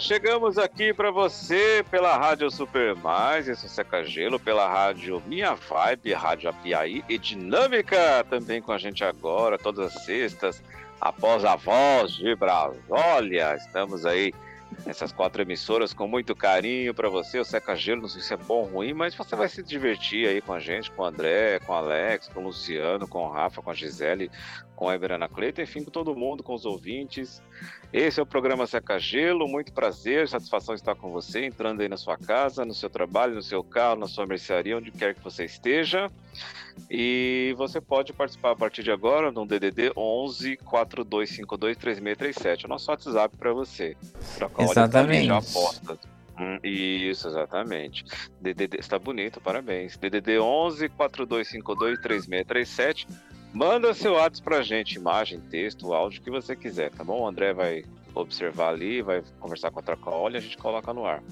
Chegamos 0.00 0.56
aqui 0.56 0.94
para 0.94 1.10
você 1.10 1.84
pela 1.90 2.16
Rádio 2.16 2.50
Super 2.50 2.94
Mais, 2.96 3.46
esse 3.48 3.66
é 3.66 3.68
Seca 3.68 4.02
Gelo, 4.02 4.40
pela 4.40 4.66
Rádio 4.66 5.22
Minha 5.26 5.54
Vibe, 5.54 6.14
Rádio 6.14 6.48
Apiaí 6.48 7.04
e 7.06 7.18
Dinâmica, 7.18 8.24
também 8.30 8.62
com 8.62 8.72
a 8.72 8.78
gente 8.78 9.04
agora, 9.04 9.58
todas 9.58 9.94
as 9.94 10.04
sextas, 10.04 10.62
após 10.98 11.44
a 11.44 11.54
voz 11.54 12.12
de 12.12 12.34
Brasólia. 12.34 13.54
Estamos 13.56 14.06
aí 14.06 14.32
nessas 14.86 15.12
quatro 15.12 15.42
emissoras 15.42 15.92
com 15.92 16.08
muito 16.08 16.34
carinho 16.34 16.94
para 16.94 17.10
você. 17.10 17.38
O 17.38 17.44
Seca 17.44 17.74
Gelo, 17.76 18.02
não 18.02 18.08
sei 18.08 18.22
se 18.22 18.32
é 18.32 18.36
bom 18.36 18.60
ou 18.60 18.64
ruim, 18.64 18.94
mas 18.94 19.14
você 19.14 19.36
vai 19.36 19.48
se 19.48 19.62
divertir 19.62 20.26
aí 20.26 20.40
com 20.40 20.54
a 20.54 20.60
gente, 20.60 20.90
com 20.90 21.02
o 21.02 21.04
André, 21.06 21.58
com 21.60 21.72
o 21.72 21.76
Alex, 21.76 22.28
com 22.28 22.40
o 22.40 22.44
Luciano, 22.44 23.06
com 23.06 23.26
o 23.26 23.30
Rafa, 23.30 23.60
com 23.60 23.70
a 23.70 23.74
Gisele, 23.74 24.30
com 24.80 24.88
a 24.88 24.94
Everana 24.94 25.28
Cleita, 25.28 25.60
enfim, 25.60 25.84
com 25.84 25.90
todo 25.90 26.16
mundo, 26.16 26.42
com 26.42 26.54
os 26.54 26.64
ouvintes. 26.64 27.42
Esse 27.92 28.18
é 28.18 28.22
o 28.22 28.26
programa 28.26 28.66
Seca 28.66 28.98
Gelo, 28.98 29.46
muito 29.46 29.74
prazer, 29.74 30.26
satisfação 30.26 30.74
estar 30.74 30.94
com 30.94 31.10
você, 31.10 31.44
entrando 31.44 31.82
aí 31.82 31.88
na 31.88 31.98
sua 31.98 32.16
casa, 32.16 32.64
no 32.64 32.72
seu 32.72 32.88
trabalho, 32.88 33.34
no 33.34 33.42
seu 33.42 33.62
carro, 33.62 34.00
na 34.00 34.08
sua 34.08 34.26
mercearia, 34.26 34.78
onde 34.78 34.90
quer 34.90 35.14
que 35.14 35.22
você 35.22 35.44
esteja. 35.44 36.10
E 36.90 37.54
você 37.58 37.78
pode 37.78 38.14
participar 38.14 38.52
a 38.52 38.56
partir 38.56 38.82
de 38.82 38.90
agora 38.90 39.30
no 39.30 39.44
DDD 39.44 39.92
11 39.94 40.56
4252 40.56 41.76
3637, 41.76 42.64
o 42.64 42.68
nosso 42.70 42.90
WhatsApp 42.90 43.36
para 43.36 43.52
você. 43.52 43.94
Troca 44.36 44.62
Exatamente. 44.62 45.26
Já 45.26 45.36
aposta. 45.36 45.98
Hum, 46.38 46.58
Isso, 46.64 47.28
exatamente. 47.28 48.02
DDD, 48.40 48.78
está 48.78 48.98
bonito, 48.98 49.42
parabéns. 49.42 49.98
DDD 49.98 50.38
11 50.38 50.88
4252 50.88 52.00
3637. 52.00 53.06
Manda 53.52 53.92
seu 53.92 54.12
WhatsApp 54.12 54.42
pra 54.42 54.62
gente, 54.62 54.94
imagem, 54.94 55.40
texto, 55.40 55.92
áudio, 55.92 56.20
o 56.20 56.24
que 56.24 56.30
você 56.30 56.54
quiser, 56.54 56.90
tá 56.90 57.02
bom? 57.02 57.22
O 57.22 57.26
André 57.26 57.52
vai 57.52 57.84
observar 58.14 58.68
ali, 58.70 59.02
vai 59.02 59.22
conversar 59.40 59.70
com 59.70 59.80
a 59.80 59.82
Tracaolha 59.82 60.36
e 60.36 60.38
a 60.38 60.40
gente 60.40 60.56
coloca 60.56 60.92
no 60.92 61.04
ar. 61.04 61.22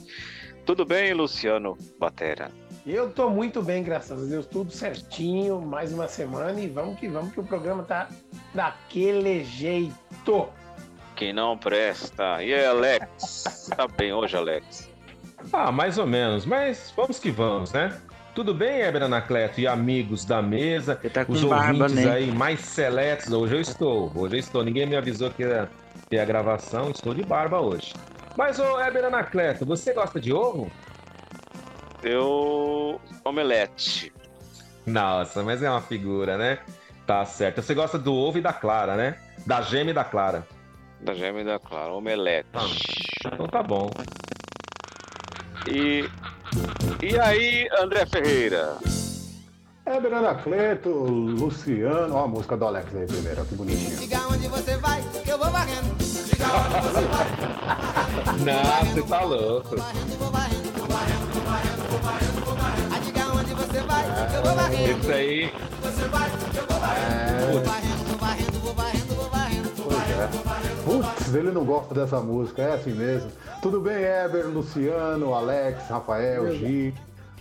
Tudo 0.66 0.84
bem, 0.84 1.14
Luciano 1.14 1.78
Batera? 1.98 2.50
Eu 2.86 3.10
tô 3.10 3.30
muito 3.30 3.62
bem, 3.62 3.82
graças 3.82 4.22
a 4.22 4.26
Deus, 4.26 4.46
tudo 4.46 4.70
certinho, 4.70 5.60
mais 5.60 5.92
uma 5.92 6.08
semana 6.08 6.60
e 6.60 6.68
vamos 6.68 6.98
que 6.98 7.08
vamos 7.08 7.32
que 7.32 7.40
o 7.40 7.44
programa 7.44 7.82
tá 7.82 8.08
daquele 8.52 9.44
jeito. 9.44 10.48
Quem 11.14 11.32
não 11.32 11.56
presta. 11.56 12.42
E 12.42 12.52
aí, 12.52 12.64
Alex? 12.64 13.70
Tá 13.76 13.88
bem 13.88 14.12
hoje, 14.12 14.36
Alex? 14.36 14.88
Ah, 15.52 15.70
mais 15.70 15.98
ou 15.98 16.06
menos, 16.06 16.44
mas 16.44 16.92
vamos 16.96 17.18
que 17.18 17.30
vamos, 17.30 17.72
né? 17.72 18.00
Tudo 18.38 18.54
bem, 18.54 18.82
Eber 18.82 19.02
Anacleto 19.02 19.60
e 19.60 19.66
amigos 19.66 20.24
da 20.24 20.40
mesa, 20.40 20.96
Você 21.02 21.10
tá 21.10 21.24
com 21.24 21.32
os 21.32 21.42
barba, 21.42 21.86
ouvintes 21.86 22.04
né? 22.04 22.12
aí 22.12 22.30
mais 22.30 22.60
seletos. 22.60 23.32
Hoje 23.32 23.56
eu 23.56 23.60
estou, 23.60 24.12
hoje 24.14 24.36
eu 24.36 24.38
estou. 24.38 24.62
Ninguém 24.62 24.86
me 24.86 24.94
avisou 24.94 25.28
que 25.28 25.42
ia 25.42 25.68
ter 26.08 26.20
a 26.20 26.24
gravação, 26.24 26.88
estou 26.92 27.12
de 27.12 27.24
barba 27.24 27.58
hoje. 27.58 27.94
Mas, 28.36 28.60
ô 28.60 28.80
Eber 28.80 29.06
Anacleto, 29.06 29.66
você 29.66 29.92
gosta 29.92 30.20
de 30.20 30.32
ovo? 30.32 30.70
Eu. 32.00 33.00
Omelete. 33.24 34.12
Nossa, 34.86 35.42
mas 35.42 35.60
é 35.60 35.68
uma 35.68 35.82
figura, 35.82 36.38
né? 36.38 36.60
Tá 37.08 37.24
certo. 37.24 37.60
Você 37.60 37.74
gosta 37.74 37.98
do 37.98 38.14
ovo 38.14 38.38
e 38.38 38.40
da 38.40 38.52
clara, 38.52 38.94
né? 38.94 39.18
Da 39.48 39.62
gema 39.62 39.90
e 39.90 39.94
da 39.94 40.04
clara. 40.04 40.46
Da 41.00 41.12
gema 41.12 41.40
e 41.40 41.44
da 41.44 41.58
Clara. 41.58 41.92
Omelete. 41.92 42.48
Ah. 42.54 42.66
Então 43.34 43.48
tá 43.48 43.64
bom. 43.64 43.90
E. 45.66 46.08
E 47.02 47.18
aí, 47.18 47.68
André 47.80 48.06
Ferreira? 48.06 48.76
Éber 49.86 50.12
Anacleto, 50.12 50.90
Luciano. 50.90 52.14
Ó 52.14 52.24
a 52.24 52.28
música 52.28 52.56
do 52.56 52.66
Alex 52.66 52.94
aí 52.94 53.06
primeiro, 53.06 53.40
ó, 53.40 53.44
que 53.44 53.54
bonitinho. 53.54 53.96
Diga 53.96 54.20
onde 54.28 54.46
você 54.48 54.76
vai, 54.76 55.02
que 55.24 55.30
eu 55.30 55.38
vou 55.38 55.50
varrendo. 55.50 55.94
Diga 55.98 56.46
onde 56.46 56.74
você 56.86 57.00
vai, 57.06 57.26
Não, 58.44 58.84
você 58.84 59.02
tá 59.02 59.20
louco. 59.22 59.76
Ah, 62.90 62.98
diga 63.02 63.26
onde 63.32 63.54
você 63.54 63.80
vai, 63.80 64.04
que 64.28 64.36
eu 64.36 64.42
vou 64.42 64.54
varrendo. 64.54 65.00
Isso 65.00 65.10
aí. 65.12 65.52
Você 65.82 66.08
vai, 66.08 66.30
eu 66.54 66.66
vou 66.66 66.80
varrendo. 66.80 67.52
Vou 67.52 67.62
varrendo, 67.64 68.04
vou 68.04 68.18
varrendo, 68.18 68.58
vou 68.60 68.74
varrendo, 68.74 69.07
vou 70.26 70.42
varrendo. 70.42 70.82
Pois 70.84 71.00
é. 71.00 71.12
Putz, 71.12 71.34
ele 71.34 71.50
não 71.50 71.64
gosta 71.64 71.94
dessa 71.94 72.20
música, 72.20 72.62
é 72.62 72.74
assim 72.74 72.92
mesmo. 72.92 73.30
Tudo 73.62 73.80
bem, 73.80 74.02
Éber, 74.02 74.46
Luciano, 74.46 75.34
Alex, 75.34 75.88
Rafael, 75.88 76.54
Gi. 76.54 76.94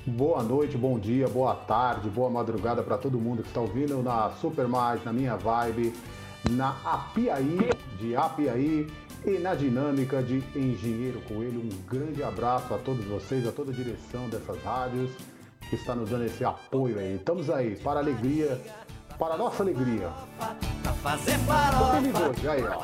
Boa 0.06 0.42
noite, 0.42 0.78
bom 0.78 0.98
dia, 0.98 1.28
boa 1.28 1.54
tarde, 1.54 2.10
boa 2.10 2.30
madrugada 2.30 2.82
para 2.82 2.98
todo 2.98 3.20
mundo 3.20 3.44
que 3.44 3.50
está 3.50 3.60
ouvindo 3.60 4.02
na 4.02 4.32
Super 4.40 4.66
Mais, 4.66 5.04
na 5.04 5.12
minha 5.12 5.36
vibe, 5.36 5.94
na 6.52 6.70
Apiaí, 6.86 7.70
de 8.00 8.16
Apiaí 8.16 8.88
e 9.26 9.32
na 9.40 9.54
dinâmica 9.54 10.24
de 10.24 10.42
Engenheiro 10.56 11.20
Coelho. 11.28 11.60
Um 11.60 11.70
grande 11.90 12.24
abraço 12.24 12.74
a 12.74 12.78
todos 12.78 13.04
vocês, 13.06 13.46
a 13.46 13.52
toda 13.52 13.72
a 13.72 13.74
direção 13.74 14.30
dessas 14.30 14.64
rádios 14.64 15.12
que 15.70 15.76
está 15.76 15.94
nos 15.94 16.10
dando 16.10 16.24
esse 16.24 16.46
apoio 16.46 16.98
aí. 16.98 17.16
Estamos 17.16 17.50
aí, 17.50 17.76
para 17.76 18.00
a 18.00 18.04
alegria, 18.04 18.58
para 19.18 19.34
a 19.34 19.38
nossa 19.38 19.64
alegria. 19.64 20.10
Farofa, 21.04 21.92
feliz 21.96 22.16
hoje, 22.16 22.48
aí, 22.50 22.64
ó. 22.64 22.82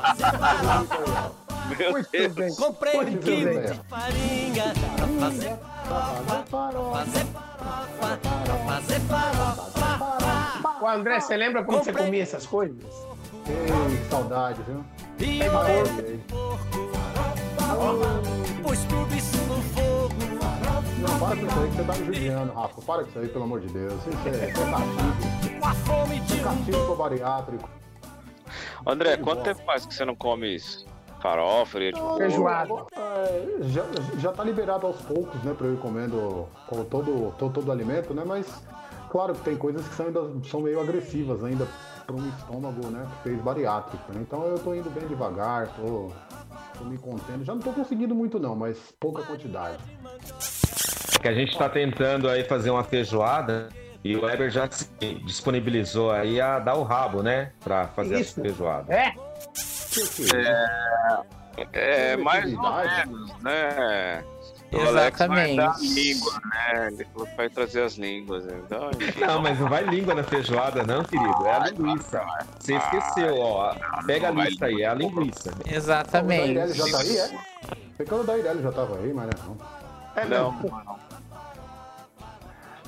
Meu 1.78 1.92
Muito 1.92 2.10
Deus. 2.10 2.32
bem. 2.34 2.54
comprei 2.56 3.00
um 3.00 3.16
quilo 3.18 3.60
de 3.60 3.74
farinha. 3.88 4.72
Pra 4.96 5.06
fazer 5.20 5.56
farofa, 5.80 6.98
fazer 6.98 7.24
farofa, 7.26 8.18
pra 8.44 8.56
fazer 8.66 9.00
farofa. 9.00 10.84
Ô 10.84 10.86
André, 10.88 11.20
você 11.20 11.36
lembra 11.36 11.64
quando 11.64 11.78
você 11.84 11.90
Comprei. 11.90 12.06
comia 12.06 12.22
essas 12.22 12.46
coisas? 12.46 12.84
Ei, 13.46 13.96
que 13.98 14.10
saudade, 14.10 14.60
viu? 14.62 14.84
E 15.18 15.40
eu 15.40 15.52
ei. 15.66 16.20
pus 18.62 18.78
tudo 18.84 19.14
isso 19.14 19.36
no 19.46 19.62
fogo. 19.62 20.14
Não, 21.00 21.18
para 21.18 21.36
com 21.36 21.46
isso 21.46 21.58
aí 21.60 21.68
que 21.70 21.76
você 21.76 21.84
tá 21.84 21.92
me 21.94 22.04
judiando, 22.06 22.52
Rafa. 22.52 22.82
Para 22.82 23.02
com 23.04 23.08
isso 23.10 23.18
aí, 23.18 23.28
pelo 23.28 23.44
amor 23.44 23.60
de 23.60 23.68
Deus. 23.68 23.94
Isso 23.94 24.28
é, 24.28 24.30
isso 24.30 24.60
é 24.60 24.70
castigo. 24.70 25.43
Com 25.64 25.68
a 25.68 25.74
fome 25.76 26.20
de 26.20 26.76
um 26.76 26.94
bariátrico. 26.94 27.70
André, 28.86 29.16
quanto 29.16 29.44
tempo 29.44 29.62
faz 29.64 29.86
que 29.86 29.94
você 29.94 30.04
não 30.04 30.14
come 30.14 30.56
isso? 30.56 30.84
Farofa, 31.22 31.80
de 31.80 31.92
Feijoada. 32.18 32.84
É, 32.94 33.62
já, 33.70 33.82
já 34.18 34.30
tá 34.30 34.44
liberado 34.44 34.86
aos 34.86 35.00
poucos, 35.00 35.42
né, 35.42 35.54
pra 35.56 35.66
eu 35.66 35.72
ir 35.72 35.78
comendo 35.78 36.46
com 36.66 36.84
todo, 36.84 37.34
todo, 37.38 37.54
todo 37.54 37.72
alimento, 37.72 38.12
né? 38.12 38.24
Mas 38.26 38.62
claro 39.08 39.32
que 39.32 39.40
tem 39.40 39.56
coisas 39.56 39.88
que 39.88 39.94
são, 39.94 40.04
ainda, 40.04 40.20
são 40.50 40.60
meio 40.60 40.78
agressivas 40.82 41.42
ainda 41.42 41.66
para 42.06 42.14
um 42.14 42.28
estômago, 42.28 42.90
né, 42.90 43.06
que 43.16 43.30
fez 43.30 43.40
bariátrico. 43.40 44.12
né? 44.12 44.20
Então 44.20 44.44
eu 44.44 44.58
tô 44.58 44.74
indo 44.74 44.90
bem 44.90 45.08
devagar, 45.08 45.68
tô, 45.68 46.12
tô 46.78 46.84
me 46.84 46.98
contendo. 46.98 47.42
Já 47.42 47.54
não 47.54 47.62
tô 47.62 47.72
conseguindo 47.72 48.14
muito 48.14 48.38
não, 48.38 48.54
mas 48.54 48.92
pouca 49.00 49.22
quantidade. 49.22 49.78
que 51.22 51.26
a 51.26 51.32
gente 51.32 51.52
está 51.52 51.70
tentando 51.70 52.28
aí 52.28 52.44
fazer 52.44 52.68
uma 52.68 52.84
feijoada 52.84 53.70
e 54.04 54.14
o 54.16 54.22
Weber 54.24 54.50
já 54.50 54.70
se 54.70 54.86
disponibilizou 55.24 56.12
aí 56.12 56.38
a 56.38 56.58
dar 56.58 56.74
o 56.74 56.82
rabo, 56.82 57.22
né? 57.22 57.52
Pra 57.64 57.88
fazer 57.88 58.20
Isso. 58.20 58.38
essa 58.38 58.42
feijoada. 58.42 58.94
É? 58.94 59.12
Que 59.92 60.36
é? 60.36 62.12
É, 62.12 62.16
mais 62.16 62.52
ou 62.52 62.60
menos, 62.60 63.40
né? 63.40 64.22
O 64.72 64.76
Alex 64.76 64.92
vai 64.92 65.06
Exatamente. 65.06 65.56
dar 65.56 65.70
a 65.70 65.78
língua, 65.78 66.32
né? 66.44 66.88
Ele 66.88 67.04
falou 67.04 67.26
que 67.28 67.36
vai 67.36 67.48
trazer 67.48 67.82
as 67.82 67.94
línguas. 67.94 68.44
Então. 68.44 68.90
Não, 69.20 69.40
mas 69.40 69.58
não 69.58 69.68
vai 69.68 69.84
língua 69.84 70.14
na 70.14 70.24
feijoada, 70.24 70.82
não, 70.82 71.04
querido. 71.04 71.46
É 71.46 71.52
a 71.52 71.58
linguiça. 71.60 72.22
Você 72.58 72.74
esqueceu, 72.74 73.38
ó. 73.38 73.74
Pega 74.04 74.28
a 74.28 74.30
lista 74.32 74.66
aí, 74.66 74.82
é 74.82 74.86
a 74.86 74.94
linguiça. 74.94 75.50
O 75.64 75.74
Exatamente. 75.74 76.50
Ireli 76.50 76.72
já 76.72 76.84
tá 76.90 76.98
aí, 76.98 77.16
é? 77.16 77.30
Pecando 77.96 78.22
o 78.22 78.24
da 78.24 78.36
Ireli 78.36 78.62
já 78.62 78.72
tava 78.72 78.98
aí, 78.98 79.12
mas 79.14 79.30
não. 79.46 79.56
É 80.16 80.24
Não, 80.26 80.52
não. 80.52 80.98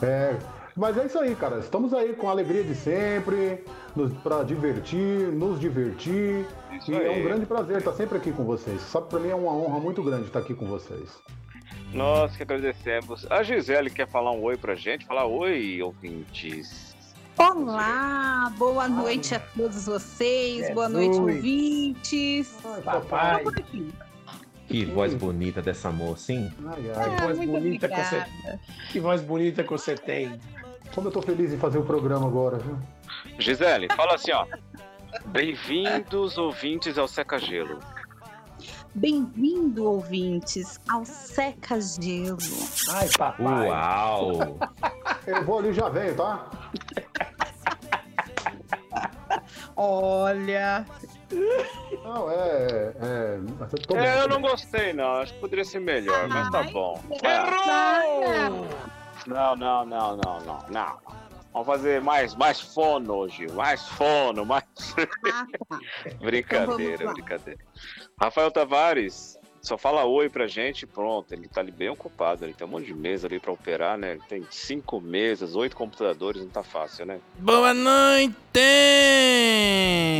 É, 0.02 0.36
mas 0.76 0.96
é 0.98 1.06
isso 1.06 1.18
aí, 1.18 1.34
cara. 1.34 1.58
Estamos 1.58 1.92
aí 1.94 2.12
com 2.14 2.28
a 2.28 2.30
alegria 2.32 2.62
de 2.62 2.74
sempre, 2.74 3.64
nos, 3.94 4.12
pra 4.18 4.42
divertir, 4.42 5.32
nos 5.32 5.58
divertir. 5.58 6.44
Isso 6.72 6.90
e 6.92 6.94
é 6.94 7.08
aí. 7.08 7.20
um 7.20 7.24
grande 7.24 7.46
prazer 7.46 7.78
estar 7.78 7.92
sempre 7.92 8.18
aqui 8.18 8.30
com 8.32 8.44
vocês. 8.44 8.80
Sabe, 8.82 9.08
pra 9.08 9.18
mim 9.18 9.30
é 9.30 9.34
uma 9.34 9.52
honra 9.52 9.80
muito 9.80 10.02
grande 10.02 10.26
estar 10.26 10.40
aqui 10.40 10.54
com 10.54 10.66
vocês. 10.66 11.10
nós 11.92 12.36
que 12.36 12.42
agradecemos. 12.42 13.26
A 13.30 13.42
Gisele 13.42 13.90
quer 13.90 14.06
falar 14.08 14.32
um 14.32 14.42
oi 14.42 14.56
pra 14.56 14.74
gente? 14.74 15.06
Falar 15.06 15.26
oi, 15.26 15.80
ouvintes. 15.82 16.94
Olá, 17.38 18.50
boa 18.56 18.88
noite 18.88 19.34
a 19.34 19.38
todos 19.38 19.84
vocês, 19.86 20.72
boa 20.74 20.88
noite, 20.88 21.18
ouvintes. 21.18 22.56
Papai. 22.82 23.44
Que 24.66 24.84
voz 24.86 25.14
bonita 25.14 25.62
dessa 25.62 25.90
moça, 25.90 26.32
hein? 26.32 26.52
Ai, 26.66 26.82
Que 26.82 26.90
ai. 26.90 27.20
voz 27.20 27.38
muito 27.38 27.52
bonita 27.52 27.88
que 27.88 27.94
você, 28.02 28.24
que 28.90 29.00
voz 29.00 29.20
bonita 29.22 29.62
que 29.62 29.70
você 29.70 29.94
tem. 29.94 30.40
Como 30.96 31.08
eu 31.08 31.12
tô 31.12 31.20
feliz 31.20 31.52
em 31.52 31.58
fazer 31.58 31.76
o 31.76 31.84
programa 31.84 32.26
agora, 32.26 32.56
viu? 32.56 32.78
Gisele, 33.38 33.86
fala 33.94 34.14
assim, 34.14 34.32
ó. 34.32 34.46
Bem-vindos, 35.26 36.38
ouvintes, 36.38 36.96
ao 36.96 37.06
Seca 37.06 37.38
Gelo. 37.38 37.80
Bem-vindo, 38.94 39.84
ouvintes, 39.84 40.80
ao 40.88 41.04
Seca 41.04 41.78
Gelo. 41.82 42.38
Ai, 42.92 43.10
papai. 43.18 43.68
Uau! 43.68 44.58
Eu 45.26 45.44
vou 45.44 45.58
ali 45.58 45.68
e 45.68 45.74
já 45.74 45.90
venho, 45.90 46.14
tá? 46.16 46.46
Olha, 49.76 50.86
Não, 52.02 52.30
é. 52.30 52.94
é 53.02 53.38
eu, 53.90 53.96
É, 53.98 54.22
eu 54.22 54.28
não 54.28 54.40
gostei, 54.40 54.94
não. 54.94 55.16
Acho 55.16 55.34
que 55.34 55.40
poderia 55.40 55.64
ser 55.64 55.80
melhor, 55.80 56.26
mas 56.28 56.50
tá 56.50 56.60
Ai. 56.60 56.72
bom. 56.72 56.98
Errou! 57.22 58.66
Não, 59.26 59.56
não, 59.56 59.84
não, 59.84 60.16
não, 60.16 60.40
não, 60.40 60.58
não. 60.68 60.98
Vamos 61.52 61.66
fazer 61.66 62.02
mais, 62.02 62.34
mais 62.34 62.60
fono 62.60 63.14
hoje. 63.14 63.46
Mais 63.52 63.88
fono, 63.88 64.44
mais. 64.44 64.64
ah, 65.32 65.46
tá. 65.68 65.80
brincadeira, 66.20 67.06
lá. 67.06 67.12
brincadeira. 67.14 67.60
Rafael 68.20 68.50
Tavares, 68.50 69.38
só 69.62 69.78
fala 69.78 70.04
oi 70.04 70.28
pra 70.28 70.46
gente 70.46 70.82
e 70.82 70.86
pronto. 70.86 71.32
Ele 71.32 71.48
tá 71.48 71.62
ali 71.62 71.72
bem 71.72 71.88
ocupado. 71.88 72.44
Ele 72.44 72.52
tem 72.52 72.66
um 72.66 72.70
monte 72.70 72.86
de 72.86 72.94
mesa 72.94 73.26
ali 73.26 73.40
pra 73.40 73.52
operar, 73.52 73.96
né? 73.96 74.12
Ele 74.12 74.22
tem 74.28 74.46
cinco 74.50 75.00
mesas, 75.00 75.56
oito 75.56 75.74
computadores, 75.74 76.42
não 76.42 76.50
tá 76.50 76.62
fácil, 76.62 77.06
né? 77.06 77.20
Boa 77.38 77.72
noite! 77.72 78.34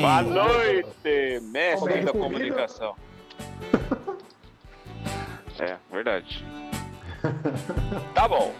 Boa 0.01 0.23
noite, 0.23 1.41
mestre 1.43 2.01
da 2.01 2.13
comunicação. 2.13 2.97
É, 5.59 5.77
verdade. 5.93 6.45
Tá 8.15 8.29
bom. 8.29 8.55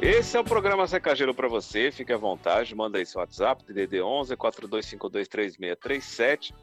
Esse 0.00 0.36
é 0.36 0.40
o 0.40 0.44
programa 0.44 0.86
Secageiro 0.86 1.34
pra 1.34 1.48
você. 1.48 1.90
Fique 1.90 2.12
à 2.12 2.16
vontade, 2.16 2.74
manda 2.74 2.98
aí 2.98 3.06
seu 3.06 3.20
WhatsApp, 3.20 3.64
DDD 3.64 4.02
11 4.02 4.36
4252 4.36 5.28
3637. 5.28 6.54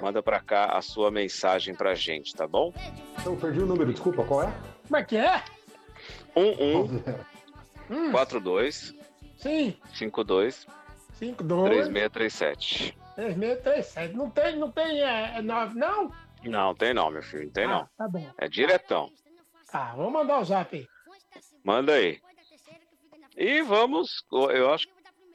Manda 0.00 0.22
pra 0.22 0.40
cá 0.40 0.76
a 0.76 0.82
sua 0.82 1.10
mensagem 1.10 1.74
pra 1.74 1.94
gente, 1.94 2.34
tá 2.34 2.46
bom? 2.46 2.72
Eu 3.24 3.36
perdi 3.36 3.60
o 3.60 3.66
número, 3.66 3.92
desculpa, 3.92 4.24
qual 4.24 4.42
é? 4.44 4.54
Como 4.86 4.96
é 4.96 5.04
que 5.04 5.16
é? 5.16 5.42
11 6.36 7.04
Hum, 7.90 8.12
42 8.12 8.94
sim, 9.38 9.74
52 9.94 10.66
5, 11.14 11.42
2, 11.42 11.70
3637. 11.70 12.96
3, 13.16 13.34
6, 13.34 13.60
3, 13.62 13.86
7. 13.86 14.14
Não 14.16 14.30
tem, 14.30 14.56
não 14.56 14.70
tem 14.70 15.00
é, 15.00 15.42
9, 15.42 15.78
não? 15.78 16.12
Não, 16.44 16.74
tem 16.74 16.94
não, 16.94 17.10
meu 17.10 17.22
filho, 17.22 17.44
não 17.44 17.50
tem 17.50 17.66
não. 17.66 17.80
Ah, 17.80 17.88
tá 17.96 18.08
bom. 18.08 18.30
É 18.38 18.48
diretão. 18.48 19.10
Tá, 19.72 19.94
vamos 19.96 20.12
mandar 20.12 20.38
o 20.38 20.44
zap 20.44 20.76
aí. 20.76 20.86
Manda 21.64 21.94
aí. 21.94 22.20
E 23.40 23.62
vamos, 23.62 24.24
eu 24.50 24.74
acho, 24.74 24.88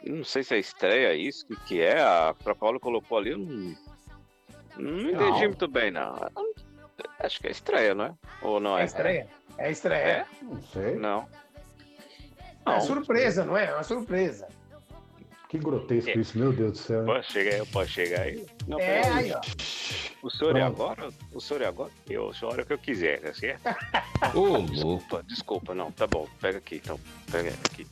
não 0.06 0.26
sei 0.26 0.44
se 0.44 0.54
é 0.56 0.60
estreia 0.60 1.16
isso, 1.16 1.46
o 1.50 1.56
que, 1.62 1.80
é, 1.82 2.02
a 2.02 2.36
Pra 2.44 2.54
Paulo 2.54 2.78
colocou 2.78 3.18
ali, 3.18 3.32
eu 3.32 3.38
não, 3.38 3.74
não 4.78 5.00
entendi 5.00 5.16
Não. 5.16 5.40
muito 5.40 5.68
bem, 5.70 5.90
não. 5.90 6.14
Acho 7.20 7.40
que 7.40 7.48
é 7.48 7.52
estreia, 7.52 7.96
não 7.96 8.06
é? 8.06 8.14
Ou 8.42 8.60
não 8.60 8.78
é? 8.78 8.82
É 8.82 8.86
estreia? 8.86 9.28
É 9.58 9.72
estreia. 9.72 10.04
É? 10.04 10.26
Não 10.42 10.62
sei. 10.64 10.96
Não. 10.96 11.26
É, 12.66 12.72
Não. 12.72 12.82
surpresa, 12.82 13.46
não 13.46 13.56
é? 13.56 13.68
É 13.68 13.74
uma 13.74 13.84
surpresa. 13.84 14.50
Que 15.54 15.60
grotesco 15.60 16.20
isso, 16.20 16.36
meu 16.36 16.52
Deus 16.52 16.72
do 16.72 16.78
céu. 16.80 17.06
Pode 17.06 17.32
chegar 17.32 17.54
aí, 17.54 17.66
pode 17.68 17.92
chegar 17.92 18.22
aí. 18.22 18.44
Não, 18.68 18.80
É, 18.80 19.02
peraí. 19.04 19.12
aí, 19.26 19.34
ó. 19.34 19.42
O 20.24 20.30
senhor 20.32 20.56
é 20.56 20.64
agora? 20.64 21.10
O 21.32 21.40
senhor 21.40 21.62
é 21.62 21.68
agora? 21.68 21.92
Eu, 22.10 22.24
o 22.30 22.34
é 22.60 22.64
o 22.64 22.66
que 22.66 22.74
eu 22.74 22.78
quiser, 22.80 23.22
tá 23.22 23.32
certo? 23.36 23.62
Ô, 24.34 24.40
louco! 24.40 24.72
Desculpa, 24.72 25.24
desculpa, 25.28 25.76
não, 25.76 25.92
tá 25.92 26.08
bom. 26.08 26.28
Pega 26.42 26.58
aqui, 26.58 26.78
então. 26.78 27.00
Pega 27.32 27.50
aqui. 27.70 27.86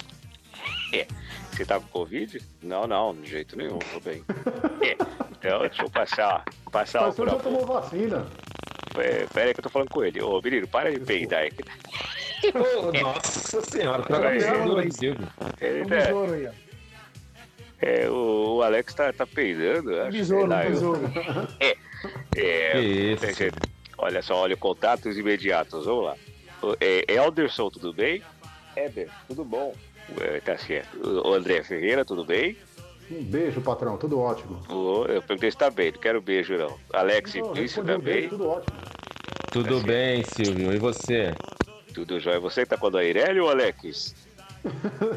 É. 0.91 1.05
Você 1.51 1.63
tá 1.63 1.79
com 1.79 1.85
Covid? 1.89 2.41
Não, 2.63 2.87
não, 2.87 3.13
de 3.13 3.29
jeito 3.29 3.55
nenhum, 3.55 3.77
tô 3.77 3.99
bem. 3.99 4.23
É. 4.81 4.97
Então, 5.37 5.59
deixa 5.59 5.83
eu 5.83 5.89
passar, 5.91 6.43
passar 6.71 7.01
o 7.01 7.05
Mas 7.05 7.13
o 7.13 7.15
senhor 7.17 7.29
já 7.29 7.35
tomou 7.37 7.63
vacina. 7.63 8.25
É, 8.97 9.27
pera 9.31 9.49
aí 9.49 9.53
que 9.53 9.59
eu 9.59 9.63
tô 9.63 9.69
falando 9.69 9.89
com 9.89 10.03
ele. 10.03 10.19
Ô, 10.19 10.41
menino, 10.41 10.67
para 10.67 10.91
de 10.91 10.99
peidar 10.99 11.41
aí. 11.41 11.51
Ô, 12.55 12.91
nossa 13.03 13.61
senhora, 13.61 14.01
traga 14.01 14.39
Silvio. 14.89 15.27
Ele 15.61 15.83
Um 15.83 15.87
tá- 15.87 15.95
besouro 15.95 16.33
aí, 16.33 16.47
ó. 16.47 16.70
É, 17.81 18.09
o, 18.09 18.57
o 18.57 18.61
Alex 18.63 18.93
tá, 18.93 19.11
tá 19.11 19.25
peidando. 19.25 19.99
Acho, 20.01 20.35
um 20.35 20.39
eu- 20.39 20.69
besouro. 20.69 21.01
É, 22.33 22.71
Que 22.71 22.79
isso? 22.79 23.25
Gente- 23.33 23.53
Olha 23.97 24.23
só, 24.23 24.35
olha, 24.35 24.57
contatos 24.57 25.15
imediatos, 25.17 25.85
vamos 25.85 26.05
lá. 26.05 26.15
O- 26.63 26.75
É, 26.81 27.03
Elderson, 27.07 27.69
tudo 27.69 27.93
bem? 27.93 28.23
Éder, 28.75 29.09
tudo 29.27 29.43
bom? 29.45 29.75
É, 30.19 30.39
tá 30.39 30.57
certo. 30.57 30.97
O 31.27 31.33
André 31.33 31.61
Ferreira, 31.63 32.03
tudo 32.03 32.25
bem? 32.25 32.57
Um 33.11 33.21
beijo, 33.23 33.61
patrão, 33.61 33.97
tudo 33.97 34.19
ótimo. 34.19 34.59
O- 34.69 35.05
eu 35.05 35.21
perguntei 35.21 35.51
se 35.51 35.57
tá 35.57 35.69
bem, 35.69 35.91
não 35.91 35.99
quero 35.99 36.19
beijo 36.21 36.57
não. 36.57 36.75
Alex 36.93 37.35
Não, 37.35 37.51
um 37.51 37.53
também, 37.85 37.99
beijo, 37.99 38.29
tudo 38.29 38.49
ótimo. 38.49 38.75
Tudo 39.51 39.75
Assim. 39.77 39.85
bem, 39.85 40.23
Silvio. 40.23 40.73
E 40.73 40.77
você? 40.79 41.35
tudo 41.93 42.19
jóia. 42.19 42.39
Você 42.39 42.65
tá 42.65 42.77
com 42.77 42.87
a 42.87 42.89
Dairelli 42.89 43.39
ou 43.41 43.49
Alex? 43.49 44.15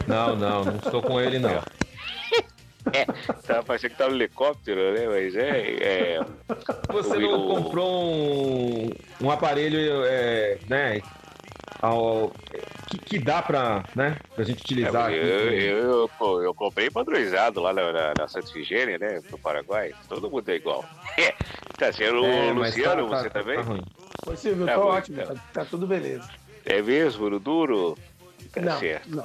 Não, 0.08 0.34
não, 0.36 0.64
não 0.64 0.76
estou 0.76 1.00
com 1.00 1.20
ele, 1.20 1.38
não. 1.38 1.62
Tá, 3.46 3.62
parecendo 3.62 3.92
que 3.92 3.98
tá 3.98 4.08
no 4.08 4.14
helicóptero, 4.14 4.92
né? 4.94 5.06
Mas 5.08 5.34
é. 5.34 5.76
é 6.16 6.20
Você 6.92 7.16
O- 7.16 7.20
não 7.20 7.46
o- 7.46 7.54
comprou 7.54 8.04
um, 8.04 8.94
um 9.20 9.30
aparelho, 9.30 10.04
é, 10.04 10.58
né? 10.68 11.00
ao- 11.82 12.32
que, 12.88 12.98
que 12.98 13.18
dá 13.18 13.42
pra, 13.42 13.84
né? 13.94 14.18
Pra 14.34 14.44
gente 14.44 14.62
utilizar 14.62 15.12
eu, 15.12 15.36
aqui. 15.48 15.64
eu, 15.64 16.10
eu, 16.20 16.42
eu 16.42 16.54
comprei 16.54 16.90
padronizado 16.90 17.60
lá 17.60 17.72
na, 17.72 17.92
na, 17.92 18.14
na 18.14 18.28
Santa 18.28 18.48
Efigênia, 18.50 18.98
né? 18.98 19.20
No 19.30 19.38
Paraguai. 19.38 19.92
Todo 20.08 20.30
mundo 20.30 20.48
é 20.48 20.54
igual. 20.54 20.84
É, 21.16 21.32
tá 21.78 21.92
sendo 21.92 22.24
É, 22.26 22.50
o 22.50 22.54
mas 22.56 22.74
Luciano, 22.74 23.08
tá- 23.08 23.16
você 23.18 23.30
tá- 23.30 23.38
também? 23.38 23.56
tá 23.56 23.62
ruim. 23.62 23.84
Ô, 24.26 24.34
Silvio, 24.34 24.66
Tá 24.66 24.76
bom, 24.76 24.86
ótimo. 24.86 25.20
então. 25.20 25.36
Tá, 25.36 25.42
tá 25.52 25.64
tudo 25.64 25.86
beleza. 25.86 26.28
É 26.66 26.82
mesmo, 26.82 27.30
no 27.30 27.38
duro? 27.38 27.96
Tá 28.52 28.60
não, 28.60 28.78
certo. 28.80 29.08
não. 29.14 29.24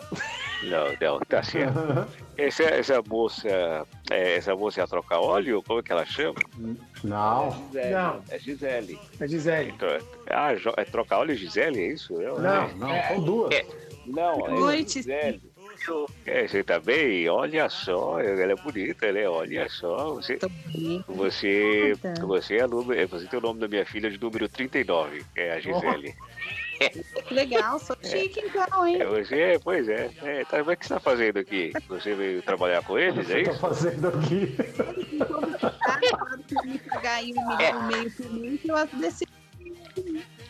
Não, 0.61 0.95
não, 1.01 1.19
tá 1.21 1.41
certo. 1.41 1.73
Essa, 2.39 2.63
essa 2.63 3.01
moça, 3.07 3.85
é, 4.09 4.35
essa 4.37 4.55
moça 4.55 4.79
ia 4.81 4.87
trocar 4.87 5.19
óleo? 5.19 5.61
Como 5.63 5.79
é 5.79 5.83
que 5.83 5.91
ela 5.91 6.05
chama? 6.05 6.35
Não. 7.03 7.51
Gisele. 7.67 7.89
Não. 7.91 8.23
É 8.29 8.39
Gisele. 8.39 8.99
É 9.19 9.27
Gisele. 9.27 9.71
Tro- 9.73 10.05
Ah, 10.29 10.51
é 10.77 10.83
trocar 10.85 11.19
óleo 11.19 11.35
Gisele, 11.35 11.79
é 11.81 11.87
isso? 11.87 12.13
Eu- 12.21 12.39
Não. 12.39 12.63
é. 12.63 12.73
Não, 12.75 13.03
são 13.07 13.23
duas. 13.23 13.55
Não, 14.05 14.37
Boa 14.39 14.49
é 14.49 14.53
noite, 14.59 14.93
Gisele. 15.01 15.41
É, 16.25 16.45
você 16.47 16.61
tá 16.63 16.77
bem? 16.79 17.27
Olha 17.29 17.69
só, 17.69 18.19
ela 18.19 18.51
é 18.51 18.55
bonita, 18.55 19.11
né? 19.11 19.27
Olha 19.29 19.67
só, 19.69 20.15
você, 20.15 20.37
você, 21.07 21.93
você, 22.21 22.57
é 22.57 22.67
número, 22.67 22.99
é, 22.99 23.05
você 23.05 23.25
tem 23.27 23.39
o 23.39 23.41
nome 23.41 23.59
da 23.61 23.67
minha 23.67 23.85
filha 23.85 24.09
de 24.09 24.19
número 24.19 24.47
39, 24.49 25.23
que 25.33 25.39
é 25.41 25.53
a 25.53 25.59
Gisele. 25.59 26.13
Que 26.13 26.68
legal, 27.31 27.79
sou 27.79 27.95
chique 28.03 28.41
então, 28.45 28.85
hein? 28.87 29.01
É 29.01 29.05
você, 29.05 29.59
pois 29.63 29.87
é. 29.89 30.09
é 30.23 30.45
tá, 30.45 30.63
mas 30.63 30.75
o 30.75 30.77
que 30.77 30.87
você 30.87 30.93
tá 30.93 30.99
fazendo 30.99 31.37
aqui? 31.39 31.71
Você 31.87 32.13
veio 32.15 32.41
trabalhar 32.41 32.83
com 32.83 32.93
O 32.93 32.95
que 32.97 33.03
eles, 33.03 33.29
é 33.29 33.33
você 33.39 33.43
tá 33.43 33.51
isso? 33.51 33.59
fazendo 33.59 34.07
aqui? 34.07 34.55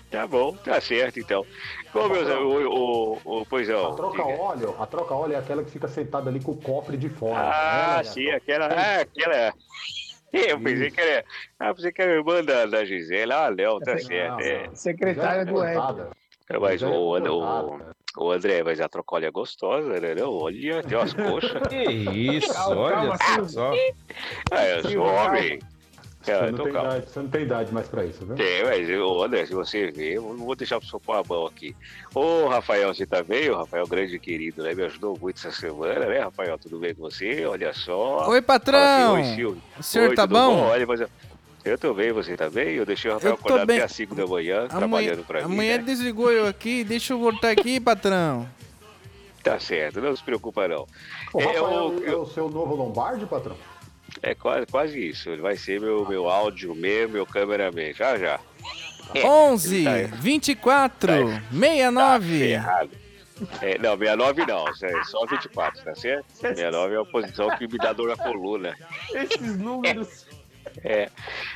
Tá, 0.10 0.26
bom, 0.26 0.56
tá 0.56 0.82
certo 0.82 1.20
então. 1.20 1.46
Bom, 1.94 2.10
meus 2.10 2.28
amigos, 2.28 2.66
o, 2.66 3.20
o, 3.24 3.42
o, 3.42 3.46
pois 3.46 3.70
A 3.70 3.74
não. 3.74 3.96
troca 3.96 4.24
diga. 4.24 4.42
óleo, 4.42 4.76
a 4.80 4.86
troca 4.88 5.14
óleo 5.14 5.34
é 5.34 5.38
aquela 5.38 5.64
que 5.64 5.70
fica 5.70 5.88
sentada 5.88 6.30
ali 6.30 6.40
com 6.42 6.52
o 6.54 6.58
cofre 6.58 6.98
de 6.98 7.10
fora. 7.10 7.40
Ah, 7.40 7.90
Ela 7.92 8.00
é 8.00 8.04
sim, 8.06 8.30
a- 8.32 8.38
aquela. 8.38 8.66
Ah, 8.68 9.02
aquela. 9.02 9.54
Eu 10.34 10.60
pensei 10.62 10.92
que 10.92 11.00
era. 11.02 11.26
Ah, 11.60 11.74
pensei 11.74 11.92
que 11.92 12.02
era 12.02 12.12
irmã 12.14 12.44
da, 12.44 12.66
da 12.66 12.86
Gisele. 12.86 13.32
Ah, 13.34 13.52
não, 13.52 13.80
tá 13.80 13.94
Não, 13.94 14.00
certo. 14.00 14.40
É. 14.42 14.70
Secretária 14.74 15.46
do 15.46 15.64
Ed. 15.64 15.76
Cortada. 16.50 16.60
Mas 16.60 16.82
é 16.82 16.88
o, 16.88 16.92
o, 16.92 17.22
cortada. 17.22 17.96
o 18.18 18.32
André, 18.32 18.64
mas 18.64 18.82
a 18.82 18.90
troca 18.90 19.16
óleo 19.16 19.26
é 19.28 19.32
gostosa, 19.32 20.00
né? 20.00 20.16
Não? 20.16 20.34
Olha, 20.34 20.84
tem 20.84 20.98
umas 20.98 21.14
coxas. 21.14 21.52
Que 21.70 21.84
isso, 21.84 22.52
olha 22.72 23.18
calma, 23.18 23.48
só. 23.50 23.72
Ah, 24.52 24.68
eu 24.68 24.90
sou 24.90 25.02
homem. 25.04 25.60
Você 26.22 26.32
É, 26.32 26.52
não, 26.52 26.58
tem 26.58 26.68
idade, 26.68 27.10
você 27.10 27.20
não 27.22 27.30
tem 27.30 27.42
idade 27.44 27.74
mais 27.74 27.88
pra 27.88 28.04
isso, 28.04 28.26
viu? 28.26 28.36
Tem, 28.36 28.64
mas 28.66 28.90
ô, 28.90 29.24
André, 29.24 29.46
se 29.46 29.54
você 29.54 29.90
ver, 29.90 30.16
eu 30.16 30.24
não 30.24 30.46
vou 30.46 30.56
deixar 30.56 30.78
pro 30.78 30.88
senhor 30.88 31.00
pôr 31.00 31.14
a 31.14 31.24
mão 31.24 31.46
aqui. 31.46 31.74
Ô, 32.14 32.48
Rafael, 32.48 32.94
você 32.94 33.06
tá 33.06 33.24
bem? 33.24 33.50
O 33.50 33.56
Rafael, 33.56 33.88
grande 33.88 34.16
e 34.16 34.20
querido, 34.20 34.62
né? 34.62 34.74
Me 34.74 34.84
ajudou 34.84 35.18
muito 35.18 35.38
essa 35.38 35.52
semana, 35.52 36.08
né, 36.08 36.20
Rafael? 36.20 36.58
Tudo 36.58 36.78
bem 36.78 36.94
com 36.94 37.04
você? 37.04 37.46
Olha 37.46 37.74
só. 37.74 38.28
Oi, 38.30 38.42
patrão! 38.42 39.16
assim, 39.16 39.30
Oi, 39.30 39.36
Silvio. 39.36 39.62
O 39.80 39.84
senhor 39.84 40.10
Oi, 40.10 40.16
tá 40.16 40.24
tudo 40.28 40.34
bom? 40.34 40.58
Olha, 40.58 40.86
mas 40.86 41.02
eu, 41.70 41.74
eu 41.74 41.78
tô 41.78 41.94
bem, 41.94 42.12
você 42.12 42.36
tá 42.36 42.50
bem? 42.50 42.76
Eu 42.76 42.86
deixei 42.86 43.10
o 43.10 43.14
Rafael 43.16 43.34
Eu 43.34 43.40
acordado 43.40 43.68
bem. 43.68 43.78
até 43.78 43.86
às 43.86 43.92
5 43.94 44.16
da 44.16 44.26
manhã, 44.28 44.68
trabalhando 44.68 45.24
pra 45.26 45.44
a 45.44 45.48
mim. 45.48 45.56
mulher 45.56 45.80
né? 45.80 45.86
desligou 45.86 46.32
eu 46.32 46.48
aqui, 46.48 46.84
deixa 46.84 47.14
eu 47.14 47.20
voltar 47.20 47.52
aqui, 47.52 47.80
patrão. 47.80 48.50
Tá 49.44 49.60
certo, 49.60 50.02
não 50.02 50.16
se 50.16 50.24
preocupa 50.24 50.68
não. 50.68 50.86
O 51.34 51.40
É, 51.42 51.46
Rafael 51.46 51.64
eu- 51.64 52.08
é 52.08 52.16
o 52.16 52.26
seu 52.26 52.50
novo 52.50 52.76
Lombardi, 52.76 53.26
patrão? 53.26 53.56
É 54.22 54.36
quase, 54.36 54.66
quase 54.66 55.08
isso. 55.08 55.30
Ele 55.30 55.42
vai 55.42 55.56
ser 55.56 55.80
meu, 55.80 56.06
meu 56.08 56.28
áudio, 56.30 56.76
meu, 56.76 57.08
meu 57.08 57.26
cameraman. 57.26 57.94
Já, 57.94 58.18
já. 58.18 58.40
11 59.24 59.84
Tá 59.86 59.92
aí. 59.94 60.06
24 60.08 61.14
69. 61.52 62.44
Errado. 62.52 62.90
É, 63.62 63.78
não, 63.78 63.98
69 63.98 64.46
não, 64.46 64.68
é 64.68 65.04
só 65.06 65.26
24, 65.26 65.82
tá 65.84 65.96
certo? 65.96 66.26
69 66.34 66.96
é 66.96 66.98
a 67.00 67.06
posição 67.06 67.50
que 67.58 67.66
me 67.68 67.78
dá 67.78 67.94
dor 67.94 68.10
na 68.10 68.18
coluna. 68.18 68.76
Esses 69.14 69.58
números. 69.58 70.26
É. 70.84 71.10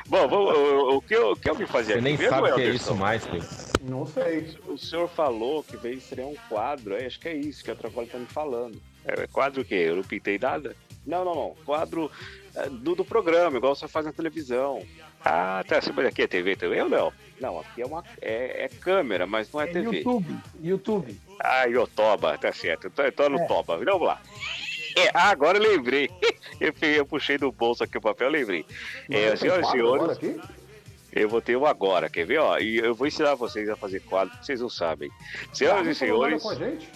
Bom, 0.07 0.27
vamos, 0.27 0.57
o, 0.57 0.97
o 0.97 1.01
que 1.01 1.15
eu, 1.15 1.31
o 1.31 1.35
que 1.35 1.49
eu 1.49 1.55
vim 1.55 1.65
fazer 1.65 1.93
Você 1.93 1.99
aqui 1.99 2.03
nem 2.03 2.17
sabe 2.17 2.51
o 2.51 2.55
que 2.55 2.61
é 2.61 2.69
isso 2.69 2.95
mais, 2.95 3.25
filho. 3.25 3.43
Não 3.81 4.05
sei. 4.05 4.57
O 4.67 4.77
senhor 4.77 5.07
falou 5.09 5.63
que 5.63 5.77
veio 5.77 5.97
estrear 5.97 6.27
um 6.27 6.35
quadro, 6.49 6.95
é, 6.95 7.05
acho 7.05 7.19
que 7.19 7.27
é 7.27 7.35
isso 7.35 7.63
que 7.63 7.71
a 7.71 7.75
Travolta 7.75 8.11
tá 8.11 8.17
me 8.19 8.25
falando. 8.25 8.81
É, 9.05 9.27
quadro 9.27 9.61
o 9.61 9.65
quê? 9.65 9.75
Eu 9.75 9.97
não 9.97 10.03
pintei 10.03 10.37
nada? 10.37 10.75
Não, 11.05 11.25
não, 11.25 11.35
não. 11.35 11.55
Quadro 11.65 12.09
é, 12.55 12.69
do, 12.69 12.95
do 12.95 13.05
programa, 13.05 13.57
igual 13.57 13.75
você 13.75 13.87
faz 13.87 14.05
na 14.05 14.13
televisão. 14.13 14.81
Ah, 15.23 15.63
tá. 15.67 15.79
Mas 15.93 16.05
aqui 16.05 16.21
é 16.21 16.27
TV 16.27 16.55
também 16.55 16.81
ou 16.81 16.89
não? 16.89 17.13
Não, 17.39 17.59
aqui 17.59 17.81
é 17.81 17.85
uma 17.85 18.03
é, 18.21 18.65
é 18.65 18.69
câmera, 18.69 19.25
mas 19.25 19.51
não 19.51 19.61
é, 19.61 19.65
É 19.65 19.67
TV. 19.67 19.97
YouTube. 19.97 20.37
YouTube. 20.61 21.21
Ah, 21.39 21.65
Iotoba, 21.65 22.37
tá 22.37 22.51
certo. 22.53 22.85
Eu 22.85 22.91
tô, 22.91 23.01
eu 23.03 23.11
tô 23.11 23.29
no 23.29 23.47
Toba. 23.47 23.77
Então, 23.81 23.93
Vamos 23.93 24.07
lá. 24.07 24.21
É, 24.95 25.09
ah, 25.13 25.29
agora 25.29 25.57
eu 25.57 25.63
lembrei. 25.63 26.09
Eu, 26.59 26.73
eu 26.87 27.05
puxei 27.05 27.37
do 27.37 27.51
bolso 27.51 27.83
aqui 27.83 27.97
o 27.97 28.01
papel, 28.01 28.29
lembrei. 28.29 28.65
É, 29.09 29.31
Mas 29.31 29.39
tem 29.39 29.49
senhoras 29.49 29.67
e 29.67 29.71
senhores, 29.71 30.17
eu 31.11 31.27
vou 31.27 31.41
ter 31.41 31.57
um 31.57 31.65
agora, 31.65 32.09
quer 32.09 32.25
ver? 32.25 32.39
Ó, 32.39 32.57
e 32.57 32.77
eu 32.77 32.95
vou 32.95 33.05
ensinar 33.05 33.35
vocês 33.35 33.67
a 33.69 33.75
fazer 33.75 33.99
quadro, 34.01 34.35
que 34.37 34.45
vocês 34.45 34.61
não 34.61 34.69
sabem. 34.69 35.11
Senhoras 35.53 35.87
Ah, 35.87 35.91
e 35.91 35.95
senhores, 35.95 36.41
com 36.41 36.49
a 36.49 36.55
gente? 36.55 36.89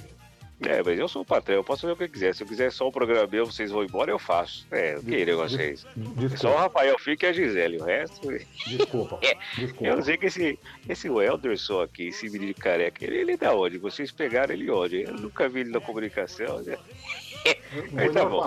é, 0.61 0.81
mas 0.81 0.97
eu 0.97 1.07
sou 1.07 1.21
o 1.21 1.25
patrão, 1.25 1.55
eu 1.57 1.63
posso 1.63 1.81
fazer 1.81 1.93
o 1.93 1.95
que 1.97 2.03
eu 2.05 2.09
quiser. 2.09 2.33
Se 2.33 2.41
eu 2.43 2.47
quiser 2.47 2.71
só 2.71 2.87
um 2.87 2.91
programa 2.91 3.27
meu, 3.27 3.45
vocês 3.45 3.69
vão 3.71 3.83
embora, 3.83 4.09
eu 4.09 4.17
faço. 4.17 4.65
É, 4.71 4.95
que 4.95 5.25
negócio 5.25 5.59
é 5.61 5.71
esse? 5.71 5.83
Só 5.83 5.89
o 5.89 6.13
Desculpa, 6.15 6.59
Rafael 6.61 6.97
fica 6.97 7.27
e 7.27 7.29
a 7.29 7.33
Gisele, 7.33 7.77
o 7.77 7.83
resto. 7.83 8.27
desculpa. 8.65 9.19
É, 9.27 9.35
desculpa. 9.55 9.85
Eu 9.85 9.95
não 9.97 10.03
sei 10.03 10.17
que 10.17 10.25
esse, 10.27 10.57
esse 10.89 11.09
Welderson 11.09 11.81
aqui, 11.81 12.07
esse 12.07 12.27
menino 12.29 12.55
careca, 12.55 13.05
ele, 13.05 13.17
ele 13.17 13.31
é 13.33 13.37
da 13.37 13.53
onde? 13.53 13.77
Vocês 13.77 14.11
pegaram 14.11 14.53
ele 14.53 14.69
onde? 14.71 15.03
Eu 15.03 15.13
nunca 15.13 15.47
vi 15.47 15.59
ele 15.59 15.69
na 15.71 15.79
comunicação. 15.81 16.59
Né? 16.63 16.77
Tá 18.13 18.25
bom. 18.25 18.43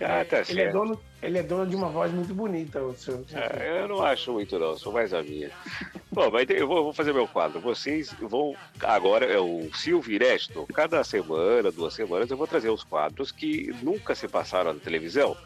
Ah, 0.00 0.24
tá 0.24 0.42
Ele 0.48 0.62
é, 0.62 0.72
dono, 0.72 1.00
ele 1.22 1.38
é 1.38 1.42
dono 1.42 1.66
de 1.66 1.76
uma 1.76 1.88
voz 1.88 2.10
muito 2.12 2.34
bonita, 2.34 2.82
o 2.82 2.94
senhor. 2.94 3.24
Ah, 3.34 3.62
eu 3.62 3.88
não 3.88 4.02
acho 4.02 4.32
muito, 4.32 4.58
não, 4.58 4.76
sou 4.76 4.92
mais 4.92 5.14
a 5.14 5.22
minha. 5.22 5.50
Bom, 6.10 6.30
mas 6.30 6.48
eu 6.50 6.66
vou, 6.66 6.84
vou 6.84 6.92
fazer 6.92 7.12
meu 7.12 7.26
quadro. 7.26 7.60
Vocês 7.60 8.14
vão. 8.20 8.54
Agora 8.82 9.24
é 9.24 9.38
o 9.38 9.70
Silvio 9.74 10.14
Iresto. 10.14 10.66
Cada 10.74 11.02
semana, 11.04 11.70
duas 11.70 11.94
semanas, 11.94 12.30
eu 12.30 12.36
vou 12.36 12.46
trazer 12.46 12.68
os 12.68 12.84
quadros 12.84 13.32
que 13.32 13.74
nunca 13.82 14.14
se 14.14 14.28
passaram 14.28 14.74
na 14.74 14.80
televisão. 14.80 15.36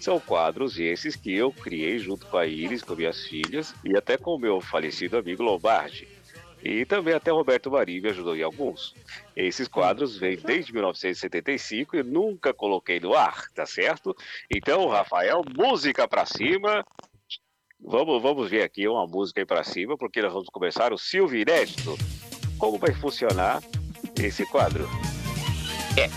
São 0.00 0.18
quadros 0.18 0.78
esses 0.80 1.14
que 1.14 1.32
eu 1.32 1.52
criei 1.52 1.98
junto 1.98 2.26
com 2.26 2.38
a 2.38 2.46
Iris, 2.46 2.82
com 2.82 2.96
minhas 2.96 3.24
filhas 3.24 3.72
e 3.84 3.96
até 3.96 4.16
com 4.16 4.34
o 4.34 4.38
meu 4.38 4.60
falecido 4.60 5.16
amigo 5.16 5.44
Lombardi. 5.44 6.15
E 6.68 6.84
também 6.84 7.14
até 7.14 7.30
Roberto 7.30 7.70
Marinho 7.70 8.02
me 8.02 8.08
ajudou 8.08 8.34
em 8.34 8.42
alguns. 8.42 8.92
Esses 9.36 9.68
quadros 9.68 10.18
vêm 10.18 10.36
desde 10.36 10.72
1975 10.72 11.96
e 11.96 12.02
nunca 12.02 12.52
coloquei 12.52 12.98
no 12.98 13.14
ar, 13.14 13.48
tá 13.54 13.64
certo? 13.64 14.12
Então, 14.50 14.88
Rafael, 14.88 15.44
música 15.56 16.08
pra 16.08 16.26
cima. 16.26 16.84
Vamos, 17.78 18.20
vamos 18.20 18.50
ver 18.50 18.64
aqui 18.64 18.88
uma 18.88 19.06
música 19.06 19.40
aí 19.40 19.46
pra 19.46 19.62
cima, 19.62 19.96
porque 19.96 20.20
nós 20.20 20.32
vamos 20.32 20.48
começar 20.48 20.92
o 20.92 20.98
Silvio 20.98 21.40
Inédito. 21.40 21.96
Como 22.58 22.78
vai 22.78 22.92
funcionar 22.92 23.62
esse 24.20 24.44
quadro? 24.46 24.88
É. 25.96 26.10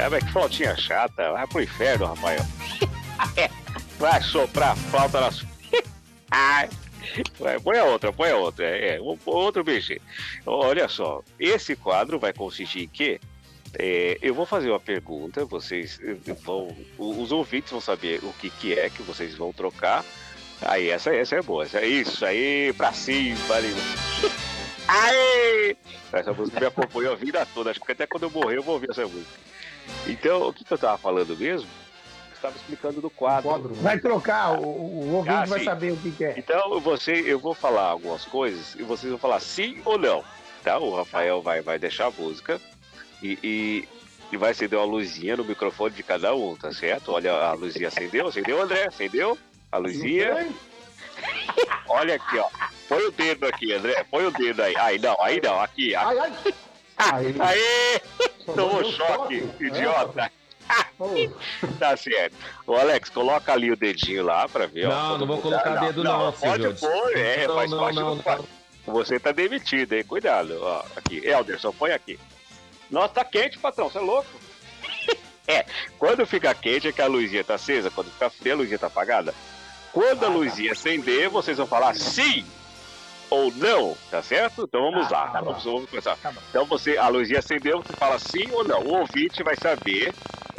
É, 0.00 0.08
mas 0.08 0.22
que 0.22 0.30
flautinha 0.30 0.76
chata. 0.76 1.32
Vai 1.32 1.46
pro 1.48 1.60
inferno, 1.60 2.06
Rafael. 2.06 2.42
Vai 3.98 4.22
soprar 4.22 4.76
flauta 4.76 5.20
nas. 5.20 5.44
Ai. 6.30 6.68
Vai, 7.38 7.58
põe 7.60 7.78
a 7.78 7.84
outra, 7.84 8.12
põe 8.12 8.30
a 8.30 8.36
outra. 8.36 8.64
É, 8.66 8.96
é, 8.96 9.00
o- 9.00 9.18
outro 9.26 9.62
BG. 9.64 10.00
Olha 10.44 10.88
só, 10.88 11.22
esse 11.38 11.76
quadro 11.76 12.18
vai 12.18 12.32
consistir 12.32 12.84
em 12.84 12.88
quê? 12.88 13.20
É, 13.78 14.16
eu 14.22 14.32
vou 14.34 14.46
fazer 14.46 14.70
uma 14.70 14.80
pergunta, 14.80 15.44
vocês 15.44 16.00
eh, 16.02 16.16
vão. 16.42 16.74
Os 16.96 17.30
ouvintes 17.32 17.70
vão 17.72 17.80
saber 17.80 18.20
o 18.22 18.32
que, 18.34 18.48
que 18.48 18.72
é 18.78 18.88
que 18.88 19.02
vocês 19.02 19.34
vão 19.34 19.52
trocar. 19.52 20.04
Aí, 20.62 20.88
essa, 20.88 21.14
essa 21.14 21.36
é 21.36 21.42
boa. 21.42 21.64
Essa, 21.64 21.84
isso 21.84 22.24
aí, 22.24 22.72
pra 22.72 22.92
cima, 22.92 23.54
ali. 23.54 23.74
Aê! 24.88 25.76
Essa 26.12 26.32
música 26.32 26.60
me 26.60 26.66
acompanhou 26.66 27.12
a 27.12 27.16
vida 27.16 27.46
toda. 27.52 27.70
Acho 27.70 27.80
que 27.80 27.92
até 27.92 28.06
quando 28.06 28.22
eu 28.24 28.30
morrer 28.30 28.56
eu 28.56 28.62
vou 28.62 28.74
ouvir 28.74 28.90
essa 28.90 29.02
música. 29.02 29.26
Então, 30.06 30.48
o 30.48 30.52
que, 30.52 30.64
que 30.64 30.72
eu 30.72 30.78
tava 30.78 30.96
falando 30.96 31.36
mesmo? 31.36 31.68
Estava 32.46 32.56
explicando 32.56 33.00
do 33.00 33.10
quadro. 33.10 33.48
Quadro. 33.50 33.74
Vai 33.74 33.98
trocar, 33.98 34.52
o, 34.52 34.64
o 34.64 35.14
ouvinte 35.14 35.34
Ah, 35.34 35.44
vai 35.46 35.58
sim. 35.58 35.64
saber 35.64 35.92
o 35.92 35.96
que, 35.96 36.10
que 36.12 36.24
é. 36.24 36.34
Então, 36.36 36.78
você, 36.80 37.12
eu 37.26 37.40
vou 37.40 37.54
falar 37.54 37.88
algumas 37.88 38.24
coisas 38.24 38.76
e 38.76 38.82
vocês 38.84 39.10
vão 39.10 39.18
falar 39.18 39.40
sim 39.40 39.80
ou 39.84 39.98
não. 39.98 40.24
Tá? 40.62 40.78
O 40.78 40.94
Rafael 40.94 41.42
vai, 41.42 41.60
vai 41.60 41.78
deixar 41.78 42.06
a 42.06 42.10
música 42.10 42.60
e, 43.20 43.38
e, 43.42 43.88
e 44.30 44.36
vai 44.36 44.52
acender 44.52 44.78
uma 44.78 44.84
luzinha 44.84 45.36
no 45.36 45.44
microfone 45.44 45.94
de 45.94 46.02
cada 46.04 46.34
um, 46.34 46.54
tá 46.56 46.72
certo? 46.72 47.12
Olha, 47.12 47.32
a 47.32 47.52
luzinha 47.54 47.88
acendeu, 47.88 48.28
acendeu, 48.28 48.62
André? 48.62 48.86
Acendeu? 48.86 49.36
A 49.72 49.78
luzinha. 49.78 50.48
Olha 51.88 52.14
aqui, 52.14 52.38
ó. 52.38 52.48
Põe 52.88 53.04
o 53.06 53.10
dedo 53.10 53.46
aqui, 53.46 53.72
André. 53.72 54.04
Põe 54.08 54.26
o 54.26 54.30
dedo 54.30 54.62
aí. 54.62 54.76
Aí 54.76 54.98
não, 55.00 55.16
aí 55.20 55.40
não, 55.42 55.60
aqui. 55.60 55.94
aqui. 55.94 56.18
Ai, 56.18 56.18
ai. 56.18 56.54
Aí. 56.98 57.34
Aê! 57.40 58.00
Tomou 58.54 58.84
choque, 58.84 59.40
choque. 59.40 59.64
idiota. 59.64 60.30
Oh, 60.32 60.45
Tá 61.78 61.96
certo. 61.96 62.34
Ô, 62.66 62.74
Alex, 62.74 63.08
coloca 63.10 63.52
ali 63.52 63.70
o 63.70 63.76
dedinho 63.76 64.24
lá 64.24 64.48
pra 64.48 64.66
ver. 64.66 64.86
ó. 64.86 64.90
Não, 64.90 65.08
Todo 65.10 65.20
não 65.20 65.26
vou 65.26 65.38
colocar 65.42 65.72
Ah, 65.72 65.86
dedo 65.86 66.02
não, 66.02 66.32
Pode 66.32 66.62
Silvio. 66.62 66.74
pôr, 66.76 67.16
é, 67.16 67.46
Não, 67.46 67.54
faz 67.54 67.70
não, 67.70 67.78
parte 67.78 67.96
não, 67.96 68.16
do 68.16 68.22
quadro. 68.22 68.48
Você 68.86 69.18
tá 69.20 69.32
demitido, 69.32 69.92
hein? 69.94 70.04
Cuidado. 70.04 70.58
Ó, 70.60 70.82
aqui, 70.96 71.24
Elderson, 71.26 71.72
põe 71.72 71.92
aqui. 71.92 72.18
Nossa, 72.90 73.08
tá 73.14 73.24
quente, 73.24 73.58
patrão, 73.58 73.88
você 73.90 73.98
é 73.98 74.00
louco? 74.00 74.28
é, 75.48 75.64
quando 75.98 76.26
fica 76.26 76.54
quente 76.54 76.88
é 76.88 76.92
que 76.92 77.02
a 77.02 77.06
luzinha 77.06 77.42
tá 77.44 77.54
acesa, 77.54 77.90
quando 77.90 78.10
fica 78.12 78.30
fria 78.30 78.52
a 78.52 78.56
luzinha 78.56 78.78
tá 78.78 78.86
apagada. 78.86 79.34
Quando 79.92 80.24
a 80.24 80.28
luzinha 80.28 80.72
acender, 80.72 81.28
vocês 81.28 81.56
vão 81.58 81.66
falar 81.66 81.94
sim 81.96 82.44
ou 83.28 83.50
não, 83.52 83.96
tá 84.10 84.22
certo? 84.22 84.62
Então 84.62 84.90
vamos 84.92 85.08
Tá, 85.08 85.24
lá, 85.24 85.30
tá 85.30 85.40
vamos, 85.40 85.64
vamos 85.64 85.90
começar. 85.90 86.16
Tá. 86.18 86.32
Então 86.50 86.64
você, 86.66 86.96
a 86.96 87.08
luzinha 87.08 87.40
acendeu, 87.40 87.82
você 87.82 87.92
fala 87.94 88.18
sim 88.18 88.48
ou 88.52 88.62
não. 88.62 88.80
O 88.82 88.98
ouvinte 89.00 89.42
vai 89.42 89.56
saber 89.56 90.14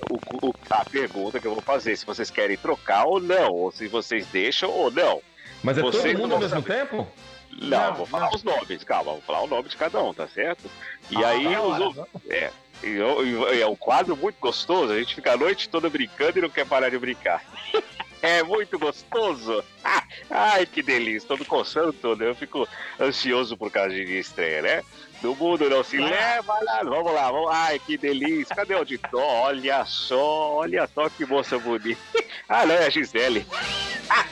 o- 0.10 0.48
o- 0.50 0.56
a 0.70 0.86
pergunta 0.86 1.40
que 1.40 1.48
eu 1.48 1.54
vou 1.54 1.62
fazer, 1.64 1.96
se 1.98 2.06
vocês 2.06 2.30
querem 2.32 2.58
trocar 2.58 3.06
ou 3.06 3.20
não, 3.20 3.52
ou 3.52 3.72
se 3.72 3.88
vocês 3.88 4.26
deixam 4.28 4.70
ou 4.70 4.92
não. 4.92 5.22
Mas 5.64 5.78
é 5.78 5.82
Vocês 5.82 6.04
todo 6.14 6.22
mundo 6.22 6.34
ao 6.36 6.40
mesmo 6.40 6.62
sabem. 6.62 6.78
tempo? 6.78 7.08
Não, 7.60 7.70
Não, 7.90 7.94
vou 7.96 8.06
falar 8.06 8.26
não. 8.28 8.36
os 8.36 8.44
nomes, 8.44 8.84
calma, 8.84 9.14
vou 9.14 9.22
falar 9.22 9.42
o 9.42 9.48
nome 9.48 9.68
de 9.70 9.76
cada 9.78 10.02
um, 10.04 10.14
tá 10.14 10.28
certo? 10.28 10.70
E 11.10 11.24
Ah, 11.24 11.30
aí 11.30 11.48
os 11.58 11.98
é, 12.30 12.52
e, 12.84 12.88
e- 12.90 13.62
é 13.62 13.66
um 13.68 13.76
quadro 13.76 14.16
muito 14.16 14.36
gostoso, 14.40 14.94
a 14.94 15.00
gente 15.00 15.16
fica 15.16 15.34
a 15.34 15.38
noite 15.38 15.68
toda 15.68 15.90
brincando 15.90 16.38
e 16.38 16.42
não 16.42 16.50
quer 16.50 16.66
parar 16.68 16.90
de 16.90 17.00
brincar. 17.00 17.44
É 18.22 18.42
muito 18.44 18.80
gostoso. 18.80 19.64
Ah, 19.84 20.04
ai, 20.30 20.66
que 20.66 20.82
delícia. 20.82 21.28
Tô 21.28 21.38
me 21.38 21.46
coçando 21.46 21.94
todo. 21.94 22.24
Eu 22.24 22.36
fico 22.36 22.68
ansioso 23.00 23.56
por 23.56 23.72
causa 23.72 23.94
de 23.94 24.18
estreia, 24.18 24.62
né? 24.62 24.84
No 25.22 25.36
mundo 25.36 25.70
não 25.70 25.84
se 25.84 25.98
leva 25.98 26.60
lá. 26.64 26.84
Vamos 26.84 27.14
lá, 27.14 27.32
vamos. 27.32 27.50
Ai, 27.52 27.80
que 27.80 27.98
delícia. 27.98 28.56
Cadê 28.56 28.74
o 28.74 28.80
auditor? 28.80 29.22
Olha 29.22 29.86
só, 29.86 30.56
olha 30.56 30.88
só 30.94 31.10
que 31.10 31.26
moça 31.26 31.58
bonita. 31.60 32.00
Ah, 32.50 32.66
não, 32.66 32.76
é 32.76 32.86
a 32.86 32.90
Gisele. 32.90 33.46
Ah, 34.10 34.26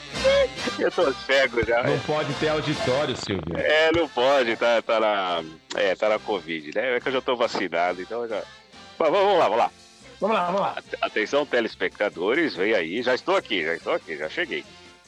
eu 0.79 0.91
tô 0.91 1.11
cego 1.13 1.65
já. 1.65 1.83
Não 1.83 1.99
pode 1.99 2.33
ter 2.35 2.49
auditório, 2.49 3.15
Silvio. 3.15 3.57
É, 3.57 3.91
não 3.91 4.07
pode, 4.07 4.55
tá, 4.55 4.81
tá 4.81 4.99
na. 4.99 5.43
É, 5.75 5.95
tá 5.95 6.09
na 6.09 6.19
Covid, 6.19 6.71
né? 6.73 6.95
É 6.95 6.99
que 6.99 7.09
eu 7.09 7.13
já 7.13 7.21
tô 7.21 7.35
vacinado, 7.35 8.01
então 8.01 8.27
já. 8.27 8.41
Mas 8.97 9.11
vamos 9.11 9.37
lá, 9.37 9.43
vamos 9.45 9.57
lá. 9.57 9.71
Vamos 10.19 10.35
lá, 10.37 10.45
vamos 10.45 10.61
lá. 10.61 10.75
Atenção, 11.01 11.45
telespectadores, 11.45 12.55
vem 12.55 12.73
aí. 12.73 13.01
Já 13.01 13.13
estou 13.15 13.35
aqui, 13.35 13.63
já 13.63 13.75
estou 13.75 13.93
aqui, 13.93 14.17
já 14.17 14.29
cheguei. 14.29 14.63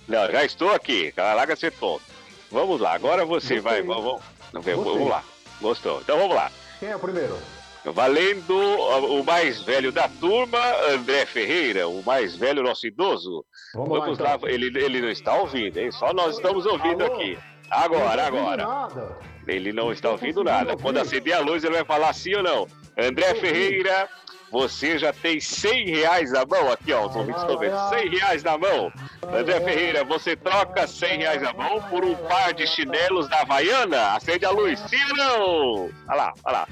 Não, 0.07 0.31
já 0.31 0.43
estou 0.43 0.71
aqui. 0.71 1.11
Caraca, 1.11 1.55
você 1.55 1.71
tonto. 1.71 2.03
Vamos 2.51 2.79
lá, 2.79 2.93
agora 2.93 3.25
você 3.25 3.55
Gostei. 3.55 3.59
vai. 3.59 3.81
Vamos, 3.81 4.21
vamos, 4.53 4.65
vamos 4.65 5.09
lá. 5.09 5.23
Gostou. 5.61 6.01
Então 6.01 6.17
vamos 6.17 6.35
lá. 6.35 6.51
Quem 6.79 6.89
é 6.89 6.95
o 6.95 6.99
primeiro? 6.99 7.37
Valendo 7.85 8.53
o 8.57 9.23
mais 9.23 9.61
velho 9.61 9.91
da 9.93 10.09
turma, 10.09 10.59
André 10.91 11.25
Ferreira, 11.25 11.87
o 11.87 12.03
mais 12.03 12.35
velho, 12.35 12.61
nosso 12.61 12.85
idoso. 12.85 13.45
Vamos, 13.73 13.99
Vamos 13.99 14.19
lá, 14.19 14.31
lá, 14.31 14.35
então. 14.35 14.49
ele, 14.49 14.65
ele 14.77 15.01
não 15.01 15.09
está 15.09 15.35
ouvindo, 15.35 15.77
hein? 15.77 15.89
Só 15.91 16.13
nós 16.13 16.35
estamos 16.35 16.65
ouvindo 16.65 17.03
Alô? 17.05 17.15
aqui. 17.15 17.37
Agora, 17.69 18.27
agora. 18.27 18.65
Nada. 18.65 19.17
Ele 19.47 19.71
não 19.71 19.91
está 19.91 20.09
tô 20.09 20.13
ouvindo 20.13 20.43
nada. 20.43 20.75
Quando 20.75 20.97
acender 20.97 21.33
a 21.33 21.39
luz, 21.39 21.63
ele 21.63 21.75
vai 21.75 21.85
falar 21.85 22.13
sim 22.13 22.35
ou 22.35 22.43
não. 22.43 22.67
André. 22.97 23.35
Ferreira, 23.35 24.09
você 24.51 24.97
já 24.97 25.11
tem 25.11 25.39
100 25.39 25.89
reais 25.89 26.31
na 26.31 26.45
mão. 26.45 26.71
Aqui, 26.71 26.93
ó, 26.93 27.07
os 27.07 27.15
ouvintes 27.15 27.41
estão 27.41 27.57
vendo. 27.57 27.75
ai. 27.75 27.99
100 27.99 28.09
reais 28.09 28.43
na 28.43 28.57
mão. 28.57 28.91
André. 29.23 29.59
Ferreira, 29.61 30.03
você 30.03 30.35
troca 30.35 30.87
100 30.87 31.17
reais 31.19 31.41
na 31.41 31.53
mão 31.53 31.81
por 31.89 32.05
um 32.05 32.15
par 32.15 32.53
de 32.53 32.65
chinelos 32.67 33.27
da 33.27 33.41
Havaiana? 33.41 34.13
Acende 34.15 34.45
a 34.45 34.51
luz, 34.51 34.79
sim 34.79 35.03
ou 35.11 35.17
não? 35.17 35.91
Olha 36.07 36.15
lá, 36.15 36.33
olha 36.43 36.53
lá. 36.53 36.67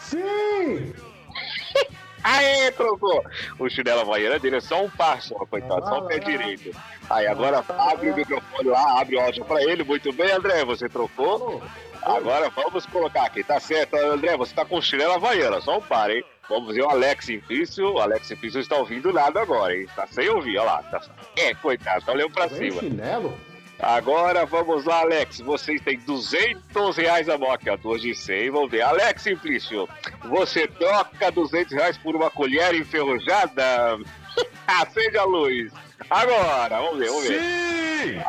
Sim! 0.00 0.92
Aê, 2.22 2.70
trocou! 2.70 3.22
O 3.58 3.68
chinelo 3.68 4.00
havaiana 4.00 4.38
dele 4.38 4.56
é 4.56 4.60
só 4.60 4.82
um 4.82 4.88
par 4.88 5.20
só, 5.20 5.34
coitado, 5.44 5.86
só 5.86 5.98
o 5.98 6.06
pé 6.06 6.18
direito. 6.18 6.74
Aí 7.10 7.26
agora 7.26 7.62
abre 7.68 8.10
o 8.10 8.16
microfone 8.16 8.70
lá, 8.70 9.00
abre 9.00 9.16
o 9.16 9.20
áudio 9.20 9.44
pra 9.44 9.62
ele. 9.62 9.84
Muito 9.84 10.10
bem, 10.12 10.32
André, 10.32 10.64
você 10.64 10.88
trocou. 10.88 11.62
Agora 12.02 12.48
vamos 12.50 12.86
colocar 12.86 13.24
aqui, 13.24 13.44
tá 13.44 13.60
certo, 13.60 13.94
André, 13.96 14.36
você 14.36 14.54
tá 14.54 14.64
com 14.64 14.80
chinelo 14.80 15.12
havaiana, 15.12 15.60
só 15.60 15.78
um 15.78 15.82
par, 15.82 16.10
hein? 16.10 16.24
Vamos 16.48 16.74
ver 16.74 16.82
o 16.82 16.90
Alex 16.90 17.24
Simplício. 17.26 17.92
O 17.94 17.98
Alex 17.98 18.26
Simplício 18.26 18.60
está 18.60 18.76
ouvindo 18.76 19.12
nada 19.12 19.40
agora, 19.40 19.74
hein? 19.76 19.86
Tá 19.94 20.06
sem 20.06 20.28
ouvir, 20.28 20.58
olha 20.58 20.72
lá. 20.72 20.82
Tá... 20.84 21.00
É, 21.36 21.54
coitado, 21.54 22.04
tá 22.04 22.12
olhando 22.12 22.32
pra 22.32 22.46
Vem 22.46 22.70
cima. 22.70 22.80
chinelo? 22.80 23.36
Agora 23.78 24.46
vamos 24.46 24.84
lá, 24.84 25.00
Alex. 25.00 25.40
Vocês 25.40 25.80
têm 25.80 25.98
200 26.00 26.96
reais 26.96 27.28
a 27.28 27.34
ó. 27.34 27.76
Duas 27.76 28.00
de 28.00 28.14
100. 28.14 28.50
Vamos 28.50 28.70
ver. 28.70 28.82
Alex 28.82 29.22
Simplício, 29.22 29.88
você 30.24 30.66
troca 30.66 31.30
200 31.32 31.72
reais 31.72 31.98
por 31.98 32.14
uma 32.14 32.30
colher 32.30 32.74
enferrujada? 32.74 33.98
Acende 34.66 35.18
a 35.18 35.24
luz. 35.24 35.72
Agora, 36.08 36.80
vamos 36.80 36.98
ver, 36.98 37.08
vamos 37.08 37.28
ver. 37.28 37.40
Sim! 37.40 38.22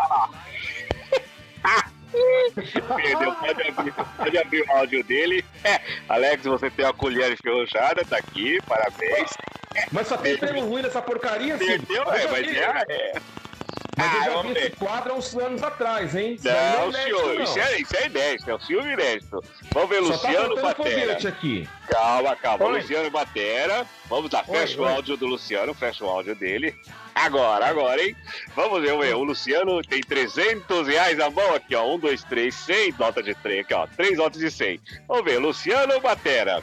Perdeu, 2.54 3.36
pode 3.36 3.68
abrir, 3.70 3.94
pode 4.18 4.38
abrir 4.38 4.62
o 4.62 4.72
áudio 4.78 5.04
dele. 5.04 5.44
É, 5.64 5.80
Alex, 6.10 6.44
você 6.46 6.70
tem 6.72 6.86
uma 6.86 6.94
colher 6.94 7.32
enferrujada, 7.32 8.06
tá 8.06 8.18
aqui, 8.18 8.60
parabéns. 8.68 9.32
Mas 9.92 10.08
só 10.08 10.18
tem 10.18 10.38
prêmio 10.38 10.66
ruim 10.66 10.82
nessa 10.82 11.02
porcaria, 11.02 11.58
sim. 11.58 11.66
Perdeu, 11.66 12.04
Eu 12.04 12.12
é, 12.14 12.28
mas 12.32 12.48
vi- 12.48 12.58
é. 12.58 12.84
é. 12.90 13.14
Mas 13.98 14.14
eu 14.14 14.20
Ah, 14.20 14.24
já 14.26 14.30
vamos 14.32 14.48
vi 14.48 14.54
ver. 14.54 14.68
esse 14.68 14.76
quadro 14.76 15.14
há 15.14 15.16
uns 15.16 15.36
anos 15.38 15.64
atrás, 15.64 16.16
hein? 16.16 16.34
Isso 16.34 16.50
aí 16.50 16.54
Não, 16.54 16.62
é 16.84 16.88
inédito, 16.90 17.04
senhor, 17.18 17.36
não. 17.36 17.44
isso 17.44 17.60
é, 17.60 17.80
isso 17.82 17.98
é 17.98 18.06
inédito, 18.08 18.52
é 18.52 18.54
o 18.54 18.60
filme 18.60 18.94
inédito. 18.94 19.44
Vamos 19.72 19.90
ver, 19.90 20.04
Só 20.04 20.18
tá 20.18 20.28
Luciano 20.30 20.58
faltando 20.58 20.90
Batera. 20.90 21.30
aqui. 21.30 21.70
Calma, 21.88 22.36
calma. 22.36 22.66
Oi. 22.66 22.82
Luciano 22.82 23.10
Batera. 23.12 23.86
Vamos 24.10 24.32
lá, 24.32 24.44
fecha 24.44 24.82
o 24.82 24.86
áudio 24.86 25.16
do 25.18 25.26
Luciano, 25.26 25.74
fecha 25.74 26.04
o 26.04 26.10
áudio 26.10 26.36
dele. 26.36 26.76
Agora, 27.14 27.66
agora, 27.68 28.02
hein? 28.04 28.14
Vamos 28.54 28.82
ver, 28.82 28.90
vamos 28.90 29.06
ver. 29.06 29.16
O 29.16 29.24
Luciano 29.24 29.82
tem 29.84 30.02
300 30.02 30.86
reais 30.88 31.18
na 31.18 31.30
mão 31.30 31.56
aqui, 31.56 31.74
ó. 31.74 31.86
Um, 31.96 31.98
dois, 31.98 32.22
três, 32.26 32.54
100, 32.56 32.96
nota 33.00 33.24
de 33.24 33.34
3 33.36 33.62
aqui, 33.62 33.74
ó. 33.74 33.88
Três 33.88 34.18
notas 34.18 34.42
de 34.42 34.52
100. 34.52 34.82
Vamos 35.08 35.24
ver, 35.24 35.38
Luciano 35.40 35.98
Batera. 36.02 36.62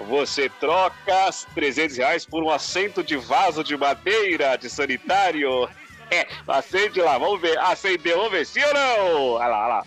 Você 0.00 0.50
troca 0.60 1.26
as 1.26 1.46
300 1.54 1.96
reais 1.96 2.26
por 2.26 2.42
um 2.42 2.50
assento 2.50 3.02
de 3.02 3.16
vaso 3.16 3.64
de 3.64 3.76
madeira 3.78 4.56
de 4.56 4.68
sanitário. 4.68 5.66
É, 6.10 6.26
acende 6.46 7.00
lá, 7.00 7.18
vamos 7.18 7.40
ver. 7.40 7.58
Acendeu, 7.58 8.16
vamos 8.18 8.32
ver, 8.32 8.46
sim 8.46 8.62
ou 8.62 8.74
não? 8.74 9.22
Olha 9.32 9.46
lá, 9.46 9.58
olha 9.64 9.68
lá. 9.74 9.86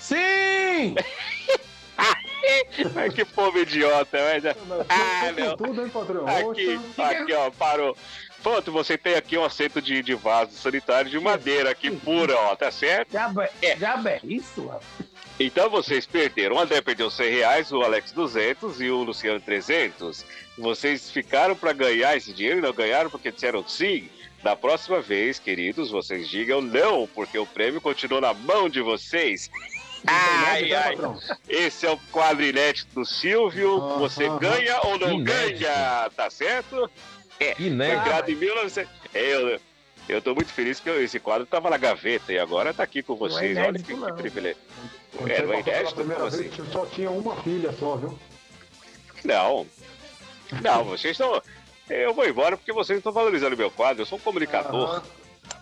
Sim! 0.00 0.94
Ai, 2.96 3.10
que 3.10 3.24
povo 3.24 3.58
idiota, 3.58 4.18
mas... 4.32 4.44
Ah, 4.88 5.32
com 5.34 5.40
não. 5.40 5.56
tudo, 5.56 5.82
hein, 5.82 5.88
patrão? 5.90 6.24
Aqui, 6.26 6.80
aqui, 6.96 7.32
ó, 7.34 7.50
parou. 7.50 7.96
Pronto, 8.42 8.72
você 8.72 8.96
tem 8.96 9.14
aqui 9.14 9.36
um 9.36 9.44
assento 9.44 9.82
de, 9.82 10.02
de 10.02 10.14
vaso 10.14 10.52
sanitário 10.52 11.10
de 11.10 11.20
madeira 11.20 11.70
aqui 11.70 11.90
pura, 11.90 12.34
ó, 12.34 12.56
tá 12.56 12.70
certo? 12.70 13.12
Já 13.12 13.30
é, 13.60 13.70
É. 13.72 13.76
já 13.76 14.02
é 14.06 14.20
isso, 14.24 14.66
rapaz. 14.66 14.84
Então 15.38 15.68
vocês 15.70 16.06
perderam. 16.06 16.56
O 16.56 16.58
André 16.58 16.80
perdeu 16.80 17.10
100 17.10 17.30
reais, 17.30 17.72
o 17.72 17.82
Alex 17.82 18.12
200 18.12 18.80
e 18.80 18.90
o 18.90 19.02
Luciano 19.02 19.40
300. 19.40 20.24
Vocês 20.58 21.10
ficaram 21.10 21.54
para 21.54 21.72
ganhar 21.72 22.16
esse 22.16 22.32
dinheiro 22.32 22.58
e 22.58 22.62
não 22.62 22.72
ganharam 22.72 23.10
porque 23.10 23.30
disseram 23.30 23.66
sim. 23.66 24.08
Da 24.42 24.56
próxima 24.56 25.00
vez, 25.02 25.38
queridos, 25.38 25.90
vocês 25.90 26.28
digam 26.28 26.60
não, 26.62 27.06
porque 27.06 27.38
o 27.38 27.46
prêmio 27.46 27.80
continua 27.80 28.20
na 28.20 28.32
mão 28.34 28.68
de 28.68 28.80
vocês. 28.80 29.50
Ai, 30.06 30.64
hein, 30.64 30.74
ai. 30.74 30.96
Esse 31.46 31.84
é 31.86 31.90
o 31.90 31.98
quadro 32.10 32.42
inédito 32.42 32.88
do 32.94 33.04
Silvio. 33.04 33.76
Aham. 33.76 33.98
Você 33.98 34.26
ganha 34.38 34.80
ou 34.84 34.98
não 34.98 35.12
Inédito. 35.12 35.60
ganha, 35.60 36.10
tá 36.16 36.30
certo? 36.30 36.90
Foi 37.38 37.66
Inédito. 37.66 38.02
criado 38.02 38.30
em 38.30 38.34
1900. 38.34 38.90
É, 39.12 39.32
Eu, 39.34 39.60
eu 40.08 40.22
tô 40.22 40.34
muito 40.34 40.50
feliz 40.52 40.80
que 40.80 40.88
esse 40.88 41.20
quadro 41.20 41.46
tava 41.46 41.68
na 41.68 41.76
gaveta 41.76 42.32
e 42.32 42.38
agora 42.38 42.72
tá 42.72 42.82
aqui 42.82 43.02
com 43.02 43.14
vocês. 43.16 43.56
Olha 43.58 43.68
inédito, 43.68 43.84
que, 43.84 43.94
que 43.94 44.00
não. 44.00 44.16
privilégio. 44.16 44.56
Quando 45.16 45.30
É, 45.30 45.36
você 45.36 45.42
não 45.42 45.52
é 45.52 45.60
inédito? 45.60 45.94
Como 45.96 46.30
vez, 46.30 46.72
só 46.72 46.86
tinha 46.86 47.10
uma 47.10 47.36
filha 47.42 47.72
só, 47.78 47.96
viu? 47.96 48.18
Não. 49.22 49.66
Não, 50.62 50.84
vocês 50.84 51.12
estão. 51.12 51.42
Eu 51.90 52.14
vou 52.14 52.26
embora 52.26 52.56
porque 52.56 52.72
vocês 52.72 52.96
não 52.96 52.98
estão 53.00 53.12
valorizando 53.12 53.56
meu 53.56 53.70
quadro. 53.70 54.02
Eu 54.02 54.06
sou 54.06 54.16
um 54.16 54.20
comunicador. 54.20 54.88
Aham. 54.88 55.02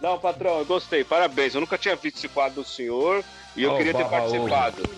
Não, 0.00 0.18
patrão, 0.18 0.58
eu 0.58 0.64
gostei. 0.66 1.02
Parabéns. 1.02 1.54
Eu 1.54 1.60
nunca 1.60 1.78
tinha 1.78 1.96
visto 1.96 2.16
esse 2.18 2.28
quadro 2.28 2.62
do 2.62 2.68
senhor 2.68 3.24
e 3.56 3.62
eu 3.64 3.72
Oh, 3.72 3.76
queria 3.76 3.94
ter 3.94 4.04
participado. 4.08 4.88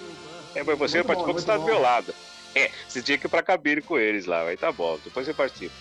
É, 0.55 0.63
mas 0.63 0.79
você 0.79 0.99
Muito 0.99 1.07
participou 1.07 1.15
bom, 1.15 1.25
porque 1.25 1.41
você 1.41 1.47
tá 1.47 1.57
do 1.57 1.65
meu 1.65 1.81
lado. 1.81 2.15
É, 2.55 2.71
você 2.89 3.01
tinha 3.01 3.17
que 3.17 3.27
ir 3.27 3.31
pra 3.31 3.43
cabine 3.43 3.81
com 3.81 3.97
eles 3.97 4.27
lá. 4.27 4.43
Aí 4.43 4.57
tá 4.57 4.73
bom, 4.73 4.99
depois 5.05 5.25
você 5.25 5.33
participa. 5.33 5.75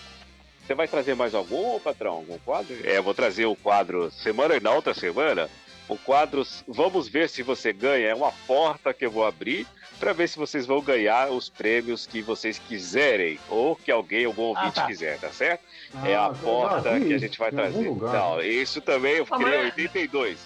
Você 0.64 0.74
vai 0.74 0.86
trazer 0.86 1.16
mais 1.16 1.34
algum, 1.34 1.80
patrão? 1.80 2.12
Algum 2.12 2.38
quadro? 2.38 2.76
É, 2.84 2.98
eu 2.98 3.02
vou 3.02 3.12
trazer 3.12 3.44
o 3.46 3.56
quadro 3.56 4.08
semana 4.12 4.56
e 4.56 4.60
na 4.60 4.70
outra 4.72 4.94
semana. 4.94 5.50
O 5.90 5.96
quadro 5.98 6.46
Vamos 6.68 7.08
ver 7.08 7.28
se 7.28 7.42
você 7.42 7.72
ganha. 7.72 8.08
É 8.08 8.14
uma 8.14 8.32
porta 8.46 8.94
que 8.94 9.04
eu 9.04 9.10
vou 9.10 9.26
abrir 9.26 9.66
para 9.98 10.12
ver 10.12 10.28
se 10.28 10.38
vocês 10.38 10.64
vão 10.64 10.80
ganhar 10.80 11.30
os 11.30 11.48
prêmios 11.50 12.06
que 12.06 12.22
vocês 12.22 12.58
quiserem. 12.58 13.38
Ou 13.48 13.74
que 13.76 13.90
alguém, 13.90 14.24
algum 14.24 14.44
Ah, 14.56 14.60
ouvinte 14.60 14.74
tá. 14.76 14.86
quiser, 14.86 15.18
tá 15.18 15.28
certo? 15.30 15.62
é 16.04 16.14
Ah, 16.14 16.26
a 16.26 16.30
porta 16.32 16.88
eu 16.90 17.00
vi 17.00 17.06
que 17.08 17.14
a 17.14 17.18
gente 17.18 17.38
vai 17.38 17.50
trazer. 17.50 17.90
Não, 17.90 18.40
isso 18.40 18.80
também 18.80 19.14
eu 19.16 19.26
Ah, 19.30 19.36
criei 19.36 19.54
em 19.54 19.64
mas- 19.64 19.64
82. 19.74 20.38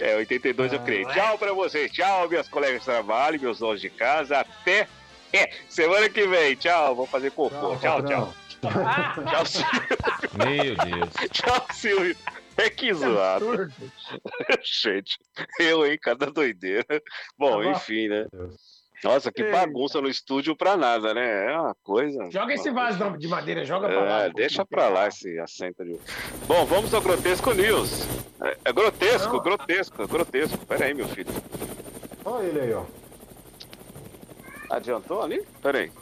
É, 0.00 0.16
82 0.16 0.72
eu 0.72 0.78
Ah, 0.80 0.82
criei. 0.82 1.04
é? 1.04 1.12
Tchau 1.12 1.38
pra 1.38 1.52
vocês. 1.52 1.90
Tchau, 1.92 2.28
minhas 2.28 2.48
colegas 2.48 2.80
de 2.80 2.84
trabalho, 2.86 3.40
meus 3.40 3.58
donos 3.60 3.80
de 3.80 3.88
casa. 3.88 4.40
Até 4.40 4.86
é, 5.32 5.50
semana 5.68 6.08
que 6.08 6.26
vem. 6.26 6.54
Tchau, 6.56 6.94
vou 6.96 7.06
fazer 7.06 7.30
cocô. 7.30 7.76
Tchau, 7.76 8.02
tchau. 8.02 8.34
Tchau, 9.30 9.46
Silvio. 9.46 9.88
Meu 10.34 10.74
Deus. 10.74 11.30
Tchau, 11.30 11.66
Silvio. 11.72 12.16
É 12.58 12.68
que 12.68 12.92
zoado. 12.92 13.50
Absurdo. 13.52 13.72
Gente, 14.82 15.16
eu, 15.60 15.86
hein? 15.86 15.98
Cada 16.00 16.26
doideira. 16.30 16.84
Bom, 17.38 17.62
Tá 17.62 17.70
enfim, 17.70 18.08
né? 18.08 18.26
Nossa, 19.04 19.30
que 19.30 19.44
bagunça 19.44 20.00
no 20.00 20.08
estúdio 20.08 20.56
pra 20.56 20.76
nada, 20.76 21.14
né? 21.14 21.52
É 21.52 21.56
uma 21.56 21.76
coisa. 21.84 22.28
Joga 22.30 22.52
esse 22.54 22.68
vaso 22.70 23.16
de 23.16 23.28
madeira, 23.28 23.64
joga 23.64 23.86
pra 23.88 24.00
lá. 24.00 24.22
É, 24.24 24.30
deixa 24.30 24.66
pra 24.66 24.88
lá 24.88 25.06
esse 25.06 25.38
assento 25.38 25.84
de. 25.84 25.96
Bom, 26.48 26.66
vamos 26.66 26.92
ao 26.92 27.00
Grotesco 27.00 27.52
News. 27.52 28.02
É, 28.42 28.56
é 28.64 28.72
grotesco, 28.72 29.34
Não. 29.36 29.42
grotesco, 29.42 30.08
grotesco. 30.08 30.58
Pera 30.66 30.86
aí, 30.86 30.94
meu 30.94 31.06
filho. 31.06 31.30
Olha 32.24 32.44
ele 32.46 32.60
aí, 32.60 32.72
ó. 32.74 32.84
Adiantou 34.70 35.22
ali? 35.22 35.44
Pera 35.62 35.78
aí. 35.78 35.92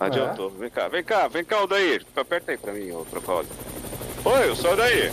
Adiantou. 0.00 0.48
Vem 0.50 0.70
cá, 0.70 0.88
vem 0.88 1.04
cá, 1.04 1.28
vem 1.28 1.44
cá, 1.44 1.62
Odair. 1.62 2.04
Aperta 2.16 2.52
aí 2.52 2.56
pra 2.56 2.72
mim, 2.72 2.90
ô 2.92 3.04
Trocólio. 3.04 3.50
Oi, 4.24 4.48
eu 4.48 4.56
sou 4.56 4.70
o 4.70 4.72
Odair. 4.72 5.12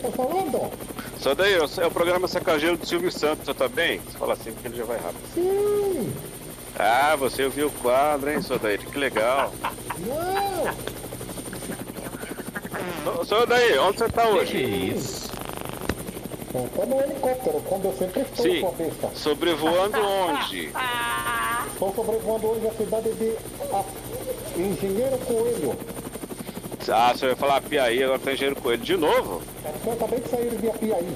Quem 0.00 0.10
tá 0.10 0.16
falando? 0.16 0.70
Eu 1.58 1.66
sou- 1.68 1.82
é 1.82 1.86
o 1.86 1.90
programa 1.90 2.28
Sacageiro 2.28 2.76
do 2.76 2.86
Silvio 2.86 3.10
Santos, 3.10 3.46
você 3.46 3.54
tá 3.54 3.66
bem? 3.68 3.98
Você 4.00 4.18
fala 4.18 4.34
assim 4.34 4.52
porque 4.52 4.68
ele 4.68 4.76
já 4.76 4.84
vai 4.84 4.96
rápido. 4.98 5.20
Sim! 5.34 6.12
Ah, 6.78 7.16
você 7.16 7.44
ouviu 7.44 7.68
o 7.68 7.72
quadro, 7.72 8.30
hein, 8.30 8.40
seu 8.42 8.56
Odair? 8.56 8.78
Que 8.78 8.98
legal. 8.98 9.50
Não! 9.98 10.66
Ô, 13.20 13.24
Seu 13.24 13.38
Odair, 13.42 13.82
onde 13.82 13.98
você 13.98 14.08
tá 14.08 14.22
Que 14.26 14.28
hoje? 14.32 14.50
que 14.52 14.56
é 14.58 14.68
isso? 14.68 15.26
Eu 16.54 16.68
tô 16.74 16.86
no 16.86 17.00
helicóptero, 17.00 17.60
quando 17.68 17.84
eu 17.86 17.92
sempre 17.98 18.20
estou, 18.22 18.44
Sim. 18.44 18.60
sua 18.60 18.72
besta. 18.72 19.10
Sobrevoando 19.14 19.98
onde? 20.00 20.70
Estou 21.72 21.94
sobrevoando 21.94 22.46
hoje 22.46 22.66
a 22.68 22.72
cidade 22.72 23.12
de 23.14 23.36
a- 23.72 23.84
Engenheiro 24.58 25.18
Coelho. 25.18 25.78
Ah, 26.88 27.12
você 27.14 27.26
vai 27.26 27.34
falar 27.36 27.60
Piaí, 27.62 28.02
agora 28.02 28.18
tá 28.18 28.32
engenheiro 28.32 28.60
Coelho 28.60 28.82
de 28.82 28.96
novo? 28.96 29.42
Eu 29.84 29.92
acabei 29.92 30.20
de 30.20 30.28
sair 30.28 30.50
de 30.56 30.68
Apiaí. 30.70 31.08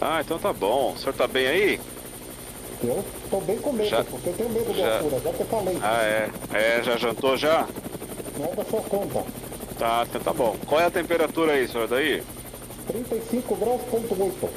Ah, 0.00 0.20
então 0.20 0.38
tá 0.38 0.52
bom. 0.52 0.92
O 0.92 0.98
senhor 0.98 1.12
tá 1.14 1.26
bem 1.28 1.46
aí? 1.46 1.80
Eu 2.82 3.04
tô 3.30 3.40
bem 3.40 3.58
com 3.58 3.72
medo, 3.72 3.88
Já- 3.88 4.02
porque 4.04 4.28
eu 4.30 4.32
tenho 4.34 4.50
medo 4.50 4.72
de 4.72 4.80
já- 4.80 4.96
altura, 4.98 5.20
já 5.20 5.32
te 5.32 5.44
falei. 5.44 5.78
Ah, 5.80 6.02
é. 6.02 6.30
É, 6.52 6.82
já 6.82 6.96
jantou 6.96 7.36
já? 7.36 7.66
Não 8.38 8.46
é 8.46 8.54
da 8.56 8.64
sua 8.64 8.80
conta. 8.82 9.24
Tá, 9.78 10.04
então 10.08 10.20
tá 10.20 10.32
bom. 10.32 10.56
Qual 10.66 10.80
é 10.80 10.86
a 10.86 10.90
temperatura 10.90 11.52
aí, 11.52 11.68
senhor 11.68 11.86
daí? 11.86 12.22
35 12.88 13.54
graus, 13.56 13.80
ponto 13.90 14.20
8. 14.22 14.48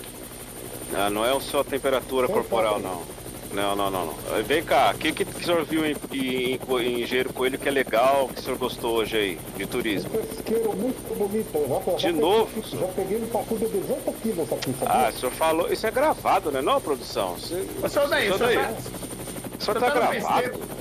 Ah, 0.96 1.10
não 1.10 1.24
é 1.26 1.36
a 1.36 1.40
sua 1.40 1.64
temperatura 1.64 2.26
Sim, 2.28 2.34
corporal, 2.34 2.80
não. 2.80 3.02
Não, 3.56 3.76
não, 3.76 3.90
não, 3.90 4.06
não. 4.08 4.14
Eh, 4.38 4.42
Vem 4.44 4.64
cá, 4.64 4.92
o 4.94 4.98
que, 4.98 5.12
que, 5.14 5.24
que 5.24 5.42
o 5.42 5.46
senhor 5.46 5.64
viu 5.64 5.86
em, 5.86 5.96
em, 6.12 6.60
em 6.60 7.02
Engenheiro 7.04 7.32
Coelho 7.34 7.58
que 7.58 7.68
é 7.68 7.72
legal, 7.72 8.28
que 8.28 8.40
o 8.40 8.44
senhor 8.44 8.58
gostou 8.58 8.96
hoje 8.98 9.16
aí, 9.18 9.40
de 9.56 9.64
Um 9.64 9.68
turismo? 9.68 10.10
pesqueiro 10.10 10.76
muito 10.76 11.18
bonito. 11.18 11.52
Já, 11.68 11.76
já 11.76 11.96
De 11.98 12.04
peguei- 12.08 12.22
novo, 12.22 12.50
Já 12.78 12.88
peguei 12.88 13.18
um 13.18 13.28
pacu 13.28 13.58
de 13.58 13.66
200 13.68 14.16
quilos 14.22 14.52
aqui, 14.54 14.76
Ah, 14.82 14.86
sabia? 14.88 15.10
o 15.10 15.14
senhor 15.20 15.32
falou. 15.32 15.72
Isso 15.72 15.88
é 15.88 15.92
gravado, 15.92 16.52
né? 16.52 16.62
Não, 16.62 16.82
produção? 16.82 17.36
Você, 17.36 17.66
Ô, 17.82 17.88
seu 17.88 18.08
daí, 18.10 18.24
Senhor 18.24 18.36
o 18.36 18.38
senhor 18.38 18.54
daí, 18.54 18.58
tá, 18.58 18.72
o 18.72 18.82
senhor 19.64 19.78
o 19.78 19.80
tá 19.80 19.80
senhor 19.80 19.80
tá 19.80 19.88
no 19.88 19.94
gravado? 20.20 20.76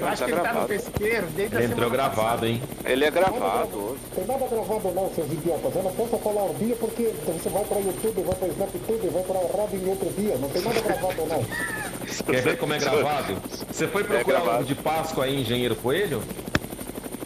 Eu 0.00 0.06
acho 0.08 0.16
tá 0.16 0.24
que 0.24 0.30
ele 0.32 0.40
tá 0.40 0.46
no 0.48 0.52
gravado. 0.54 0.68
pesqueiro 0.68 1.26
desde 1.36 1.56
Ele 1.56 1.64
entrou 1.66 1.90
gravado, 1.90 2.46
hein? 2.46 2.62
Ele 2.86 3.04
é 3.04 3.10
gravado 3.10 3.76
hoje. 3.78 4.00
Tem 4.14 4.24
nada 4.26 4.46
gravado 4.46 4.90
não, 4.94 5.10
seus 5.14 5.30
idiotas. 5.32 5.76
Eu 5.76 5.82
não 5.82 5.92
posso 5.92 6.16
falar 6.18 6.44
um 6.44 6.54
dia 6.54 6.74
porque 6.76 7.02
você 7.26 7.48
vai 7.50 7.64
para 7.64 7.78
YouTube, 7.80 8.22
vai 8.22 8.34
para 8.34 8.48
Snaptube, 8.48 9.08
vai 9.08 9.22
para 9.24 9.38
a 9.38 9.62
rádio 9.62 9.78
em 9.84 9.88
outro 9.90 10.08
dia. 10.10 10.36
Não 10.38 10.48
tem 10.48 10.62
nada 10.62 10.80
gravado 10.80 11.26
não. 11.26 11.44
Quer 12.26 12.42
ver 12.42 12.58
como 12.58 12.74
é 12.74 12.78
gravado? 12.78 13.36
Você 13.70 13.86
foi 13.88 14.04
procurar 14.04 14.38
gravado. 14.38 14.56
ovo 14.58 14.64
de 14.64 14.74
Páscoa 14.74 15.24
aí, 15.24 15.40
engenheiro 15.40 15.76
Coelho? 15.76 16.22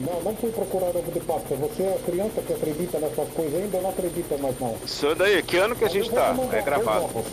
Não, 0.00 0.20
não 0.22 0.34
fui 0.36 0.50
procurar 0.50 0.88
ovo 0.88 1.10
de 1.12 1.20
Páscoa. 1.20 1.56
Você 1.56 1.82
é 1.82 1.98
criança 2.04 2.42
que 2.42 2.52
acredita 2.52 2.98
nessas 2.98 3.28
coisas 3.30 3.54
ainda, 3.62 3.80
não 3.80 3.90
acredita 3.90 4.36
mais 4.38 4.58
não. 4.60 4.76
Senhor 4.86 5.14
daí, 5.14 5.42
que 5.42 5.56
ano 5.56 5.76
que 5.76 5.84
a 5.84 5.88
gente 5.88 6.10
tá? 6.10 6.34
É 6.52 6.62
gravado. 6.62 7.24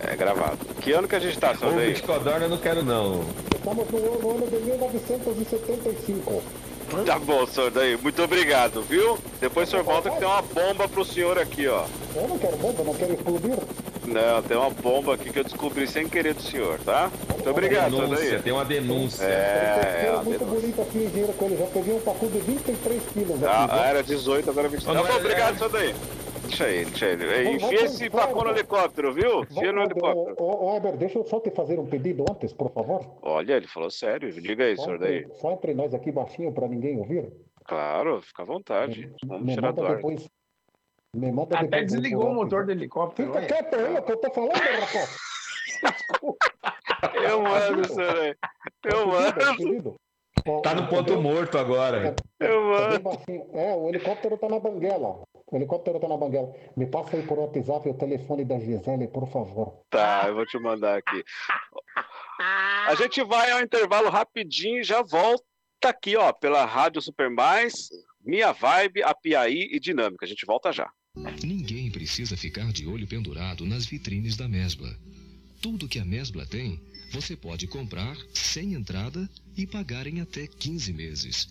É 0.00 0.16
gravado. 0.16 0.58
Que 0.80 0.92
ano 0.92 1.06
que 1.06 1.14
a 1.16 1.20
gente 1.20 1.38
tá, 1.38 1.54
senhor 1.54 1.72
Ovo 1.72 1.80
daí? 1.80 1.92
de 1.92 2.02
codorna 2.02 2.46
eu 2.46 2.50
não 2.50 2.58
quero 2.58 2.82
não. 2.82 3.22
Estamos 3.54 3.88
no 3.90 3.98
ano, 3.98 4.18
no 4.20 4.30
ano 4.30 4.46
de 4.46 4.56
1975. 4.56 6.42
Tá 7.06 7.18
bom, 7.18 7.46
senhor 7.46 7.70
daí. 7.70 7.96
Muito 7.96 8.20
obrigado, 8.22 8.82
viu? 8.82 9.16
Depois 9.40 9.68
o 9.68 9.70
senhor 9.70 9.84
volta 9.84 10.10
que 10.10 10.18
tem 10.18 10.26
uma 10.26 10.42
bomba 10.42 10.88
pro 10.88 11.04
senhor 11.04 11.38
aqui, 11.38 11.68
ó. 11.68 11.84
Eu 12.16 12.26
não 12.28 12.38
quero 12.38 12.56
bomba, 12.56 12.82
não 12.82 12.94
quero 12.94 13.12
explodir. 13.12 13.56
Não, 14.06 14.42
tem 14.42 14.56
uma 14.56 14.70
bomba 14.70 15.14
aqui 15.14 15.30
que 15.30 15.38
eu 15.38 15.44
descobri 15.44 15.86
sem 15.86 16.08
querer 16.08 16.34
do 16.34 16.42
senhor, 16.42 16.78
tá? 16.80 17.10
Muito 17.34 17.50
obrigado, 17.50 17.90
senhor 17.92 18.04
denúncia, 18.08 18.30
daí. 18.30 18.42
tem 18.42 18.52
uma 18.52 18.64
denúncia. 18.64 19.24
É, 19.24 20.04
é, 20.06 20.10
uma 20.12 20.22
muito 20.24 20.38
denúncia. 20.38 20.60
bonito 20.60 20.82
aqui, 20.82 20.98
engenheiro 20.98 21.32
Coelho. 21.34 21.58
Já 21.58 21.66
peguei 21.66 21.94
um 21.94 22.00
pacu 22.00 22.26
de 22.28 22.38
23 22.40 23.02
quilos 23.06 23.42
Ah, 23.44 23.64
aqui. 23.64 23.74
ah, 23.78 23.86
era 23.86 24.02
18, 24.02 24.50
agora 24.50 24.68
23. 24.68 24.96
Não, 24.96 25.04
Tá 25.06 25.12
bom, 25.12 25.18
obrigado, 25.18 25.56
senhor 25.58 25.70
daí. 25.70 25.94
Deixa 26.46 26.64
aí, 26.64 26.84
deixa 26.84 27.06
ele. 27.06 27.26
Vamos- 27.44 27.62
Enfia 27.62 27.84
esse 27.84 28.10
pacu 28.10 28.42
no 28.44 28.50
helicóptero, 28.50 29.12
viu? 29.12 29.42
Enfia 29.42 29.72
no 29.72 29.82
helicóptero. 29.82 30.34
ô, 30.38 30.76
Heber, 30.76 30.96
deixa 30.96 31.18
eu 31.18 31.24
só 31.24 31.38
te 31.38 31.50
fazer 31.50 31.78
um 31.78 31.86
pedido 31.86 32.24
antes, 32.28 32.52
por 32.52 32.72
favor. 32.72 33.06
Olha, 33.22 33.52
ele 33.54 33.68
falou 33.68 33.90
sério. 33.90 34.32
Diga 34.32 34.64
aí, 34.64 34.76
Só 34.76 34.84
senhor 34.84 34.98
daí. 34.98 35.26
só 35.40 35.52
entre 35.52 35.74
nós 35.74 35.94
aqui 35.94 36.10
baixinho 36.10 36.50
para 36.52 36.66
ninguém 36.66 36.98
ouvir. 36.98 37.30
Claro, 37.64 38.20
fica 38.22 38.42
à 38.42 38.46
vontade. 38.46 39.12
Vamos 39.24 39.46
me 39.46 39.54
tirar 39.54 39.72
do 39.72 39.84
ar. 39.84 39.96
depois. 39.96 40.26
Me 41.14 41.32
manda 41.32 41.58
Até 41.58 41.82
desligou 41.82 42.30
o 42.30 42.34
motor 42.34 42.60
WhatsApp. 42.60 42.66
do 42.66 42.72
helicóptero. 42.72 43.32
Fica 43.34 43.46
quieto 43.46 43.74
aí, 43.74 43.96
é 43.96 43.98
o 44.00 44.02
que 44.02 44.12
eu 44.12 44.16
tô 44.16 44.30
falando, 44.30 44.52
rapaz. 44.52 45.16
Eu 47.24 47.42
mando, 47.42 47.84
senhor 47.88 48.14
daí. 48.14 48.36
Eu 48.84 49.06
mando, 49.06 49.56
Pedido. 49.56 49.96
Ó, 50.46 50.60
Tá 50.62 50.74
no 50.74 50.88
ponto 50.88 51.20
morto 51.20 51.58
agora. 51.58 52.14
eu 52.38 52.72
Tá 52.76 52.88
bem 52.88 53.02
mando. 53.02 53.58
É, 53.58 53.74
o 53.74 53.88
helicóptero 53.88 54.38
tá 54.38 54.48
na 54.48 54.58
banguela. 54.60 55.22
O 55.50 55.56
helicóptero 55.56 55.98
tá 55.98 56.06
na 56.08 56.16
banguela. 56.16 56.54
Me 56.76 56.86
passa 56.86 57.16
aí 57.16 57.22
por 57.26 57.38
WhatsApp 57.38 57.88
o 57.88 57.94
telefone 57.94 58.44
da 58.44 58.58
Gisele, 58.58 59.08
por 59.08 59.26
favor. 59.28 59.80
Tá, 59.90 60.24
eu 60.28 60.34
vou 60.36 60.46
te 60.46 60.58
mandar 60.60 60.96
aqui. 60.98 61.24
A 62.86 62.94
gente 62.94 63.22
vai 63.24 63.50
ao 63.50 63.60
intervalo 63.60 64.08
rapidinho 64.08 64.78
e 64.80 64.84
já 64.84 65.02
volta 65.02 65.44
aqui, 65.84 66.16
ó, 66.16 66.32
pela 66.32 66.64
Rádio 66.64 67.02
Super 67.02 67.28
Mais, 67.28 67.88
Minha 68.24 68.52
Vibe, 68.52 69.02
Apiaí 69.02 69.68
e 69.72 69.80
Dinâmica. 69.80 70.24
A 70.24 70.28
gente 70.28 70.46
volta 70.46 70.72
já. 70.72 70.88
Ninguém 71.42 71.90
precisa 71.90 72.36
ficar 72.36 72.72
de 72.72 72.86
olho 72.86 73.06
pendurado 73.06 73.66
nas 73.66 73.86
vitrines 73.86 74.36
da 74.36 74.48
Mesbla. 74.48 74.96
Tudo 75.60 75.88
que 75.88 75.98
a 75.98 76.04
Mesbla 76.04 76.46
tem, 76.46 76.80
você 77.12 77.36
pode 77.36 77.66
comprar 77.66 78.16
sem 78.32 78.74
entrada 78.74 79.28
e 79.56 79.66
pagar 79.66 80.06
em 80.06 80.20
até 80.20 80.46
15 80.46 80.92
meses. 80.92 81.48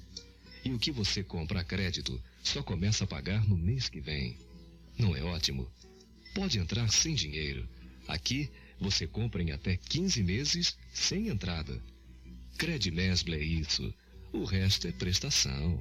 E 0.63 0.71
o 0.71 0.79
que 0.79 0.91
você 0.91 1.23
compra 1.23 1.61
a 1.61 1.63
crédito 1.63 2.21
só 2.43 2.63
começa 2.63 3.03
a 3.03 3.07
pagar 3.07 3.47
no 3.47 3.57
mês 3.57 3.89
que 3.89 3.99
vem. 3.99 4.37
Não 4.97 5.15
é 5.15 5.23
ótimo? 5.23 5.69
Pode 6.33 6.59
entrar 6.59 6.91
sem 6.91 7.13
dinheiro. 7.13 7.67
Aqui 8.07 8.49
você 8.79 9.05
compra 9.05 9.41
em 9.43 9.51
até 9.51 9.77
15 9.77 10.23
meses 10.23 10.77
sem 10.93 11.27
entrada. 11.27 11.81
Cred 12.57 12.91
Mesbla 12.91 13.35
é 13.35 13.43
isso. 13.43 13.93
O 14.33 14.43
resto 14.43 14.87
é 14.87 14.91
prestação. 14.91 15.79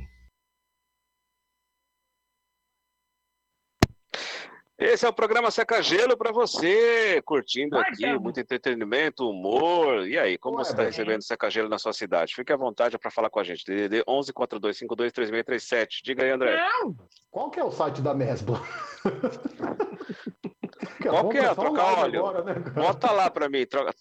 Esse 4.78 5.04
é 5.04 5.08
o 5.08 5.12
programa 5.12 5.50
Seca 5.50 5.82
Gelo 5.82 6.16
para 6.16 6.30
você, 6.30 7.20
curtindo 7.22 7.76
Vai, 7.76 7.90
aqui, 7.90 8.16
muito 8.16 8.38
entretenimento, 8.38 9.28
humor. 9.28 10.06
E 10.06 10.16
aí, 10.16 10.38
como 10.38 10.58
Ué, 10.58 10.64
você 10.64 10.70
está 10.70 10.84
recebendo 10.84 11.20
Seca 11.20 11.50
Gelo 11.50 11.68
na 11.68 11.78
sua 11.78 11.92
cidade? 11.92 12.32
Fique 12.32 12.52
à 12.52 12.56
vontade 12.56 12.96
para 12.96 13.10
falar 13.10 13.28
com 13.28 13.40
a 13.40 13.44
gente. 13.44 13.64
DDD 13.64 14.04
11 14.06 14.32
4252 14.32 15.12
3637. 15.12 16.02
Diga 16.04 16.22
aí, 16.22 16.30
André. 16.30 16.56
Não, 16.56 16.94
Qual 17.28 17.50
que 17.50 17.58
é 17.58 17.64
o 17.64 17.72
site 17.72 18.00
da 18.00 18.14
Mesbla? 18.14 18.62
Qual 21.02 21.28
que 21.28 21.38
é? 21.38 21.52
Trocar 21.52 21.98
óleo. 21.98 22.24
agora, 22.24 22.44
né? 22.44 22.54
Bota 22.70 23.10
lá 23.10 23.28
para 23.28 23.48
mim. 23.48 23.66
Troca... 23.66 23.92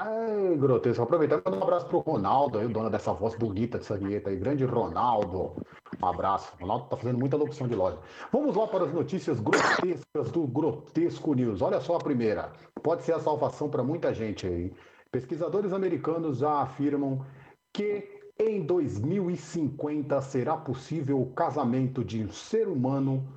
Ai, 0.01 0.55
grotesco. 0.55 1.03
Aproveitar 1.03 1.41
mandar 1.43 1.57
um 1.57 1.63
abraço 1.63 1.85
pro 1.88 1.99
Ronaldo 1.99 2.57
aí, 2.57 2.65
o 2.65 2.69
dono 2.69 2.89
dessa 2.89 3.12
voz 3.12 3.35
bonita 3.35 3.77
dessa 3.77 3.97
vinheta 3.97 4.29
aí. 4.29 4.38
Grande 4.38 4.63
Ronaldo. 4.63 5.57
Um 6.01 6.05
abraço. 6.05 6.53
O 6.55 6.62
Ronaldo 6.62 6.85
tá 6.85 6.95
fazendo 6.95 7.19
muita 7.19 7.35
locução 7.35 7.67
de 7.67 7.75
loja. 7.75 7.99
Vamos 8.31 8.55
lá 8.55 8.65
para 8.65 8.85
as 8.85 8.93
notícias 8.93 9.41
grotescas 9.41 10.31
do 10.31 10.47
Grotesco 10.47 11.33
News. 11.33 11.62
Olha 11.62 11.81
só 11.81 11.97
a 11.97 11.99
primeira. 11.99 12.53
Pode 12.81 13.03
ser 13.03 13.12
a 13.12 13.19
salvação 13.19 13.69
para 13.69 13.83
muita 13.83 14.13
gente 14.13 14.47
aí. 14.47 14.73
Pesquisadores 15.12 15.73
americanos 15.73 16.38
já 16.38 16.62
afirmam 16.62 17.25
que 17.73 18.21
em 18.39 18.65
2050 18.65 20.21
será 20.21 20.55
possível 20.55 21.21
o 21.21 21.33
casamento 21.33 22.05
de 22.05 22.23
um 22.23 22.31
ser 22.31 22.69
humano 22.69 23.27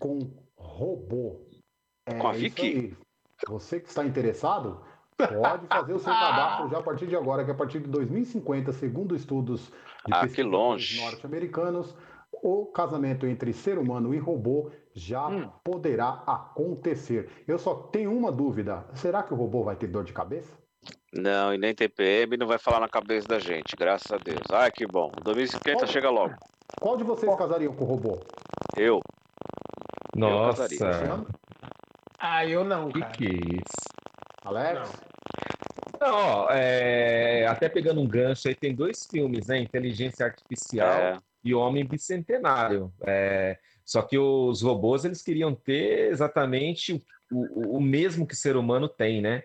com 0.00 0.18
robô. 0.56 1.46
É 2.06 2.14
Com 2.14 2.26
a 2.26 2.32
isso 2.32 2.40
Vicky? 2.40 2.96
Você 3.46 3.78
que 3.78 3.88
está 3.88 4.04
interessado, 4.04 4.80
pode 5.26 5.66
fazer 5.66 5.92
o 5.92 5.98
seu 5.98 6.12
cadastro 6.12 6.68
já 6.70 6.78
a 6.78 6.82
partir 6.84 7.06
de 7.06 7.16
agora, 7.16 7.44
que 7.44 7.50
a 7.50 7.54
partir 7.54 7.80
de 7.80 7.88
2050, 7.88 8.72
segundo 8.72 9.14
estudos 9.14 9.72
de 10.06 10.12
Ah, 10.14 10.26
que 10.26 10.42
norte-americanos, 10.44 11.94
o 12.32 12.66
casamento 12.66 13.26
entre 13.26 13.52
ser 13.52 13.78
humano 13.78 14.14
e 14.14 14.18
robô 14.18 14.70
já 14.94 15.28
Hum. 15.28 15.50
poderá 15.64 16.22
acontecer. 16.26 17.28
Eu 17.46 17.58
só 17.58 17.74
tenho 17.74 18.16
uma 18.16 18.30
dúvida: 18.30 18.84
será 18.94 19.22
que 19.22 19.32
o 19.32 19.36
robô 19.36 19.64
vai 19.64 19.76
ter 19.76 19.88
dor 19.88 20.04
de 20.04 20.12
cabeça? 20.12 20.52
Não, 21.12 21.54
e 21.54 21.58
nem 21.58 21.74
TPM 21.74 22.36
não 22.36 22.46
vai 22.46 22.58
falar 22.58 22.80
na 22.80 22.88
cabeça 22.88 23.26
da 23.26 23.38
gente, 23.38 23.74
graças 23.76 24.12
a 24.12 24.18
Deus. 24.18 24.42
Ai, 24.52 24.70
que 24.70 24.86
bom. 24.86 25.10
2050 25.22 25.86
chega 25.86 26.10
logo. 26.10 26.34
Qual 26.80 26.96
de 26.96 27.04
vocês 27.04 27.34
casariam 27.34 27.74
com 27.74 27.84
o 27.84 27.86
robô? 27.86 28.20
Eu. 28.76 29.00
Nossa, 30.14 30.68
casaria. 30.68 31.24
Ah, 32.18 32.46
eu 32.46 32.62
não, 32.64 32.88
que 32.90 33.00
cara. 33.00 33.12
que 33.12 33.26
é 33.26 33.30
isso? 33.30 33.88
Alex? 34.44 34.92
Não, 36.00 36.14
ó, 36.14 36.48
é, 36.50 37.46
até 37.46 37.68
pegando 37.68 38.00
um 38.00 38.06
gancho 38.06 38.48
aí, 38.48 38.54
tem 38.54 38.74
dois 38.74 39.06
filmes, 39.10 39.48
né? 39.48 39.58
Inteligência 39.58 40.24
Artificial 40.24 40.88
É, 40.88 41.18
e 41.44 41.54
Homem 41.54 41.84
Bicentenário. 41.84 42.92
É, 43.04 43.58
só 43.84 44.02
que 44.02 44.16
os 44.18 44.62
robôs, 44.62 45.04
eles 45.04 45.22
queriam 45.22 45.54
ter 45.54 46.10
exatamente 46.10 47.04
o, 47.32 47.74
o, 47.74 47.76
o 47.78 47.80
mesmo 47.80 48.26
que 48.26 48.34
o 48.34 48.36
ser 48.36 48.56
humano 48.56 48.88
tem, 48.88 49.20
né? 49.20 49.42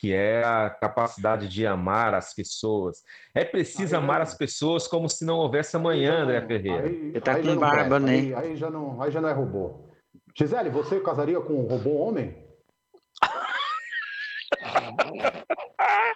Que 0.00 0.12
é 0.12 0.42
a 0.42 0.70
capacidade 0.70 1.46
de 1.48 1.66
amar 1.66 2.14
as 2.14 2.34
pessoas. 2.34 3.04
É 3.34 3.44
preciso 3.44 3.94
Aí 3.94 4.02
amar 4.02 4.16
não. 4.16 4.22
as 4.22 4.34
pessoas 4.34 4.88
como 4.88 5.08
se 5.08 5.24
não 5.24 5.36
houvesse 5.36 5.76
amanhã, 5.76 6.22
André 6.22 6.40
Ferreira. 6.46 6.86
Aí, 6.88 6.94
Ele 6.94 7.20
tá 7.20 7.34
aí 7.34 7.42
com 7.42 7.48
não 7.48 7.58
barba, 7.58 8.00
presta, 8.00 8.00
né? 8.00 8.12
Aí, 8.12 8.34
aí 8.34 8.56
já 8.56 8.70
não, 8.70 9.00
aí 9.00 9.10
já 9.12 9.20
não 9.20 9.28
é 9.28 9.32
robô. 9.32 9.82
Gisele, 10.36 10.70
você 10.70 10.98
casaria 10.98 11.40
com 11.40 11.52
um 11.52 11.66
robô 11.66 11.96
homem? 11.96 12.41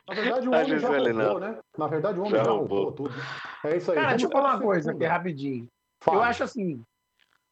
Na 0.09 0.15
verdade, 0.15 0.49
o 0.49 0.53
homem 0.53 0.79
já 0.79 0.89
roubou, 0.89 1.13
não. 1.13 1.39
né? 1.41 1.59
Na 1.77 1.87
verdade, 1.87 2.19
o 2.19 2.23
homem 2.23 2.33
Já 2.39 2.45
já, 2.45 2.51
roubou. 2.51 2.85
roubou 2.85 2.93
tudo. 2.93 3.15
É 3.65 3.77
isso 3.77 3.91
aí. 3.91 3.97
Cara, 3.97 4.09
Vamos 4.09 4.23
deixa 4.23 4.27
eu 4.27 4.31
falar 4.31 4.55
uma 4.57 4.63
coisa 4.63 4.93
aqui 4.93 5.05
rapidinho. 5.05 5.69
Eu 6.07 6.23
acho 6.23 6.45
assim, 6.45 6.85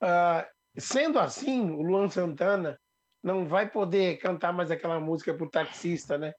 ah, 0.00 0.46
sendo 0.76 1.18
assim, 1.18 1.70
o 1.70 1.82
Luan 1.82 2.08
Santana 2.08 2.78
não 3.22 3.46
vai 3.46 3.68
poder 3.68 4.18
cantar 4.18 4.52
mais 4.52 4.70
aquela 4.70 5.00
música 5.00 5.34
pro 5.34 5.48
taxista, 5.50 6.16
né? 6.18 6.32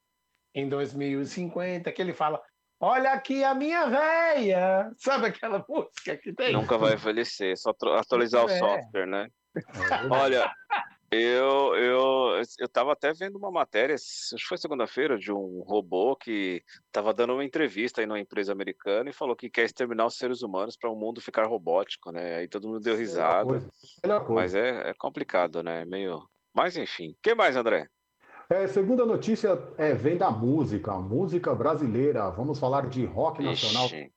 Em 0.53 0.69
2050, 0.69 1.91
que 1.91 2.01
ele 2.01 2.13
fala: 2.13 2.41
Olha 2.79 3.11
aqui 3.11 3.43
a 3.43 3.53
minha 3.53 3.87
véia! 3.87 4.91
Sabe 4.97 5.27
aquela 5.27 5.63
música 5.67 6.15
que 6.15 6.31
tem? 6.33 6.53
Nunca 6.53 6.77
vai 6.77 6.93
envelhecer, 6.93 7.57
só 7.57 7.73
tro- 7.73 7.95
atualizar 7.95 8.45
o 8.45 8.49
É. 8.49 8.57
software, 8.57 9.05
né? 9.07 9.27
Olha, 10.09 10.49
eu, 11.11 11.75
eu, 11.75 12.41
eu 12.59 12.67
tava 12.67 12.93
até 12.93 13.13
vendo 13.13 13.37
uma 13.37 13.51
matéria, 13.51 13.95
acho 13.95 14.35
que 14.35 14.47
foi 14.47 14.57
segunda-feira, 14.57 15.17
de 15.17 15.31
um 15.31 15.61
robô 15.61 16.15
que 16.15 16.63
tava 16.91 17.13
dando 17.13 17.33
uma 17.33 17.45
entrevista 17.45 18.01
aí 18.01 18.07
numa 18.07 18.19
empresa 18.19 18.51
americana 18.51 19.09
e 19.09 19.13
falou 19.13 19.35
que 19.35 19.49
quer 19.49 19.65
exterminar 19.65 20.05
os 20.07 20.17
seres 20.17 20.41
humanos 20.41 20.75
para 20.75 20.89
o 20.89 20.95
mundo 20.95 21.21
ficar 21.21 21.45
robótico, 21.45 22.11
né? 22.11 22.37
Aí 22.37 22.47
todo 22.47 22.67
mundo 22.67 22.79
deu 22.79 22.95
risada. 22.95 23.45
coisa. 24.25 24.41
Mas 24.41 24.55
é, 24.55 24.89
é 24.89 24.93
complicado, 24.93 25.61
né? 25.61 25.85
Meio. 25.85 26.23
Mas 26.53 26.75
enfim. 26.75 27.11
O 27.11 27.17
que 27.21 27.35
mais, 27.35 27.55
André? 27.55 27.87
É, 28.49 28.67
segunda 28.67 29.05
notícia 29.05 29.59
é, 29.77 29.93
vem 29.93 30.17
da 30.17 30.29
música, 30.29 30.93
música 30.97 31.53
brasileira. 31.53 32.29
Vamos 32.29 32.59
falar 32.59 32.87
de 32.87 33.05
rock 33.05 33.43
nacional. 33.43 33.85
Ixi. 33.85 34.11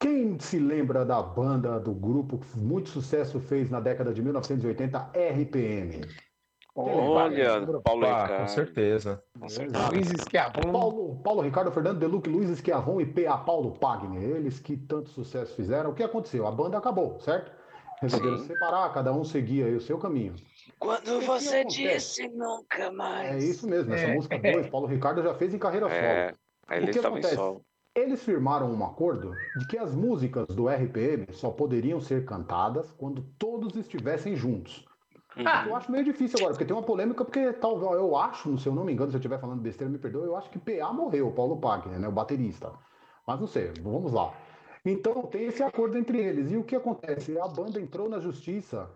Quem 0.00 0.38
se 0.38 0.60
lembra 0.60 1.04
da 1.04 1.20
banda, 1.20 1.80
do 1.80 1.92
grupo 1.92 2.38
que 2.38 2.56
muito 2.56 2.88
sucesso 2.88 3.40
fez 3.40 3.68
na 3.68 3.80
década 3.80 4.14
de 4.14 4.22
1980, 4.22 5.10
RPM? 5.12 6.00
Olha, 6.74 7.66
Paulo 7.82 8.06
Ah, 8.06 8.22
Ricardo. 8.22 8.40
com 8.42 8.48
certeza. 8.48 9.22
Com 9.38 9.48
certeza. 9.48 9.88
Luiz 9.90 10.12
Esquiabon. 10.12 10.72
Paulo, 10.72 11.16
Paulo 11.22 11.40
Ricardo, 11.42 11.72
Fernando 11.72 11.98
Deluc, 11.98 12.28
Luiz 12.28 12.50
Esquiavon 12.50 13.00
e 13.00 13.06
PA 13.06 13.38
Paulo 13.38 13.72
Pagner, 13.72 14.22
eles 14.36 14.60
que 14.60 14.76
tanto 14.76 15.10
sucesso 15.10 15.54
fizeram. 15.54 15.90
O 15.90 15.94
que 15.94 16.02
aconteceu? 16.02 16.46
A 16.46 16.50
banda 16.50 16.78
acabou, 16.78 17.18
certo? 17.20 17.52
Resolveram 18.00 18.38
Sim. 18.38 18.46
separar, 18.46 18.92
cada 18.92 19.12
um 19.12 19.24
seguia 19.24 19.66
aí 19.66 19.74
o 19.74 19.80
seu 19.80 19.98
caminho. 19.98 20.34
Quando 20.78 21.20
você 21.20 21.64
disse 21.64 22.28
nunca 22.28 22.92
mais. 22.92 23.34
É 23.34 23.38
isso 23.38 23.68
mesmo, 23.68 23.92
essa 23.92 24.06
É. 24.06 24.14
música 24.14 24.38
2, 24.38 24.68
Paulo 24.68 24.86
Ricardo 24.86 25.22
já 25.22 25.34
fez 25.34 25.52
em 25.52 25.58
carreira 25.58 25.88
É, 25.88 26.28
solo. 26.28 26.38
aí 26.68 26.78
O 26.80 26.82
ele 26.84 26.92
que 26.92 26.98
acontece? 27.00 27.34
solo. 27.34 27.64
Eles 27.94 28.22
firmaram 28.22 28.70
um 28.72 28.84
acordo 28.84 29.34
de 29.56 29.66
que 29.66 29.76
as 29.76 29.92
músicas 29.92 30.46
do 30.46 30.68
RPM 30.68 31.26
só 31.32 31.50
poderiam 31.50 32.00
ser 32.00 32.24
cantadas 32.24 32.92
quando 32.92 33.22
todos 33.36 33.74
estivessem 33.74 34.36
juntos. 34.36 34.87
Uhum. 35.38 35.68
Eu 35.68 35.76
acho 35.76 35.92
meio 35.92 36.04
difícil 36.04 36.38
agora, 36.38 36.52
porque 36.52 36.64
tem 36.64 36.74
uma 36.74 36.82
polêmica, 36.82 37.24
porque 37.24 37.52
talvez 37.52 37.92
eu 37.92 38.16
acho, 38.16 38.58
se 38.58 38.66
eu 38.66 38.74
não 38.74 38.84
me 38.84 38.92
engano, 38.92 39.10
se 39.10 39.16
eu 39.16 39.20
estiver 39.20 39.38
falando 39.38 39.60
besteira, 39.60 39.90
me 39.90 39.98
perdoe, 39.98 40.26
eu 40.26 40.36
acho 40.36 40.50
que 40.50 40.58
PA 40.58 40.92
morreu, 40.92 41.28
o 41.28 41.32
Paulo 41.32 41.58
Pagner, 41.58 41.98
né, 41.98 42.08
o 42.08 42.12
baterista. 42.12 42.72
Mas 43.26 43.38
não 43.38 43.46
sei, 43.46 43.72
vamos 43.80 44.12
lá. 44.12 44.32
Então 44.84 45.22
tem 45.26 45.46
esse 45.46 45.62
acordo 45.62 45.96
entre 45.98 46.18
eles. 46.18 46.50
E 46.50 46.56
o 46.56 46.64
que 46.64 46.74
acontece? 46.74 47.38
A 47.38 47.46
banda 47.46 47.80
entrou 47.80 48.08
na 48.08 48.18
justiça 48.18 48.90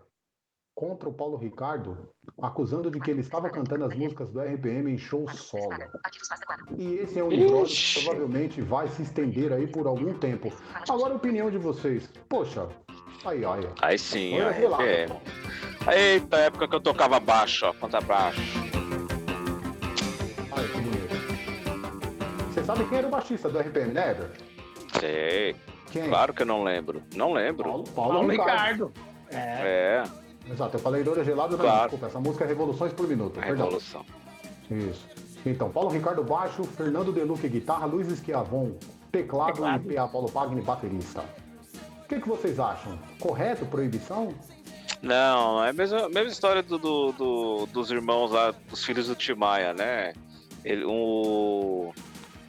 contra 0.75 1.07
o 1.07 1.13
Paulo 1.13 1.37
Ricardo, 1.37 2.09
acusando 2.41 2.89
de 2.89 2.99
que 2.99 3.11
ele 3.11 3.21
estava 3.21 3.49
cantando 3.49 3.85
as 3.85 3.95
músicas 3.95 4.31
do 4.31 4.41
RPM 4.41 4.91
em 4.91 4.97
show 4.97 5.29
solo. 5.29 5.69
E 6.77 6.95
esse 6.95 7.19
é 7.19 7.23
um 7.23 7.31
episódio 7.31 7.75
que 7.75 8.03
provavelmente 8.03 8.61
vai 8.61 8.87
se 8.87 9.03
estender 9.03 9.53
aí 9.53 9.67
por 9.67 9.85
algum 9.85 10.13
tempo. 10.15 10.51
Agora 10.89 11.13
a 11.13 11.17
opinião 11.17 11.51
de 11.51 11.59
vocês. 11.59 12.09
Poxa, 12.27 12.67
aí, 13.23 13.45
aí. 13.45 13.65
ó. 13.65 13.73
Aí 13.81 13.99
sim, 13.99 14.41
Olha. 14.41 15.07
Eita, 15.91 16.37
época 16.37 16.67
que 16.67 16.75
eu 16.75 16.79
tocava 16.79 17.19
baixo, 17.19 17.65
ó, 17.65 17.73
conta 17.73 17.99
baixo. 17.99 18.41
Olha 20.51 20.67
que 20.67 20.79
bonito. 20.79 22.53
Você 22.53 22.63
sabe 22.63 22.85
quem 22.85 22.97
era 22.99 23.07
o 23.07 23.09
baixista 23.11 23.49
do 23.49 23.59
RPM, 23.59 23.93
né, 23.93 24.11
Eber? 24.11 24.31
Sei. 24.99 25.55
Quem? 25.91 26.07
Claro 26.09 26.33
que 26.33 26.41
eu 26.41 26.45
não 26.45 26.63
lembro. 26.63 27.03
Não 27.15 27.33
lembro. 27.33 27.63
Paulo, 27.65 27.83
Paulo, 27.83 28.13
Paulo 28.13 28.29
Ricardo. 28.29 28.85
Ricardo. 28.87 28.93
É. 29.31 29.37
É, 29.37 30.03
Exato, 30.51 30.75
eu 30.77 30.79
falei 30.81 31.03
Loura 31.03 31.23
Gelada, 31.23 31.51
não, 31.55 31.59
Claro. 31.59 31.81
desculpa, 31.83 32.07
essa 32.07 32.19
música 32.19 32.43
é 32.43 32.47
Revoluções 32.47 32.91
por 32.93 33.07
Minuto, 33.07 33.39
a 33.39 33.43
perdão. 33.43 33.65
revolução. 33.65 34.05
Isso. 34.69 35.07
Então, 35.45 35.69
Paulo 35.69 35.89
Ricardo 35.89 36.23
baixo, 36.23 36.63
Fernando 36.63 37.11
Deluque 37.11 37.47
guitarra, 37.47 37.85
Luiz 37.85 38.07
Esquiavon 38.09 38.71
teclado, 39.11 39.53
Teclado. 39.53 39.91
e 39.91 39.95
PA 39.95 40.07
Paulo 40.07 40.29
Pagni 40.31 40.61
baterista. 40.61 41.23
O 42.03 42.07
que, 42.07 42.19
que 42.19 42.27
vocês 42.27 42.59
acham? 42.59 42.97
Correto, 43.19 43.65
proibição? 43.65 44.33
Não, 45.03 45.63
é 45.63 45.69
a 45.69 45.73
mesma, 45.73 46.07
mesma 46.07 46.29
história 46.31 46.63
do, 46.63 46.77
do- 46.77 47.11
do- 47.11 47.65
dos 47.67 47.91
irmãos 47.91 48.31
lá, 48.31 48.53
dos 48.69 48.85
filhos 48.85 49.07
do 49.07 49.15
Timaya, 49.15 49.73
né? 49.73 50.13
Ele, 50.63 50.85
o- 50.85 51.93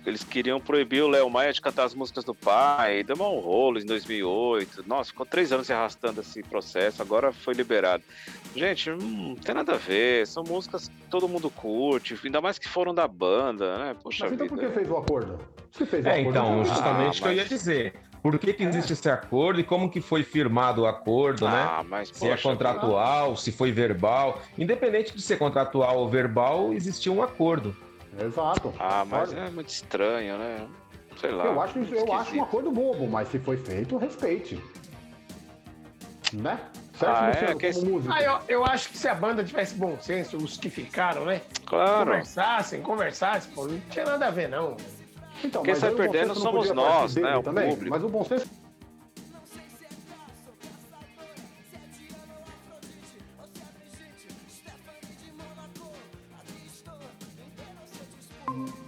eles 0.07 0.23
queriam 0.23 0.61
proibir 0.61 1.03
o 1.03 1.09
Léo 1.09 1.29
Maia 1.29 1.53
de 1.53 1.61
cantar 1.61 1.83
as 1.83 1.95
músicas 1.97 2.23
do 2.23 2.33
pai, 2.33 3.03
deu 3.03 3.17
um 3.17 3.41
rolo 3.41 3.81
em 3.81 3.85
2008. 3.85 4.85
Nossa, 4.87 5.11
ficou 5.11 5.27
três 5.27 5.51
anos 5.51 5.67
se 5.67 5.73
arrastando 5.73 6.21
esse 6.21 6.45
processo, 6.45 7.03
agora 7.03 7.33
foi 7.33 7.55
liberado. 7.55 8.05
Gente, 8.55 8.89
hum, 8.89 9.31
não 9.31 9.35
tem 9.35 9.53
nada 9.53 9.73
a 9.75 9.77
ver, 9.79 10.25
são 10.25 10.45
músicas 10.47 10.87
que 10.87 10.95
todo 11.11 11.29
mundo 11.29 11.51
curte, 11.51 12.17
ainda 12.25 12.41
mais 12.41 12.57
que 12.57 12.69
foram 12.69 12.95
da 12.95 13.09
banda, 13.09 13.79
né? 13.79 13.97
Poxa 14.01 14.27
Mas 14.27 14.35
então 14.35 14.47
vida. 14.47 14.61
por 14.61 14.69
que 14.69 14.75
fez 14.79 14.89
o 14.89 14.97
acordo? 14.97 15.41
Se 15.73 15.85
fez 15.85 16.05
o 16.05 16.09
É, 16.09 16.21
acordo, 16.21 16.31
então, 16.31 16.57
não- 16.59 16.65
justamente 16.65 17.19
o 17.19 17.23
que 17.25 17.29
eu 17.29 17.33
mas- 17.33 17.39
ia 17.39 17.45
dizer. 17.47 17.95
Por 18.25 18.39
que, 18.39 18.55
que 18.55 18.63
existe 18.63 18.95
esse 18.95 19.11
acordo 19.11 19.61
e 19.61 19.63
como 19.63 19.91
que 19.91 20.01
foi 20.01 20.23
firmado 20.23 20.81
o 20.81 20.87
acordo, 20.87 21.45
né? 21.47 21.69
Ah, 21.69 21.85
mas 21.87 22.09
Se 22.09 22.27
é 22.27 22.31
poxa, 22.31 22.43
contratual, 22.43 23.37
se 23.37 23.53
foi 23.53 23.71
verbal. 23.71 24.41
Independente 24.57 25.15
de 25.15 25.21
ser 25.21 25.37
contratual 25.37 25.99
ou 25.99 26.09
verbal, 26.09 26.73
existia 26.73 27.13
um 27.13 27.23
acordo. 27.23 27.77
Exato. 28.19 28.73
Ah, 28.79 29.05
mas 29.05 29.31
é 29.31 29.51
muito 29.51 29.69
estranho, 29.69 30.39
né? 30.39 30.67
Sei 31.21 31.33
lá. 31.33 31.45
Eu 31.45 31.61
acho, 31.61 31.79
eu 31.81 32.13
acho 32.15 32.35
um 32.37 32.43
acordo 32.43 32.73
bobo, 32.73 33.07
mas 33.07 33.29
se 33.29 33.39
foi 33.39 33.59
feito, 33.59 33.99
respeite. 33.99 34.59
Né? 36.33 36.59
Certo, 36.99 37.15
Ah, 37.15 37.29
é, 37.29 37.55
que 37.55 37.79
músico? 37.85 38.11
Ah, 38.11 38.23
eu, 38.23 38.39
eu 38.49 38.65
acho 38.65 38.89
que 38.89 38.97
se 38.97 39.07
a 39.07 39.15
banda 39.15 39.45
tivesse 39.45 39.75
bom 39.75 39.99
senso, 40.01 40.39
os 40.39 40.57
que 40.57 40.71
ficaram, 40.71 41.27
né? 41.27 41.43
Claro. 41.67 42.07
Conversassem, 42.07 42.81
conversassem, 42.81 43.53
pô, 43.53 43.67
não 43.67 43.79
tinha 43.91 44.07
nada 44.07 44.29
a 44.29 44.31
ver, 44.31 44.49
não. 44.49 44.79
Então, 45.45 45.63
Quem 45.63 45.75
sai 45.75 45.91
aí 45.91 45.95
o 45.95 45.99
bom 45.99 46.03
perdendo 46.03 46.29
não 46.29 46.35
somos 46.35 46.71
nós, 46.73 47.17
né, 47.17 47.37
o 47.37 47.43
também, 47.43 47.71
público. 47.71 47.91
Mas 47.91 48.03
o 48.03 48.09
bom 48.09 48.25
senso 48.25 48.47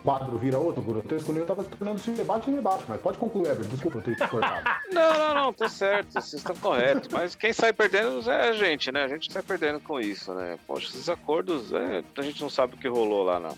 quadro 0.06 0.38
vira 0.38 0.56
outro, 0.56 0.80
grotesco, 0.82 1.32
eu 1.32 1.44
tava 1.44 1.64
tornando 1.64 1.98
se 1.98 2.12
debate 2.12 2.48
em 2.48 2.54
debate, 2.54 2.84
mas 2.86 3.00
pode 3.00 3.18
concluir, 3.18 3.48
Eber, 3.48 3.66
desculpa 3.66 3.98
eu 3.98 4.02
ter 4.02 4.14
te 4.14 4.28
cortado. 4.28 4.70
Não, 4.92 5.18
não, 5.18 5.34
não, 5.34 5.52
tá 5.52 5.68
certo, 5.68 6.12
vocês 6.12 6.34
estão 6.34 6.54
corretos. 6.56 7.08
Mas 7.08 7.34
quem 7.34 7.52
sai 7.52 7.72
perdendo 7.72 8.30
é 8.30 8.48
a 8.48 8.52
gente, 8.52 8.90
né? 8.92 9.02
A 9.02 9.08
gente 9.08 9.30
sai 9.30 9.42
perdendo 9.42 9.80
com 9.80 10.00
isso, 10.00 10.32
né? 10.32 10.56
Poxa, 10.64 10.86
esses 10.86 11.08
acordos, 11.08 11.72
é, 11.72 12.04
a 12.16 12.22
gente 12.22 12.40
não 12.40 12.48
sabe 12.48 12.74
o 12.74 12.78
que 12.78 12.88
rolou 12.88 13.24
lá 13.24 13.40
na. 13.40 13.50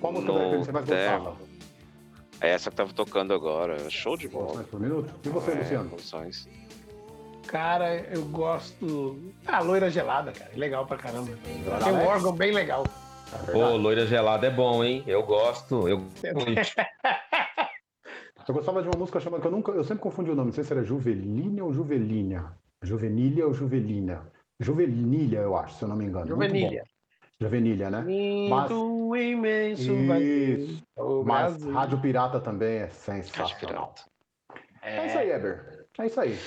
Qual 0.00 0.12
música 0.12 0.32
RPM 0.32 0.64
você 0.64 0.72
mais 0.72 0.84
tema. 0.84 1.36
É 2.40 2.50
essa 2.50 2.70
que 2.70 2.76
tava 2.76 2.92
tocando 2.92 3.34
agora. 3.34 3.90
Show 3.90 4.16
de 4.16 4.28
bola. 4.28 4.62
Por 4.64 4.80
minuto? 4.80 5.12
E 5.24 5.28
você, 5.28 5.52
É, 5.52 5.54
Luciano? 5.54 5.84
Revoluções. 5.84 6.48
Cara, 7.46 7.96
eu 8.14 8.24
gosto. 8.26 9.18
Ah, 9.46 9.60
loira 9.60 9.90
gelada, 9.90 10.32
cara. 10.32 10.50
Legal 10.54 10.86
pra 10.86 10.98
caramba. 10.98 11.32
Tem 11.44 11.64
um 11.66 11.74
Alex? 11.74 12.08
órgão 12.08 12.32
bem 12.32 12.52
legal. 12.52 12.84
Pô, 13.52 13.76
loira 13.76 14.06
gelada 14.06 14.46
é 14.46 14.50
bom, 14.50 14.84
hein? 14.84 15.02
Eu 15.06 15.22
gosto. 15.22 15.88
Eu 15.88 15.98
muito. 15.98 16.60
Eu 18.48 18.54
gostava 18.54 18.80
de 18.82 18.88
uma 18.88 18.98
música 18.98 19.20
chamada 19.20 19.42
que 19.42 19.46
eu 19.46 19.52
nunca, 19.52 19.72
eu 19.72 19.84
sempre 19.84 20.02
confundi 20.02 20.30
o 20.30 20.34
nome, 20.34 20.46
não 20.46 20.54
sei 20.54 20.64
se 20.64 20.72
era 20.72 20.82
Juvelínia 20.82 21.62
ou 21.62 21.70
Juvelínia. 21.72 22.46
Juvenília 22.82 23.46
ou 23.46 23.52
Juvelínia. 23.52 24.22
Juvenilha, 24.58 25.40
eu 25.40 25.54
acho, 25.54 25.76
se 25.76 25.82
eu 25.84 25.88
não 25.88 25.96
me 25.96 26.06
engano. 26.06 26.34
Muito 26.34 26.48
Juvenilha. 26.48 26.84
Juvenilha, 27.40 27.88
né? 27.90 28.02
Lindo, 28.04 29.16
imenso. 29.16 29.92
Isso. 29.92 30.82
O 30.96 31.24
Mas 31.24 31.52
Brasil. 31.54 31.72
Rádio 31.72 32.00
Pirata 32.00 32.40
também 32.40 32.76
é 32.76 32.80
Rádio 32.80 32.94
sensacional. 32.96 33.94
Pirata. 33.94 34.02
É 34.82 35.06
isso 35.06 35.18
aí, 35.18 35.30
Eber. 35.30 35.86
É 35.98 36.06
isso 36.06 36.20
aí. 36.20 36.38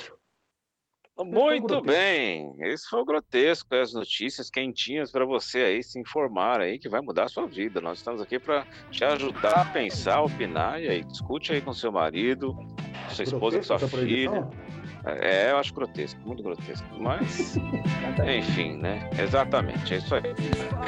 Muito 1.24 1.82
bem, 1.82 2.56
esse 2.62 2.88
foi 2.90 3.02
o 3.02 3.06
grotesco, 3.06 3.76
as 3.76 3.94
notícias 3.94 4.50
quentinhas 4.50 5.12
para 5.12 5.24
você 5.24 5.60
aí 5.60 5.84
se 5.84 6.00
informar 6.00 6.60
aí 6.62 6.80
que 6.80 6.90
vai 6.90 7.00
mudar 7.00 7.26
a 7.26 7.30
sua 7.30 7.46
vida. 7.46 7.80
Nós 7.80 8.00
estamos 8.00 8.22
aqui 8.22 8.40
para 8.40 8.66
te 8.90 9.04
ajudar 9.04 9.62
a 9.62 9.66
pensar, 9.66 10.22
opinar 10.22 10.82
e 10.82 10.90
aí 10.90 11.04
discute 11.04 11.54
aí 11.54 11.62
com 11.62 11.74
seu 11.74 11.92
marido, 11.92 12.56
com 12.56 13.10
sua 13.14 13.24
esposa, 13.24 13.58
com 13.60 13.64
Grotesco 13.64 13.78
sua 13.78 13.88
filha. 13.88 14.32
proibição? 14.32 14.81
É, 15.06 15.52
eu 15.52 15.58
acho 15.58 15.74
grotesco, 15.74 16.20
muito 16.26 16.44
grotesco. 16.44 16.88
Mas, 17.00 17.56
enfim, 18.38 18.78
né? 18.78 19.10
Exatamente, 19.18 19.96
é 19.96 19.98
isso 19.98 20.16
aí. 20.16 20.24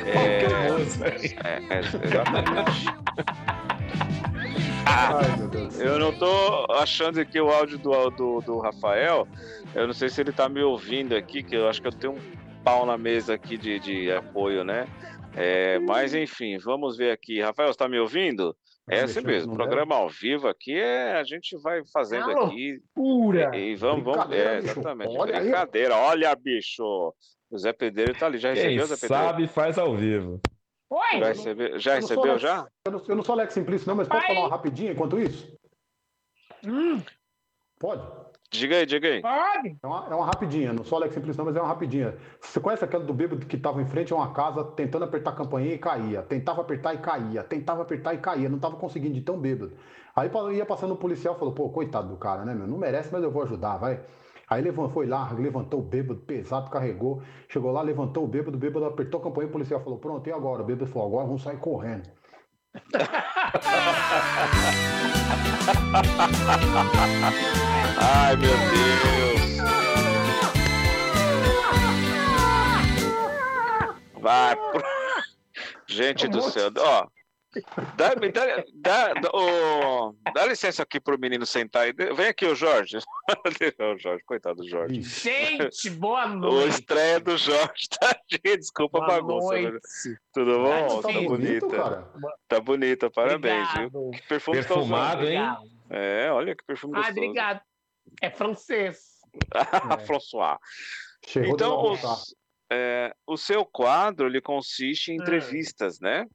É, 0.06 0.44
é, 1.44 1.76
é, 1.76 1.80
exatamente. 1.80 2.86
Ah, 4.86 5.20
Ai, 5.20 5.80
eu 5.80 5.98
não 5.98 6.12
tô 6.12 6.66
achando 6.74 7.20
aqui 7.20 7.40
o 7.40 7.50
áudio 7.50 7.78
do, 7.78 8.10
do, 8.10 8.42
do 8.42 8.60
Rafael. 8.60 9.26
Eu 9.74 9.88
não 9.88 9.94
sei 9.94 10.10
se 10.10 10.20
ele 10.20 10.34
tá 10.34 10.50
me 10.50 10.62
ouvindo 10.62 11.16
aqui, 11.16 11.42
que 11.42 11.56
eu 11.56 11.70
acho 11.70 11.82
que 11.82 11.88
eu 11.88 11.92
tenho 11.92 12.14
um 12.14 12.20
pau 12.64 12.86
na 12.86 12.98
mesa 12.98 13.34
aqui 13.34 13.58
de, 13.58 13.80
de 13.80 14.12
apoio, 14.12 14.64
né? 14.64 14.86
É, 15.36 15.80
mas 15.80 16.14
enfim, 16.14 16.58
vamos 16.58 16.98
ver 16.98 17.12
aqui. 17.12 17.42
Rafael, 17.42 17.72
você 17.72 17.80
tá 17.80 17.88
me 17.88 17.98
ouvindo? 17.98 18.56
É 18.90 19.02
assim 19.02 19.22
mesmo, 19.22 19.50
não 19.52 19.56
programa 19.56 19.96
ao 19.96 20.10
vivo 20.10 20.48
aqui 20.48 20.74
é 20.78 21.14
a 21.14 21.24
gente 21.24 21.58
vai 21.58 21.82
fazendo 21.94 22.30
Alô? 22.32 22.48
aqui 22.48 22.82
Pura! 22.94 23.56
e, 23.56 23.72
e 23.72 23.76
vamos, 23.76 24.04
vamos, 24.04 24.32
é, 24.36 24.58
exatamente, 24.58 25.18
Olha 25.18 25.36
aí. 25.38 25.44
brincadeira, 25.44 25.96
olha 25.96 26.36
bicho, 26.36 26.84
o 27.50 27.58
Zé 27.58 27.72
Pedreiro 27.72 28.14
tá 28.14 28.26
ali, 28.26 28.38
já 28.38 28.54
Quem 28.54 28.64
recebeu, 28.64 28.86
Zé 28.88 28.96
Pedreiro? 28.96 29.26
sabe 29.26 29.48
faz 29.48 29.78
ao 29.78 29.96
vivo. 29.96 30.42
Oi! 30.90 31.20
Já, 31.20 31.28
recebeu, 31.28 31.80
já 31.80 31.92
Eu 31.92 32.02
não 32.02 32.08
sou 32.08 32.16
recebeu 32.16 32.32
Alex- 32.32 32.42
já? 32.42 32.68
Eu 32.86 32.92
não, 32.92 33.04
eu 33.08 33.16
não 33.16 33.24
sou 33.24 33.34
Alex 33.34 33.54
Simplício, 33.54 33.88
não, 33.88 33.96
mas 33.96 34.08
pode 34.08 34.28
falar 34.28 34.40
uma 34.42 34.50
rapidinho 34.50 34.92
enquanto 34.92 35.20
isso? 35.20 35.58
Hum, 36.66 37.02
Pode? 37.80 38.23
Diga 38.54 38.76
aí, 38.76 38.86
diga 38.86 39.08
aí. 39.08 39.20
pode? 39.20 39.76
É 39.82 39.88
uma, 39.88 40.08
é 40.12 40.16
uma 40.16 40.26
rapidinha, 40.26 40.72
não 40.72 40.84
sou 40.84 41.00
Alex 41.00 41.16
Simplício, 41.16 41.40
não, 41.40 41.46
mas 41.46 41.56
é 41.56 41.60
uma 41.60 41.68
rapidinha. 41.68 42.16
Você 42.40 42.60
conhece 42.60 42.86
aquela 42.86 43.04
do 43.04 43.12
bêbado 43.12 43.44
que 43.48 43.56
estava 43.56 43.82
em 43.82 43.86
frente 43.86 44.14
a 44.14 44.16
uma 44.16 44.32
casa 44.32 44.64
tentando 44.64 45.06
apertar 45.06 45.32
a 45.32 45.36
campainha 45.36 45.74
e 45.74 45.78
caía? 45.80 46.22
Tentava 46.22 46.62
apertar 46.62 46.94
e 46.94 47.00
caía, 47.00 47.44
tentava 47.44 47.82
apertar 47.82 48.14
e 48.14 48.20
caía, 48.20 48.48
não 48.48 48.58
estava 48.58 48.76
conseguindo 48.76 49.16
de 49.16 49.22
tão 49.22 49.40
bêbado. 49.40 49.74
Aí 50.16 50.30
ia 50.56 50.66
passando 50.68 50.94
o 50.94 50.98
policial 50.98 51.34
falou: 51.36 51.54
pô, 51.56 51.70
coitado 51.70 52.10
do 52.10 52.16
cara, 52.16 52.46
né, 52.46 52.54
meu? 52.54 52.68
Não 52.68 52.78
merece, 52.78 53.10
mas 53.12 53.24
eu 53.24 53.32
vou 53.32 53.42
ajudar, 53.42 53.78
vai. 53.78 54.00
Aí 54.48 54.62
levantou, 54.62 54.90
foi 54.90 55.08
lá, 55.08 55.32
levantou 55.32 55.80
o 55.80 55.84
bêbado, 55.84 56.20
pesado, 56.20 56.70
carregou. 56.70 57.24
Chegou 57.50 57.72
lá, 57.72 57.82
levantou 57.82 58.24
o 58.24 58.28
bêbado, 58.28 58.56
o 58.56 58.60
bêbado 58.60 58.86
apertou 58.86 59.20
a 59.20 59.24
campainha, 59.24 59.48
o 59.48 59.52
policial 59.52 59.80
falou: 59.80 59.98
pronto, 59.98 60.30
e 60.30 60.32
agora? 60.32 60.62
O 60.62 60.66
bêbado 60.66 60.86
falou: 60.86 61.08
agora 61.08 61.26
vamos 61.26 61.42
sair 61.42 61.58
correndo. 61.58 62.08
Ai, 67.98 68.36
meu 68.38 68.58
Deus. 68.58 69.58
Vai. 74.20 74.56
Gente 75.88 76.28
do 76.28 76.42
céu, 76.42 76.72
ó. 76.78 77.08
Dá, 77.96 78.16
me 78.16 78.32
dá, 78.32 78.64
dá, 78.74 79.14
dá, 79.14 79.30
ô, 79.34 80.16
dá 80.34 80.46
licença 80.46 80.84
aqui 80.84 81.00
pro 81.00 81.20
menino 81.20 81.46
sentar 81.46 81.84
aí. 81.84 81.94
Vem 81.94 82.28
aqui, 82.28 82.46
o 82.46 82.56
Jorge. 82.56 82.98
o 83.80 83.98
Jorge, 83.98 84.24
coitado 84.26 84.64
do 84.64 84.68
Jorge. 84.70 85.02
Gente, 85.02 85.90
boa 85.92 86.26
O 86.28 86.36
noite. 86.36 86.80
estreia 86.80 87.20
do 87.20 87.38
Jorge, 87.38 87.88
tá? 88.00 88.16
Gente, 88.30 88.58
desculpa 88.58 89.04
a 89.04 89.08
bagunça. 89.08 89.54
noite. 89.60 89.80
Tudo 90.34 90.60
bom? 90.64 91.02
Tá 91.02 91.08
Tá 91.14 91.22
bonita. 91.22 91.68
cara. 91.70 92.12
Tá 92.48 92.60
bonita, 92.60 93.10
parabéns, 93.12 93.68
viu? 93.74 94.12
Que 94.12 94.22
perfume? 94.28 94.58
Perfumado, 94.58 95.28
hein? 95.28 95.40
É, 95.90 96.32
olha 96.32 96.56
que 96.56 96.64
perfume 96.66 96.94
gostoso. 96.96 97.18
obrigado. 97.18 97.62
É 98.22 98.30
francês. 98.30 99.14
François. 100.06 100.58
Chegou 101.26 101.54
Então, 101.54 101.92
os- 101.92 102.36
é, 102.74 103.14
o 103.28 103.38
seu 103.38 103.64
quadro 103.66 104.28
ele 104.28 104.42
consiste 104.42 105.12
em 105.12 105.20
Hum. 105.20 105.22
entrevistas, 105.24 106.00
né? 106.00 106.26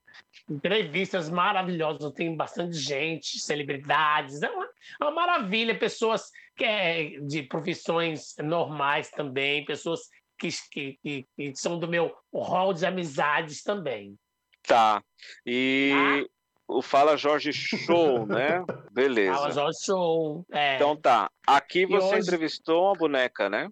Entrevistas 0.49 1.29
maravilhosas, 1.29 2.13
tem 2.13 2.35
bastante 2.37 2.77
gente, 2.77 3.39
celebridades, 3.39 4.43
é 4.43 4.51
uma, 4.51 4.65
é 4.65 5.05
uma 5.05 5.11
maravilha, 5.11 5.79
pessoas 5.79 6.31
que 6.57 6.65
é 6.65 7.21
de 7.21 7.43
profissões 7.43 8.35
normais 8.43 9.11
também, 9.11 9.65
pessoas 9.65 10.01
que, 10.39 10.49
que, 10.71 10.99
que, 11.03 11.27
que 11.37 11.57
são 11.57 11.79
do 11.79 11.87
meu 11.89 12.15
hall 12.33 12.73
de 12.73 12.87
amizades 12.87 13.63
também. 13.63 14.17
Tá. 14.63 15.03
E 15.47 16.29
o 16.67 16.83
Fala 16.83 17.17
Jorge 17.17 17.53
Show, 17.53 18.27
né? 18.27 18.65
Beleza. 18.93 19.35
Fala 19.35 19.51
Jorge 19.51 19.79
Show. 19.85 20.47
É. 20.53 20.77
Então 20.77 20.97
tá. 20.97 21.31
Aqui 21.47 21.87
você 21.87 22.15
hoje- 22.17 22.21
entrevistou 22.29 22.85
uma 22.85 22.95
boneca, 22.95 23.49
né? 23.51 23.69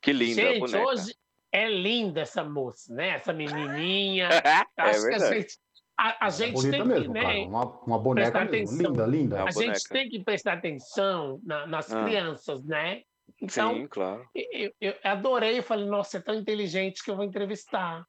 Que 0.00 0.12
linda 0.12 0.42
a 0.42 0.44
gente, 0.46 0.60
boneca. 0.60 0.84
hoje 0.86 1.14
é 1.52 1.68
linda 1.68 2.22
essa 2.22 2.42
moça, 2.42 2.92
né? 2.94 3.10
Essa 3.10 3.32
menininha. 3.32 4.28
é 4.42 4.64
Acho 4.78 5.00
que 5.00 5.14
a 5.14 5.18
verdade. 5.18 5.34
gente, 5.40 5.58
a, 5.98 6.26
a 6.26 6.30
gente 6.30 6.52
Bonita 6.54 6.76
tem 6.78 6.86
mesmo, 6.86 7.12
que, 7.14 7.20
cara. 7.20 7.34
né? 7.34 7.44
Uma, 7.46 7.64
uma 7.82 7.98
boneca 7.98 8.44
mesmo. 8.46 8.82
Linda, 8.82 9.06
linda. 9.06 9.36
É 9.36 9.40
A 9.40 9.42
uma 9.44 9.52
gente 9.52 9.64
boneca. 9.66 9.88
tem 9.90 10.08
que 10.08 10.24
prestar 10.24 10.54
atenção 10.54 11.40
na- 11.44 11.66
nas 11.66 11.92
Ah. 11.92 12.04
crianças, 12.04 12.64
né? 12.64 13.02
Então, 13.40 13.74
Sim, 13.74 13.86
claro. 13.88 14.26
eu, 14.34 14.72
eu 14.80 14.94
adorei, 15.04 15.58
eu 15.58 15.62
falei, 15.62 15.86
nossa, 15.86 16.18
é 16.18 16.20
tão 16.20 16.34
inteligente 16.34 17.02
que 17.04 17.10
eu 17.10 17.16
vou 17.16 17.24
entrevistar. 17.24 18.04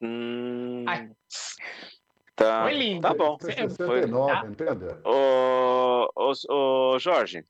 Hum, 0.00 0.84
Ai. 0.86 1.10
tá. 2.34 2.62
Foi 2.64 2.74
lindo. 2.74 3.00
Tá 3.02 3.14
bom. 3.14 3.36
Foi- 3.40 3.52
69, 3.52 4.32
tá? 4.32 4.46
entendeu? 4.46 5.00
Ô, 5.04 6.08
ô, 6.16 6.32
ô, 6.50 6.98
Jorge, 6.98 7.44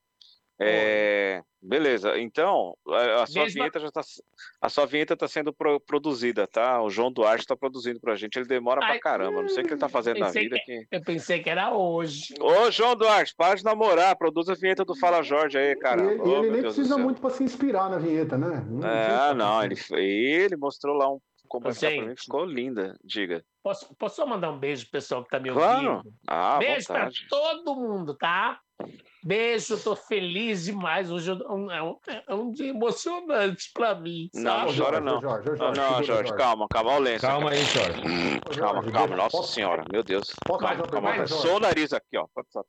é, 0.61 1.43
beleza. 1.61 2.19
Então, 2.19 2.77
a, 2.89 3.23
a 3.23 3.27
sua 3.27 3.43
Beijo, 3.43 3.55
vinheta 3.55 3.81
já 3.81 3.91
tá, 3.91 4.01
a 4.61 4.69
sua 4.69 4.87
vinheta 4.87 5.17
tá 5.17 5.27
sendo 5.27 5.53
pro- 5.53 5.81
produzida, 5.81 6.47
tá? 6.47 6.81
O 6.83 6.89
João 6.91 7.13
Duarte 7.13 7.43
está 7.43 7.57
produzindo 7.57 8.01
pra 8.01 8.15
gente. 8.17 8.37
Ele 8.37 8.47
demora 8.47 8.81
pra 8.81 8.91
Ai, 8.91 8.99
caramba. 8.99 9.43
Não 9.43 9.49
sei 9.49 9.63
o 9.63 9.67
que 9.67 9.73
ele 9.73 9.81
tá 9.81 9.89
fazendo 9.89 10.21
na 10.21 10.31
vida. 10.31 10.57
Que... 10.65 10.87
Eu 10.91 11.03
pensei 11.03 11.43
que 11.43 11.51
era 11.51 11.75
hoje. 11.75 12.35
Ô, 12.41 12.71
João 12.71 12.95
Duarte, 12.97 13.35
para 13.37 13.57
de 13.57 13.65
namorar. 13.65 14.17
Produz 14.17 14.49
a 14.49 14.55
vinheta 14.55 14.85
do 14.85 14.97
Fala 14.97 15.23
Jorge 15.23 15.59
aí, 15.59 15.75
cara. 15.77 16.03
E 16.03 16.07
ele, 16.31 16.51
nem 16.51 16.63
Deus 16.63 16.75
precisa 16.75 16.97
muito 16.97 17.21
pra 17.21 17.31
se 17.31 17.43
inspirar 17.43 17.91
na 17.91 17.99
vinheta, 17.99 18.39
né? 18.39 18.65
Não 18.69 18.89
É, 18.89 19.35
não, 19.35 19.63
ele, 19.65 19.77
ele 19.93 20.57
mostrou 20.57 20.95
lá 20.97 21.11
um 21.13 21.19
comercial 21.49 21.93
pra 21.93 22.01
mim 22.01 22.09
Gente. 22.09 22.17
que 22.19 22.23
ficou 22.25 22.45
linda. 22.45 22.97
Diga. 23.05 23.45
Posso, 23.63 23.95
posso 23.97 24.17
só 24.17 24.27
mandar 24.27 24.51
um 24.51 24.59
beijo 24.59 24.83
pro 24.85 24.93
pessoal 24.93 25.23
que 25.25 25.31
tá 25.31 25.41
me 25.41 25.51
Claro. 25.51 25.91
ouvindo? 25.97 26.15
Ah, 26.29 26.57
à 26.57 26.59
beijo 26.59 26.87
pra 26.87 26.99
vontade. 26.99 27.27
todo 27.29 27.75
mundo, 27.77 28.15
tá? 28.17 28.61
Beijo, 29.27 29.83
tô 29.83 29.97
feliz 29.97 30.65
demais. 30.65 31.11
Hoje 31.11 31.31
eu- 31.31 31.71
é 31.71 31.83
um, 31.83 31.97
é 32.29 32.35
um 32.35 32.51
dia 32.53 32.69
emocionante 32.69 33.71
pra 33.73 33.95
mim. 33.95 34.29
Não, 34.35 34.43
sabe? 34.43 34.77
chora 34.77 34.97
Jorge, 34.99 35.01
não. 35.01 35.21
Jorge, 35.23 35.49
Não, 35.49 35.57
Jorge, 35.57 35.81
não, 35.81 36.03
Jorge, 36.03 36.35
calma, 36.35 36.67
calma, 36.69 36.99
lenço. 36.99 37.27
Calma 37.27 37.51
aí, 37.51 37.65
Jorge. 37.65 38.01
Ô, 38.01 38.51
Calma, 38.51 38.75
Jorge, 38.75 38.93
calma, 38.93 39.17
nossa 39.17 39.31
posso- 39.31 39.53
senhora, 39.55 39.83
meu 39.91 40.03
Deus. 40.03 40.31
Posso 40.47 40.61
fazer 40.63 40.75
Calma, 40.77 40.93
calma, 40.93 41.09
pergunta, 41.11 41.29
sou 41.29 41.39
o 41.39 41.43
Jorge? 41.47 41.61
nariz 41.63 41.93
aqui, 41.95 42.19
ó. 42.19 42.27
Pode 42.35 42.49
só. 42.53 42.63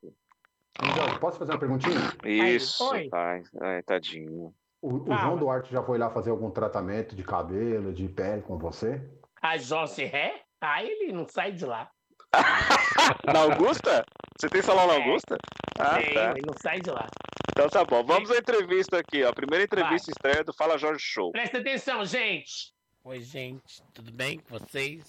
Jorge, 0.95 1.19
posso 1.19 1.39
fazer 1.39 1.51
uma 1.51 1.59
perguntinha? 1.59 1.97
Isso, 2.23 2.89
pai. 3.09 3.43
Ai, 3.61 3.83
tadinho. 3.83 4.53
O, 4.81 5.11
o. 5.11 5.17
João 5.17 5.37
Duarte 5.37 5.71
já 5.73 5.83
foi 5.83 5.97
lá 5.97 6.09
fazer 6.09 6.29
algum 6.29 6.49
tratamento 6.51 7.15
de 7.15 7.23
cabelo, 7.23 7.91
de 7.91 8.07
pele 8.07 8.41
com 8.41 8.57
você? 8.57 9.01
A 9.41 9.57
Jorge 9.57 10.05
Ré? 10.05 10.41
Aí 10.61 10.87
ele 10.89 11.11
não 11.11 11.27
sai 11.27 11.51
de 11.51 11.65
lá. 11.65 11.89
Na 13.33 13.39
Augusta? 13.41 14.05
Você 14.37 14.49
tem 14.49 14.61
salão 14.61 14.87
na 14.87 14.93
É. 14.93 14.97
Augusta? 14.97 15.37
Ah, 15.79 15.95
Tem, 15.97 16.13
tá. 16.13 16.31
ele 16.31 16.41
não 16.45 16.53
sai 16.61 16.79
de 16.81 16.89
lá. 16.89 17.07
Então 17.49 17.69
tá 17.69 17.83
bom. 17.85 18.03
Vamos 18.03 18.29
à 18.31 18.37
entrevista 18.37 18.97
aqui, 18.99 19.23
ó. 19.23 19.29
A 19.29 19.33
primeira 19.33 19.63
entrevista 19.63 20.11
estreia 20.11 20.43
do 20.43 20.53
Fala 20.53 20.77
Jorge 20.77 21.01
Show. 21.03 21.31
Presta 21.31 21.57
atenção, 21.59 22.05
gente. 22.05 22.73
Oi, 23.03 23.21
gente. 23.21 23.81
Tudo 23.93 24.11
bem 24.11 24.39
com 24.39 24.57
vocês? 24.59 25.05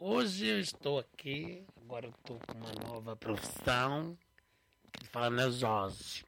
Hoje 0.00 0.46
eu 0.46 0.60
estou 0.60 0.98
aqui. 0.98 1.64
Agora 1.82 2.06
eu 2.06 2.10
estou 2.10 2.38
com 2.46 2.58
uma 2.58 2.72
nova 2.86 3.16
profissão. 3.16 4.16
Falando 5.12 5.40
é 5.40 5.50
Jorge. 5.50 6.24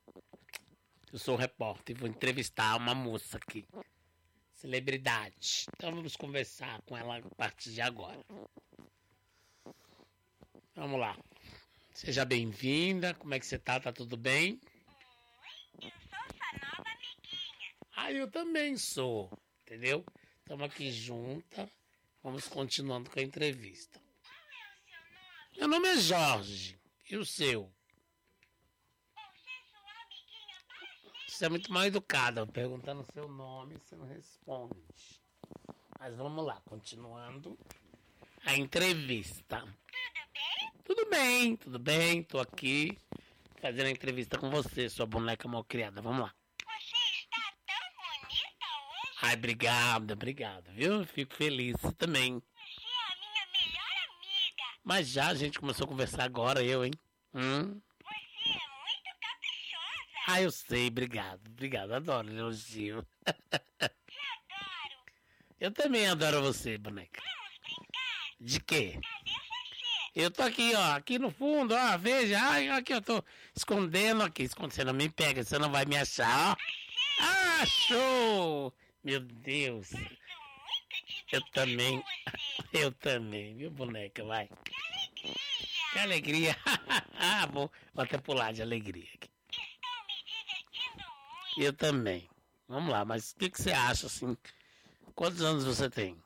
Eu 1.12 1.18
sou 1.18 1.35
repórter 1.37 1.96
e 1.96 1.98
vou 1.98 2.09
entrevistar 2.09 2.76
uma 2.76 2.94
moça 2.94 3.37
aqui. 3.37 3.66
Celebridade. 4.55 5.64
Então 5.74 5.90
vamos 5.92 6.14
conversar 6.16 6.81
com 6.83 6.96
ela 6.96 7.16
a 7.18 7.35
partir 7.37 7.70
de 7.72 7.81
agora. 7.81 8.20
Vamos 10.81 10.99
lá. 10.99 11.14
Seja 11.93 12.25
bem-vinda. 12.25 13.12
Como 13.12 13.35
é 13.35 13.38
que 13.38 13.45
você 13.45 13.59
tá? 13.59 13.79
Tá 13.79 13.93
tudo 13.93 14.16
bem? 14.16 14.59
Ah, 17.95 18.11
eu 18.11 18.31
também 18.31 18.79
sou, 18.79 19.31
entendeu? 19.61 20.03
Estamos 20.38 20.64
aqui 20.64 20.90
juntas, 20.90 21.69
vamos 22.23 22.49
continuando 22.49 23.11
com 23.11 23.21
a 23.21 23.23
entrevista. 23.23 24.01
Meu 25.59 25.69
nome 25.69 25.87
é 25.87 25.97
Jorge, 25.99 26.81
e 27.11 27.16
o 27.19 27.27
seu? 27.27 27.71
Você 31.29 31.45
é 31.45 31.51
muito 31.51 31.71
mal 31.71 31.85
educada, 31.85 32.47
perguntando 32.47 33.03
o 33.03 33.12
seu 33.12 33.29
nome, 33.29 33.77
você 33.77 33.97
não 33.97 34.07
responde. 34.07 35.21
Mas 35.99 36.16
vamos 36.16 36.43
lá, 36.43 36.59
continuando 36.62 37.59
a 38.47 38.57
entrevista. 38.57 39.61
Tudo 39.61 40.20
bem, 41.11 41.57
tudo 41.57 41.79
bem, 41.79 42.23
tô 42.23 42.39
aqui 42.39 42.97
fazendo 43.61 43.87
a 43.87 43.91
entrevista 43.91 44.39
com 44.39 44.49
você, 44.49 44.89
sua 44.89 45.07
boneca 45.07 45.49
mal 45.49 45.65
criada. 45.65 46.01
Vamos 46.01 46.23
lá. 46.23 46.35
Ai, 49.23 49.35
obrigada, 49.35 50.15
obrigada, 50.15 50.73
viu? 50.73 51.05
Fico 51.05 51.35
feliz 51.35 51.77
você 51.81 51.93
também. 51.93 52.41
Mas 54.83 55.09
já 55.09 55.29
a 55.29 55.35
gente 55.35 55.59
começou 55.59 55.85
a 55.85 55.89
conversar 55.89 56.25
agora, 56.25 56.63
eu, 56.63 56.85
hein? 56.85 56.93
Hum? 57.35 57.81
Ah, 60.27 60.41
eu 60.41 60.51
sei, 60.51 60.87
obrigado, 60.87 61.49
obrigado, 61.49 61.93
adoro 61.93 62.31
elogio. 62.31 63.05
Eu 65.59 65.73
também 65.75 66.07
adoro 66.07 66.41
você, 66.41 66.79
boneca. 66.79 67.21
De 68.41 68.61
quê? 68.61 68.99
Eu 70.15 70.31
tô 70.31 70.43
aqui, 70.43 70.75
ó, 70.75 70.93
aqui 70.97 71.19
no 71.19 71.31
fundo, 71.31 71.75
ó, 71.75 71.99
veja, 71.99 72.41
ai, 72.41 72.69
aqui 72.69 72.93
eu 72.93 73.01
tô 73.01 73.23
escondendo 73.55 74.23
aqui, 74.23 74.43
escondendo, 74.43 74.75
você 74.75 74.85
não 74.85 74.93
me 74.93 75.09
pega, 75.09 75.45
você 75.45 75.59
não 75.59 75.71
vai 75.71 75.85
me 75.85 75.97
achar, 75.97 76.53
ó. 76.53 76.57
Ah, 77.21 77.67
show! 77.67 78.75
Meu 79.05 79.21
Deus. 79.21 79.91
Eu 81.33 81.41
também, 81.53 82.03
eu 82.73 82.91
também, 82.93 83.57
viu, 83.57 83.71
boneca, 83.71 84.25
vai. 84.25 84.49
Que 85.93 85.99
alegria. 85.99 86.57
Ah, 87.15 87.47
vou, 87.53 87.71
vou 87.95 88.05
até 88.05 88.19
pular 88.19 88.53
de 88.53 88.63
alegria 88.63 89.09
aqui. 89.15 89.31
Eu 91.57 91.73
também. 91.73 92.29
Vamos 92.69 92.91
lá, 92.91 93.05
mas 93.05 93.31
o 93.31 93.37
que, 93.37 93.51
que 93.51 93.61
você 93.61 93.73
acha 93.73 94.07
assim? 94.07 94.37
Quantos 95.15 95.43
anos 95.43 95.65
você 95.65 95.89
tem? 95.91 96.17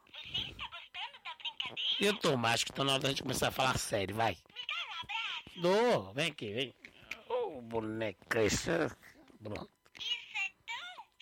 Eu 2.01 2.17
tô, 2.17 2.37
acho 2.47 2.67
que 2.67 2.73
tá 2.73 2.83
na 2.85 2.93
hora 2.93 3.03
da 3.03 3.09
gente 3.09 3.23
começar 3.23 3.49
a 3.49 3.53
falar 3.53 3.79
sério, 3.79 4.15
vai. 4.15 4.37
Dou, 5.57 6.13
vem 6.13 6.31
aqui, 6.31 6.53
vem. 6.53 6.75
Ô, 7.29 7.63
boneca, 7.63 8.43
isso 8.43 8.71
é... 8.71 8.91
Pronto. 9.43 9.71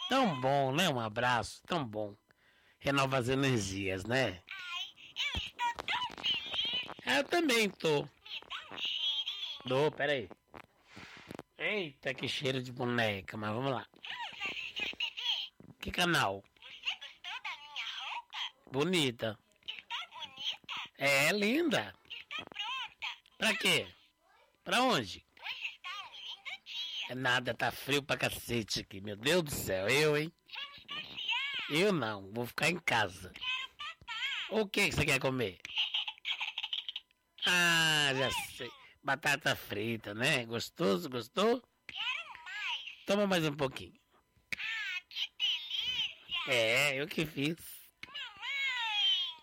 Tão 0.08 0.40
bom, 0.40 0.72
né? 0.72 0.88
Um 0.88 1.00
abraço, 1.00 1.62
tão 1.66 1.84
bom. 1.84 2.16
Renova 2.78 3.18
as 3.18 3.28
energias, 3.28 4.04
né? 4.04 4.42
Eu 7.04 7.24
também 7.24 7.68
tô. 7.68 8.08
Dou, 9.64 9.90
peraí. 9.90 10.28
Eita, 11.58 12.14
que 12.14 12.26
cheiro 12.26 12.62
de 12.62 12.72
boneca, 12.72 13.36
mas 13.36 13.52
vamos 13.52 13.70
lá. 13.70 13.86
Que 15.80 15.90
canal? 15.90 16.42
Bonita. 18.70 19.38
É, 21.02 21.32
linda. 21.32 21.92
Pra 23.36 23.56
quê? 23.56 23.88
Pra 24.62 24.82
onde? 24.82 25.26
É 27.10 27.14
nada, 27.16 27.52
tá 27.52 27.72
frio 27.72 28.04
pra 28.04 28.16
cacete 28.16 28.82
aqui. 28.82 29.00
Meu 29.00 29.16
Deus 29.16 29.42
do 29.42 29.50
céu, 29.50 29.88
eu, 29.88 30.16
hein? 30.16 30.32
Eu 31.68 31.92
não, 31.92 32.30
vou 32.32 32.46
ficar 32.46 32.68
em 32.68 32.78
casa. 32.78 33.32
O 34.48 34.64
que 34.68 34.90
que 34.90 34.94
você 34.94 35.04
quer 35.04 35.18
comer? 35.18 35.58
Ah, 37.46 38.12
já 38.14 38.30
sei. 38.56 38.70
Batata 39.02 39.56
frita, 39.56 40.14
né? 40.14 40.44
Gostoso, 40.44 41.10
gostou? 41.10 41.60
Toma 43.06 43.26
mais 43.26 43.44
um 43.44 43.56
pouquinho. 43.56 44.00
É, 46.46 46.94
eu 46.94 47.08
que 47.08 47.26
fiz. 47.26 47.71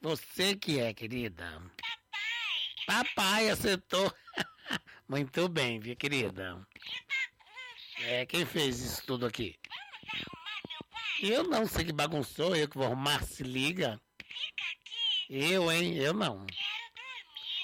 Você 0.00 0.56
que 0.56 0.80
é, 0.80 0.94
querida. 0.94 1.62
Papai 2.86 3.50
acertou. 3.50 4.12
Muito 5.06 5.46
bem, 5.48 5.78
viu, 5.78 5.94
querida? 5.94 6.66
É, 7.98 8.24
quem 8.24 8.46
fez 8.46 8.80
isso 8.80 9.04
tudo 9.06 9.26
aqui? 9.26 9.58
Eu 11.22 11.44
não 11.44 11.66
sei 11.66 11.84
que 11.84 11.92
bagunçou, 11.92 12.56
eu 12.56 12.66
que 12.66 12.78
vou 12.78 12.86
arrumar, 12.86 13.22
se 13.24 13.42
liga. 13.42 14.00
Eu, 15.28 15.70
hein? 15.70 15.96
Eu 15.96 16.14
não. 16.14 16.46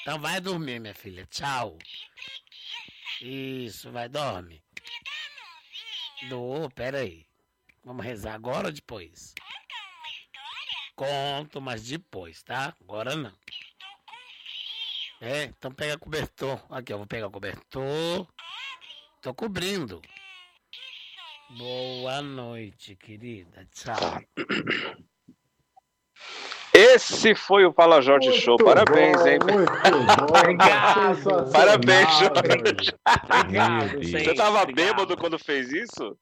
Então 0.03 0.21
vai 0.21 0.39
dormir, 0.39 0.79
minha 0.79 0.95
filha. 0.95 1.27
Tchau. 1.27 1.79
Isso, 3.23 3.91
vai, 3.91 4.11
dorme. 4.11 4.63
Do, 6.29 6.69
pera 6.75 6.99
aí. 6.99 7.27
Vamos 7.83 8.05
rezar 8.05 8.35
agora 8.35 8.67
ou 8.67 8.73
depois? 8.73 9.35
Conto, 10.97 11.61
mas 11.61 11.83
depois, 11.85 12.43
tá? 12.43 12.75
Agora 12.81 13.15
não. 13.15 13.33
É, 15.21 15.45
então 15.45 15.71
pega 15.71 15.99
cobertor. 15.99 16.59
Aqui, 16.71 16.93
eu 16.93 16.99
vou 16.99 17.07
pegar 17.07 17.27
o 17.27 17.31
cobertor. 17.31 18.27
Tô 19.21 19.35
cobrindo. 19.35 20.01
Boa 21.51 22.23
noite, 22.23 22.97
querida. 22.97 23.69
Tchau. 23.73 24.21
Esse 26.73 27.35
foi 27.35 27.65
o 27.65 27.73
Fala 27.73 28.03
Jorge 28.03 28.33
Show. 28.41 28.57
Parabéns, 28.57 29.25
hein? 29.25 29.39
Obrigado. 30.29 31.53
Parabéns, 31.53 32.09
Jorge. 32.19 32.93
Obrigado, 33.41 34.03
Você 34.03 34.35
tava 34.35 34.63
obrigado. 34.63 34.75
bêbado 34.75 35.17
quando 35.17 35.39
fez 35.39 35.73
isso? 35.73 36.19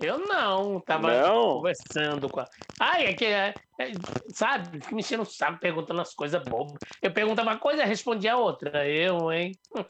Eu 0.00 0.18
não, 0.18 0.80
tava 0.80 1.20
Não? 1.20 1.56
conversando 1.56 2.28
com 2.28 2.40
a. 2.40 2.48
Ai, 2.78 3.06
é 3.06 3.14
que, 3.14 3.24
é, 3.26 3.54
é, 3.78 3.92
sabe, 4.32 4.80
fica 4.80 4.94
me 4.94 5.00
enchendo 5.00 5.22
o 5.22 5.26
saco 5.26 5.58
perguntando 5.58 6.00
as 6.00 6.14
coisas 6.14 6.42
bobas. 6.42 6.78
Eu 7.02 7.12
perguntava 7.12 7.50
uma 7.50 7.58
coisa 7.58 7.84
respondia 7.84 8.34
a 8.34 8.36
outra. 8.36 8.88
Eu, 8.88 9.32
hein? 9.32 9.58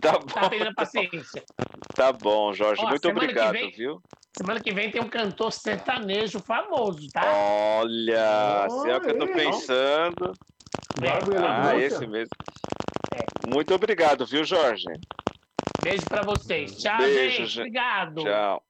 Tá 0.00 0.16
Tá 0.20 0.48
perdendo 0.48 0.70
a 0.70 0.74
paciência. 0.74 1.42
Tá 1.96 2.12
bom, 2.12 2.52
Jorge. 2.52 2.84
Ó, 2.84 2.88
Muito 2.88 3.08
obrigado, 3.08 3.52
vem- 3.52 3.70
viu? 3.72 4.00
Semana 4.36 4.60
que 4.60 4.72
vem 4.72 4.90
tem 4.92 5.02
um 5.02 5.08
cantor 5.08 5.50
sertanejo 5.50 6.38
famoso, 6.38 7.08
tá? 7.12 7.24
Olha, 7.80 8.68
se 8.70 8.90
é 8.90 8.96
o 8.96 9.00
que 9.00 9.10
eu 9.10 9.18
tô 9.18 9.26
pensando. 9.26 10.32
E 11.02 11.36
Ah, 11.36 11.76
esse 11.76 12.06
mesmo. 12.06 12.30
Muito 13.48 13.74
obrigado, 13.74 14.24
viu, 14.24 14.44
Jorge? 14.44 14.84
Beijo 15.82 16.04
pra 16.04 16.22
vocês. 16.22 16.76
Tchau, 16.76 16.98
Beijo, 16.98 17.44
gente. 17.46 17.58
Obrigado. 17.58 18.22
Tchau. 18.22 18.62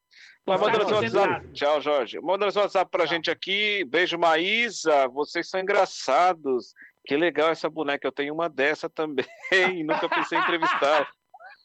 Vai 0.49 0.59
mandando 0.59 0.87
ficar 0.87 1.09
seu 1.09 1.21
WhatsApp. 1.21 1.53
Tchau, 1.53 1.81
Jorge. 1.81 2.21
Mandando 2.21 2.53
seu 2.53 2.63
WhatsApp 2.63 2.91
pra 2.91 3.07
gente 3.07 3.31
aqui. 3.31 3.85
Beijo, 3.85 4.19
Maísa. 4.19 5.07
Vocês 5.09 5.49
são 5.49 5.61
engraçados. 5.61 6.75
Que 7.07 7.17
legal 7.17 7.51
essa 7.51 7.69
boneca. 7.69 8.07
Eu 8.07 8.13
tenho 8.13 8.35
uma 8.35 8.49
dessa 8.49 8.89
também. 8.89 9.27
Nunca 9.85 10.09
pensei 10.09 10.39
em 10.39 10.43
entrevistar. 10.43 11.09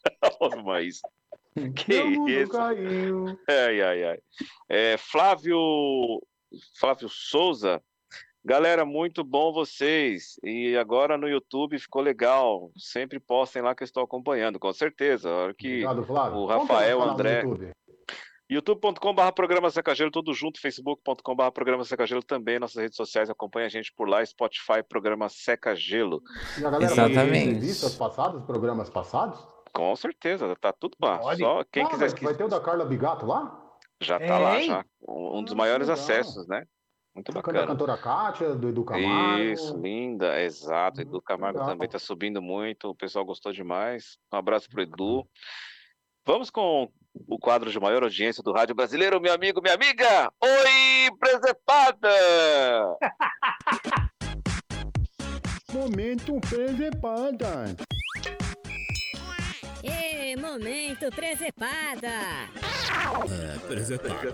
Ô, 0.40 0.62
Maísa. 0.62 1.00
Que 1.76 2.02
Meu 2.02 2.28
isso? 2.28 2.52
caiu. 2.52 3.38
Ai, 3.48 3.80
ai, 3.80 4.04
ai. 4.04 4.18
É, 4.68 4.96
Flávio, 4.98 5.56
Flávio 6.78 7.08
Souza. 7.08 7.80
Galera, 8.44 8.84
muito 8.84 9.24
bom 9.24 9.52
vocês. 9.52 10.38
E 10.42 10.76
agora 10.76 11.16
no 11.16 11.26
YouTube 11.26 11.78
ficou 11.78 12.02
legal. 12.02 12.70
Sempre 12.76 13.18
postem 13.18 13.62
lá 13.62 13.74
que 13.74 13.82
eu 13.82 13.86
estou 13.86 14.02
acompanhando, 14.02 14.58
com 14.58 14.70
certeza. 14.72 15.30
A 15.30 15.34
hora 15.34 15.54
que 15.54 15.86
Obrigado, 15.86 16.04
Flávio. 16.04 16.38
o 16.40 16.46
Rafael, 16.46 17.02
André. 17.02 17.42
youtube.com.br 18.48 19.32
programa 19.34 19.70
Secagelo, 19.70 20.10
tudo 20.10 20.32
junto, 20.34 20.60
facebook.com.br 20.60 21.50
programa 21.52 21.84
Secagelo 21.84 22.22
também, 22.22 22.58
nossas 22.58 22.82
redes 22.82 22.96
sociais, 22.96 23.30
acompanha 23.30 23.66
a 23.66 23.70
gente 23.70 23.92
por 23.94 24.08
lá, 24.08 24.24
Spotify, 24.24 24.82
programa 24.88 25.28
Secagelo. 25.28 26.22
E 26.60 26.64
a 26.64 26.70
galera 26.70 26.92
Exatamente. 26.92 27.38
entrevistas 27.48 27.94
passadas, 27.94 28.42
programas 28.44 28.90
passados? 28.90 29.38
Com 29.72 29.96
certeza, 29.96 30.54
tá 30.60 30.72
tudo 30.72 30.96
lá. 31.00 31.20
Só 31.36 31.64
quem 31.64 31.84
Ah, 31.84 31.88
quiser 31.88 32.10
vai- 32.10 32.20
Vai 32.24 32.34
ter 32.34 32.44
o 32.44 32.48
da 32.48 32.60
Carla 32.60 32.84
Bigato 32.84 33.26
lá? 33.26 33.60
já 34.00 34.18
tá 34.20 34.38
lá, 34.38 34.60
Hein? 34.60 34.66
já. 34.68 34.84
Um, 35.08 35.38
um 35.38 35.42
dos 35.44 35.52
Ah, 35.54 35.56
maiores 35.56 35.88
legal. 35.88 36.02
acessos, 36.02 36.46
né? 36.46 36.64
Muito 37.14 37.32
Da 37.32 37.40
bacana. 37.40 37.66
cantora 37.66 37.96
Kátia, 37.96 38.54
do 38.56 38.68
Edu 38.68 38.84
Camargo. 38.84 39.42
Isso, 39.44 39.76
linda, 39.80 40.40
exato. 40.42 41.00
Edu 41.00 41.22
Camargo 41.22 41.58
legal. 41.60 41.72
também 41.72 41.88
tá 41.88 41.98
subindo 41.98 42.42
muito, 42.42 42.88
o 42.90 42.94
pessoal 42.94 43.24
gostou 43.24 43.52
demais. 43.52 44.18
Um 44.32 44.36
abraço 44.36 44.68
pro 44.68 44.82
Edu. 44.82 45.26
Vamos 46.26 46.50
com 46.50 46.90
o 47.28 47.38
quadro 47.38 47.70
de 47.70 47.78
maior 47.78 48.02
audiência 48.02 48.42
do 48.42 48.52
Rádio 48.52 48.74
Brasileiro, 48.74 49.20
meu 49.20 49.32
amigo, 49.32 49.62
minha 49.62 49.74
amiga. 49.74 50.32
Oi, 50.40 51.10
presepada! 51.18 52.10
Momento 55.72 56.40
presepada. 56.48 57.74
E 59.82 60.36
momento 60.36 61.10
presepada. 61.10 62.08
É, 63.28 63.58
presepada. 63.66 64.32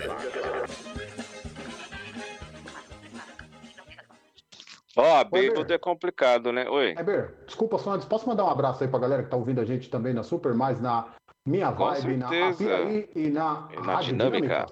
Ó, 4.96 5.24
bêbado 5.24 5.72
é 5.72 5.78
complicado, 5.78 6.52
né? 6.52 6.68
Oi. 6.68 6.94
Eber, 6.98 7.34
desculpa 7.46 7.78
só 7.78 7.92
antes, 7.92 8.06
posso 8.06 8.28
mandar 8.28 8.44
um 8.44 8.50
abraço 8.50 8.84
aí 8.84 8.90
pra 8.90 8.98
galera 8.98 9.22
que 9.22 9.30
tá 9.30 9.36
ouvindo 9.36 9.60
a 9.60 9.64
gente 9.64 9.88
também 9.88 10.12
na 10.12 10.22
Super 10.22 10.52
Mais, 10.52 10.80
na 10.80 11.08
Minha 11.46 11.72
Com 11.72 11.86
Vibe, 11.86 12.16
na 12.16 12.28
certeza. 12.28 12.76
Apiaí 12.76 13.10
e 13.14 13.30
na, 13.30 13.68
E 13.72 13.76
na 13.76 13.82
Rádio 13.82 14.12
dinâmica. 14.12 14.66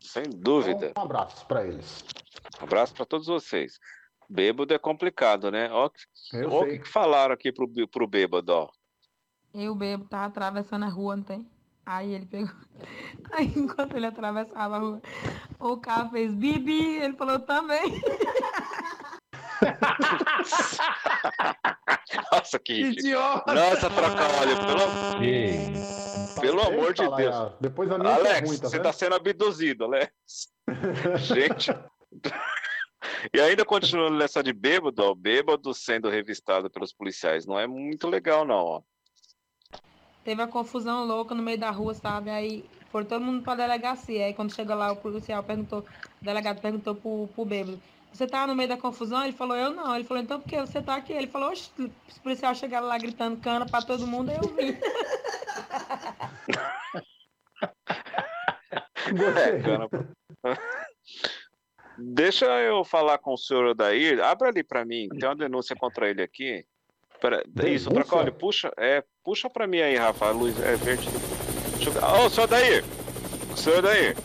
Sem 0.00 0.24
dúvida. 0.24 0.86
Então, 0.86 1.02
um 1.02 1.06
abraço 1.06 1.46
pra 1.46 1.66
eles. 1.66 2.04
Um 2.60 2.64
abraço 2.64 2.94
para 2.94 3.04
todos 3.04 3.26
vocês. 3.26 3.78
Bêbado 4.28 4.72
é 4.72 4.78
complicado, 4.78 5.50
né? 5.50 5.70
Ó, 5.70 5.86
o 5.86 6.64
que, 6.64 6.78
que 6.78 6.88
falaram 6.88 7.34
aqui 7.34 7.52
pro, 7.52 7.68
pro 7.88 8.06
bêbado, 8.06 8.52
ó. 8.52 8.68
Eu 9.54 9.74
bebo, 9.74 10.04
tava 10.04 10.26
atravessando 10.26 10.84
a 10.84 10.88
rua, 10.88 11.16
não 11.16 11.22
tem? 11.22 11.48
Aí 11.84 12.12
ele 12.12 12.26
pegou. 12.26 12.54
Aí 13.32 13.52
enquanto 13.56 13.96
ele 13.96 14.06
atravessava 14.06 14.76
a 14.76 14.78
rua, 14.78 15.02
o 15.58 15.76
carro 15.76 16.10
fez 16.10 16.34
bibi, 16.34 16.98
ele 16.98 17.16
falou 17.16 17.38
também. 17.40 18.00
Nossa, 22.32 22.58
que. 22.58 22.80
Idiota. 22.80 23.54
Nossa, 23.54 23.90
troca 23.90 24.24
óleo, 24.40 24.56
pelo, 24.66 26.40
pelo 26.40 26.60
amor 26.62 26.94
de 26.94 27.16
Deus. 27.16 27.52
Depois 27.60 27.90
a 27.90 27.98
minha 27.98 28.14
que 28.14 28.20
Alex, 28.20 28.48
ruim, 28.48 28.58
tá 28.58 28.68
você 28.68 28.76
vendo? 28.76 28.84
tá 28.84 28.92
sendo 28.92 29.14
abduzido, 29.14 29.84
Alex. 29.84 30.12
Gente. 31.18 31.70
E 33.32 33.40
ainda 33.40 33.64
continuando 33.64 34.16
nessa 34.16 34.42
de 34.42 34.52
bêbado, 34.52 35.02
ó, 35.02 35.14
bêbado 35.14 35.72
sendo 35.74 36.08
revistado 36.08 36.70
pelos 36.70 36.92
policiais. 36.92 37.46
Não 37.46 37.58
é 37.58 37.66
muito 37.66 38.08
legal, 38.08 38.44
não, 38.44 38.56
ó. 38.56 38.82
Teve 40.24 40.42
uma 40.42 40.48
confusão 40.48 41.04
louca 41.04 41.34
no 41.34 41.42
meio 41.42 41.58
da 41.58 41.70
rua, 41.70 41.94
sabe? 41.94 42.30
Aí 42.30 42.64
foi 42.90 43.04
todo 43.04 43.24
mundo 43.24 43.42
pra 43.42 43.54
delegacia. 43.54 44.26
Aí 44.26 44.34
quando 44.34 44.54
chegou 44.54 44.74
lá, 44.74 44.90
o 44.92 44.96
policial 44.96 45.42
perguntou, 45.42 45.80
o 46.20 46.24
delegado 46.24 46.60
perguntou 46.60 46.94
pro, 46.94 47.28
pro 47.34 47.44
bêbado. 47.44 47.80
Você 48.16 48.26
tá 48.26 48.46
no 48.46 48.54
meio 48.54 48.70
da 48.70 48.78
confusão? 48.78 49.22
Ele 49.22 49.34
falou, 49.34 49.54
eu 49.54 49.70
não. 49.70 49.94
Ele 49.94 50.04
falou, 50.04 50.22
então 50.22 50.40
por 50.40 50.48
que 50.48 50.58
você 50.58 50.80
tá 50.80 50.96
aqui? 50.96 51.12
Ele 51.12 51.26
falou, 51.26 51.50
oxe, 51.50 51.70
os 51.78 52.18
policiais 52.18 52.56
chegaram 52.56 52.86
lá 52.86 52.96
gritando 52.96 53.36
cana 53.42 53.66
pra 53.66 53.82
todo 53.82 54.06
mundo, 54.06 54.30
aí 54.30 54.38
eu 54.38 54.48
vim. 54.48 54.74
É, 59.36 59.60
cara. 59.62 59.86
Deixa 61.98 62.46
eu 62.46 62.84
falar 62.84 63.18
com 63.18 63.34
o 63.34 63.36
senhor 63.36 63.66
Odair. 63.66 64.24
Abra 64.24 64.48
ali 64.48 64.64
pra 64.64 64.82
mim. 64.82 65.10
Tem 65.10 65.28
uma 65.28 65.36
denúncia 65.36 65.76
contra 65.76 66.08
ele 66.08 66.22
aqui. 66.22 66.64
Pera, 67.20 67.42
isso, 67.66 67.90
Denúncia? 67.90 67.90
Tracoli, 67.92 68.32
puxa, 68.32 68.72
é, 68.78 69.04
puxa 69.22 69.50
pra 69.50 69.66
mim 69.66 69.80
aí, 69.80 69.96
Rafa. 69.96 70.26
A 70.26 70.30
luz 70.30 70.58
é 70.62 70.74
verde. 70.76 71.06
Deixa 71.76 71.90
eu... 71.90 72.24
Ô, 72.24 72.30
senhor 72.30 72.44
Odair! 72.44 72.82
Senhor 73.54 73.78
Odair! 73.80 74.16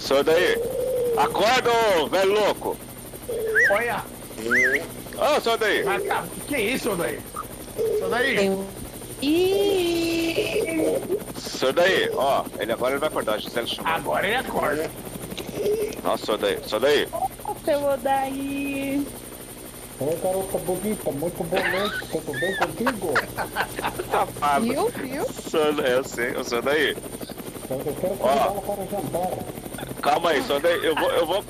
Senhor 0.00 0.20
Odair! 0.20 0.81
Acorda, 1.16 1.70
ô, 2.00 2.06
velho 2.08 2.32
louco! 2.32 2.76
Olha. 3.70 4.04
Ô, 4.38 5.40
senhor 5.40 5.54
Odair! 5.54 5.84
Mas, 5.84 6.06
cara, 6.06 6.26
que 6.48 6.58
isso, 6.58 6.96
daí? 6.96 7.20
Isso 7.76 8.08
daí. 8.08 8.36
Senhor 11.38 11.70
Odair, 11.70 12.10
ó, 12.14 12.44
ele 12.58 12.72
agora 12.72 12.92
ele 12.92 13.00
vai 13.00 13.08
acordar, 13.08 13.34
a 13.34 13.38
Gisele 13.38 13.66
chamou. 13.66 13.92
Agora 13.92 14.26
ele 14.26 14.36
acorda. 14.36 14.90
Nossa, 16.02 16.24
senhor 16.24 16.38
Odair, 16.38 16.60
senhor 16.64 16.76
Odair. 16.82 17.08
Seu 17.64 17.84
Odaí. 17.84 19.06
Oi, 20.00 20.16
garota 20.16 20.58
bonita, 20.58 21.12
muito 21.12 21.44
boa 21.44 21.68
noite, 21.68 22.08
tudo 22.10 22.32
bem 22.40 22.56
contigo? 22.56 23.14
Safado. 24.10 24.64
Viu, 24.64 24.88
viu? 24.88 25.24
Senhor, 25.24 25.86
eu 25.86 26.02
sei, 26.02 26.32
o 26.32 26.42
senhor 26.42 26.62
Odair. 26.62 26.96
Eu 27.70 27.78
quero 27.78 28.16
convidá-la 28.16 28.60
para 28.60 28.82
o 28.82 28.88
jantar. 28.90 29.61
Calma 30.02 30.30
aí, 30.30 30.42
só 30.42 30.58
daí, 30.58 30.84
eu 30.84 30.94
vou, 30.96 31.10
eu 31.12 31.26
vou. 31.26 31.44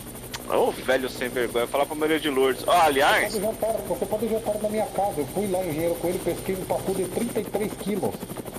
Ô, 0.49 0.71
velho 0.71 1.09
sem 1.09 1.29
vergonha, 1.31 1.67
falar 1.67 1.87
pra 1.87 1.95
Maria 1.95 2.21
de 2.21 2.29
Lourdes. 2.29 2.69
Aliás, 2.69 3.33
Pode 3.33 3.45
jantar, 3.45 3.73
você 3.89 4.05
pode 4.07 4.29
jantar 4.29 4.59
na 4.63 4.69
minha 4.69 4.87
casa. 4.87 5.21
Eu 5.21 5.27
fui 5.27 5.47
lá, 5.51 5.65
engenheiro 5.65 5.95
coelho, 5.95 6.19
pesquei 6.19 6.55
um 6.57 6.65
papo 6.65 6.95
de 6.95 7.05
33 7.05 7.73
quilos. 7.75 8.15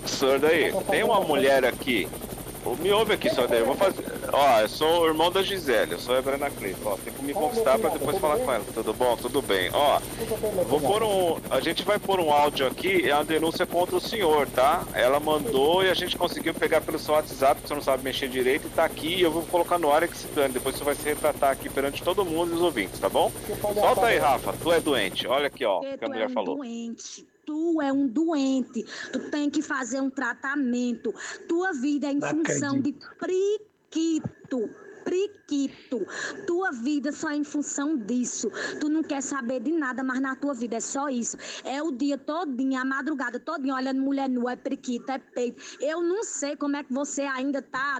senhor 0.05 0.39
daí, 0.39 0.73
tem 0.89 1.03
uma 1.03 1.21
mulher 1.21 1.63
aqui. 1.65 2.07
Me 2.79 2.91
ouve 2.91 3.13
aqui, 3.13 3.29
senhor 3.29 3.47
daí, 3.47 3.59
eu 3.59 3.67
vou 3.67 3.75
fazer. 3.75 4.03
Ó, 4.33 4.59
eu 4.61 4.67
sou 4.67 5.01
o 5.01 5.05
irmão 5.05 5.31
da 5.31 5.43
Gisele, 5.43 5.91
eu 5.91 5.99
sou 5.99 6.17
a 6.17 6.21
Brena 6.21 6.49
Cleiton. 6.49 6.89
Ó, 6.89 6.97
tem 6.97 7.13
que 7.13 7.23
me 7.23 7.33
conquistar 7.35 7.77
pra 7.77 7.91
depois 7.91 8.17
falar 8.17 8.39
com 8.39 8.51
ela. 8.51 8.65
Tudo 8.73 8.91
bom? 8.91 9.15
Tudo 9.15 9.41
bem. 9.43 9.69
Ó, 9.71 9.99
vou 10.67 10.81
pôr 10.81 11.03
um. 11.03 11.39
A 11.51 11.59
gente 11.59 11.83
vai 11.83 11.99
pôr 11.99 12.19
um 12.19 12.31
áudio 12.31 12.65
aqui, 12.65 13.07
é 13.07 13.13
uma 13.13 13.23
denúncia 13.23 13.65
contra 13.67 13.95
o 13.95 14.01
senhor, 14.01 14.47
tá? 14.47 14.87
Ela 14.93 15.19
mandou 15.19 15.83
e 15.83 15.89
a 15.89 15.93
gente 15.93 16.17
conseguiu 16.17 16.53
pegar 16.53 16.81
pelo 16.81 16.97
seu 16.97 17.13
WhatsApp, 17.13 17.61
que 17.61 17.67
você 17.67 17.75
não 17.75 17.81
sabe 17.81 18.03
mexer 18.03 18.27
direito, 18.27 18.65
e 18.65 18.69
tá 18.71 18.85
aqui, 18.85 19.15
e 19.15 19.21
eu 19.21 19.31
vou 19.31 19.43
colocar 19.43 19.77
no 19.77 19.91
ar 19.91 20.07
que 20.07 20.17
se 20.17 20.27
dane. 20.29 20.53
Depois 20.55 20.75
você 20.75 20.83
vai 20.83 20.95
se 20.95 21.03
retratar 21.03 21.51
aqui 21.51 21.69
perante 21.69 22.01
todo 22.01 22.25
mundo 22.25 22.53
e 22.53 22.55
os 22.55 22.61
ouvintes, 22.61 22.99
tá 22.99 23.09
bom? 23.09 23.31
Solta 23.61 24.07
aí, 24.07 24.17
Rafa, 24.17 24.51
tu 24.53 24.71
é 24.71 24.79
doente. 24.79 25.27
Olha 25.27 25.45
aqui, 25.45 25.63
ó, 25.63 25.77
o 25.77 25.81
que 25.81 25.87
a 25.89 25.97
tu 25.99 26.07
mulher 26.07 26.23
é 26.23 26.27
um 26.27 26.33
falou. 26.33 26.55
doente. 26.57 27.27
Tu 27.45 27.81
é 27.81 27.91
um 27.91 28.07
doente. 28.07 28.83
Tu 29.11 29.19
tem 29.29 29.49
que 29.49 29.61
fazer 29.61 29.99
um 29.99 30.09
tratamento. 30.09 31.13
Tua 31.47 31.73
vida 31.73 32.07
é 32.07 32.11
em 32.11 32.15
Não 32.19 32.29
função 32.29 32.79
de 32.79 32.93
priquito. 33.93 34.69
Priquito. 35.03 36.07
Tua 36.47 36.71
vida 36.71 37.11
só 37.11 37.29
é 37.29 37.35
em 37.35 37.43
função 37.43 37.97
disso. 37.97 38.49
Tu 38.79 38.87
não 38.87 39.03
quer 39.03 39.21
saber 39.21 39.59
de 39.59 39.71
nada, 39.71 40.01
mas 40.01 40.21
na 40.21 40.33
tua 40.33 40.53
vida 40.53 40.77
é 40.77 40.79
só 40.79 41.09
isso. 41.09 41.37
É 41.65 41.83
o 41.83 41.91
dia 41.91 42.17
todinho, 42.17 42.79
a 42.79 42.85
madrugada 42.85 43.37
todinha, 43.37 43.75
olhando 43.75 44.01
mulher 44.01 44.29
nua, 44.29 44.53
é 44.53 44.55
priquito, 44.55 45.11
é 45.11 45.19
peito. 45.19 45.61
Eu 45.81 46.01
não 46.01 46.23
sei 46.23 46.55
como 46.55 46.77
é 46.77 46.83
que 46.83 46.93
você 46.93 47.23
ainda 47.23 47.61
tá 47.61 47.99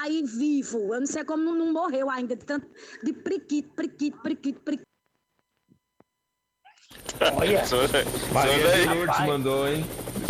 aí 0.00 0.22
vivo. 0.24 0.94
Eu 0.94 1.00
não 1.00 1.06
sei 1.06 1.24
como 1.24 1.54
não, 1.54 1.72
morreu 1.72 2.08
ainda 2.08 2.34
de 2.34 2.44
tanto 2.44 2.66
de 3.04 3.12
priquito, 3.12 3.74
priquito, 3.74 4.18
priquito, 4.22 4.60
priquito. 4.62 4.86
Olha. 7.36 7.62
Maria 8.32 8.94
Lourdes 8.94 9.26
mandou, 9.26 9.68
hein? 9.68 9.84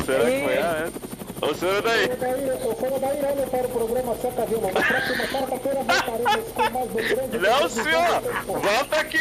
Será 0.04 0.24
que 0.24 0.40
foi? 0.44 0.58
Ah, 0.58 0.88
é? 0.88 1.29
Ô, 1.42 1.54
senhor 1.54 1.82
daí. 1.82 2.04
O 2.04 2.16
Daí 2.18 3.24
Olha 3.24 3.46
para 3.46 3.66
o 3.66 3.70
programa 3.70 4.14
Seca 4.16 4.46
Gelo. 4.46 4.60
Na 4.62 4.72
próxima 4.72 5.26
quarta-feira 5.28 5.82
voltaremos 5.82 6.52
com 6.52 6.70
mais 6.70 6.88
do 6.88 6.94
grande... 6.94 7.38
Não, 7.38 7.68
senhor! 7.68 8.20
Volta 8.46 9.00
aqui! 9.00 9.18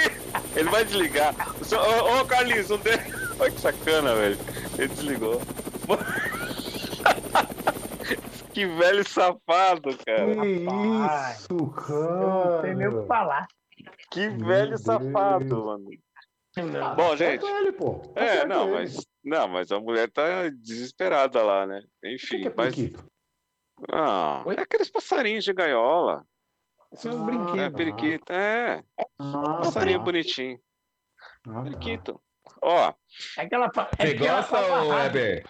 Ele 0.56 0.70
vai 0.70 0.86
desligar. 0.86 1.34
Senhor- 1.64 1.84
Ô, 1.86 2.22
ô, 2.22 2.26
Carlinhos, 2.26 2.70
não 2.70 2.78
tem. 2.78 2.94
Olha 3.40 3.52
que 3.52 3.60
sacana, 3.62 4.14
velho. 4.16 4.38
Ele 4.78 4.88
desligou. 4.90 5.42
que 8.54 8.66
velho 8.66 9.08
safado, 9.08 9.98
cara. 10.06 10.36
Rapaz, 10.36 11.40
Isso, 11.40 11.48
Não 11.54 11.70
cara. 11.70 12.62
tem 12.62 12.76
nem 12.76 12.88
o 12.88 13.02
que 13.02 13.08
falar. 13.08 13.48
Que 14.12 14.30
Meu 14.30 14.48
velho 14.48 14.70
Deus. 14.70 14.82
safado, 14.82 15.66
mano. 15.66 15.90
Não. 16.58 16.96
Bom, 16.96 17.16
gente. 17.16 17.46
ele, 17.46 17.72
pô. 17.72 18.02
É, 18.16 18.46
não, 18.46 18.64
ele. 18.64 18.72
mas. 18.74 18.98
Não, 19.24 19.48
mas 19.48 19.72
a 19.72 19.80
mulher 19.80 20.10
tá 20.10 20.50
desesperada 20.50 21.44
lá, 21.44 21.66
né? 21.66 21.84
Enfim, 22.04 22.42
que 22.42 22.48
é 22.48 22.54
mas. 22.56 22.76
Ah, 23.92 24.44
Oi? 24.46 24.56
é 24.56 24.62
aqueles 24.62 24.90
passarinhos 24.90 25.44
de 25.44 25.54
gaiola. 25.54 26.26
São 26.94 27.12
os 27.14 27.20
Ah, 27.20 27.22
É, 27.22 27.26
brinquedos. 27.26 27.78
periquito. 27.78 28.34
É, 28.34 28.84
Ah, 29.20 29.58
passarinho 29.62 30.00
tá. 30.00 30.06
bonitinho. 30.06 30.60
Ah, 31.48 31.54
tá. 31.54 31.64
Periquito. 31.64 32.22
Ó, 32.62 32.94
É 33.38 33.48
que 33.48 33.56
ela, 33.56 33.72
fa- 33.74 33.90
é 34.00 34.08
Você 34.08 34.16
ela 34.16 34.36
gosta, 34.38 34.50
fala 34.50 34.84
ô 34.84 34.90
rápido. 34.90 35.14
Weber? 35.16 35.46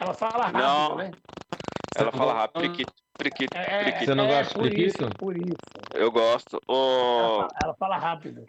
Ela 0.00 0.14
fala 0.14 0.44
rápido, 0.44 0.58
Não. 0.58 0.96
né? 0.96 1.10
ela 1.96 2.10
Você 2.10 2.18
fala 2.18 2.32
rápido. 2.34 2.60
Periquito, 2.60 2.92
periquito, 3.18 3.56
É, 3.56 3.78
periquito. 3.78 4.04
Você 4.04 4.14
não 4.14 4.24
é, 4.24 4.28
gosta 4.28 4.70
de 4.70 4.84
isso, 4.84 5.10
por 5.18 5.36
isso. 5.36 5.56
Eu 5.94 6.10
gosto. 6.10 6.60
Ela, 6.68 6.74
Ô, 6.76 7.36
fala, 7.36 7.48
ela 7.62 7.74
fala 7.74 7.98
rápido. 7.98 8.44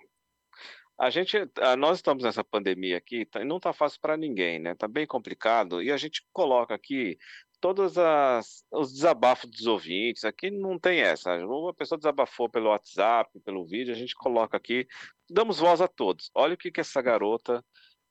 A 0.98 1.10
gente, 1.10 1.38
nós 1.78 1.98
estamos 1.98 2.24
nessa 2.24 2.44
pandemia 2.44 2.98
aqui, 2.98 3.26
tá- 3.26 3.42
e 3.42 3.46
não 3.46 3.58
está 3.58 3.74
fácil 3.74 4.00
para 4.00 4.16
ninguém, 4.16 4.60
né? 4.60 4.74
Tá 4.76 4.88
bem 4.88 5.06
complicado 5.06 5.82
e 5.84 5.92
a 5.92 5.98
gente 5.98 6.26
coloca 6.32 6.74
aqui 6.74 7.18
todos 7.60 7.98
as, 7.98 8.64
os 8.72 8.94
desabafos 8.94 9.50
dos 9.50 9.66
ouvintes. 9.66 10.24
Aqui 10.24 10.50
não 10.50 10.80
tem 10.80 11.02
essa. 11.02 11.36
Uma 11.46 11.74
pessoa 11.74 11.98
desabafou 11.98 12.48
pelo 12.48 12.70
WhatsApp, 12.70 13.40
pelo 13.42 13.66
vídeo, 13.66 13.94
a 13.94 13.98
gente 13.98 14.16
coloca 14.16 14.56
aqui, 14.56 14.88
damos 15.30 15.60
voz 15.60 15.82
a 15.82 15.88
todos. 15.88 16.32
Olha 16.34 16.54
o 16.54 16.58
que 16.58 16.72
que 16.72 16.80
essa 16.80 17.02
garota 17.02 17.64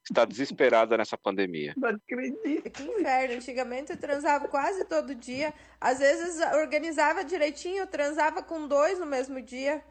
está 0.02 0.26
desesperada 0.26 0.98
nessa 0.98 1.16
pandemia. 1.16 1.72
Não 1.78 1.88
acredito. 1.88 2.70
Que 2.70 2.82
inferno. 2.82 3.36
Antigamente 3.36 3.92
eu 3.92 3.96
transava 3.96 4.46
quase 4.48 4.84
todo 4.84 5.14
dia. 5.14 5.54
Às 5.80 6.00
vezes 6.00 6.38
organizava 6.54 7.24
direitinho, 7.24 7.78
eu 7.78 7.86
transava 7.86 8.42
com 8.42 8.68
dois 8.68 8.98
no 8.98 9.06
mesmo 9.06 9.40
dia. 9.40 9.82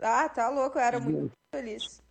Ah, 0.00 0.28
tá 0.28 0.48
louco, 0.50 0.78
eu 0.78 0.82
era 0.82 1.00
muito 1.00 1.32
feliz. 1.56 2.02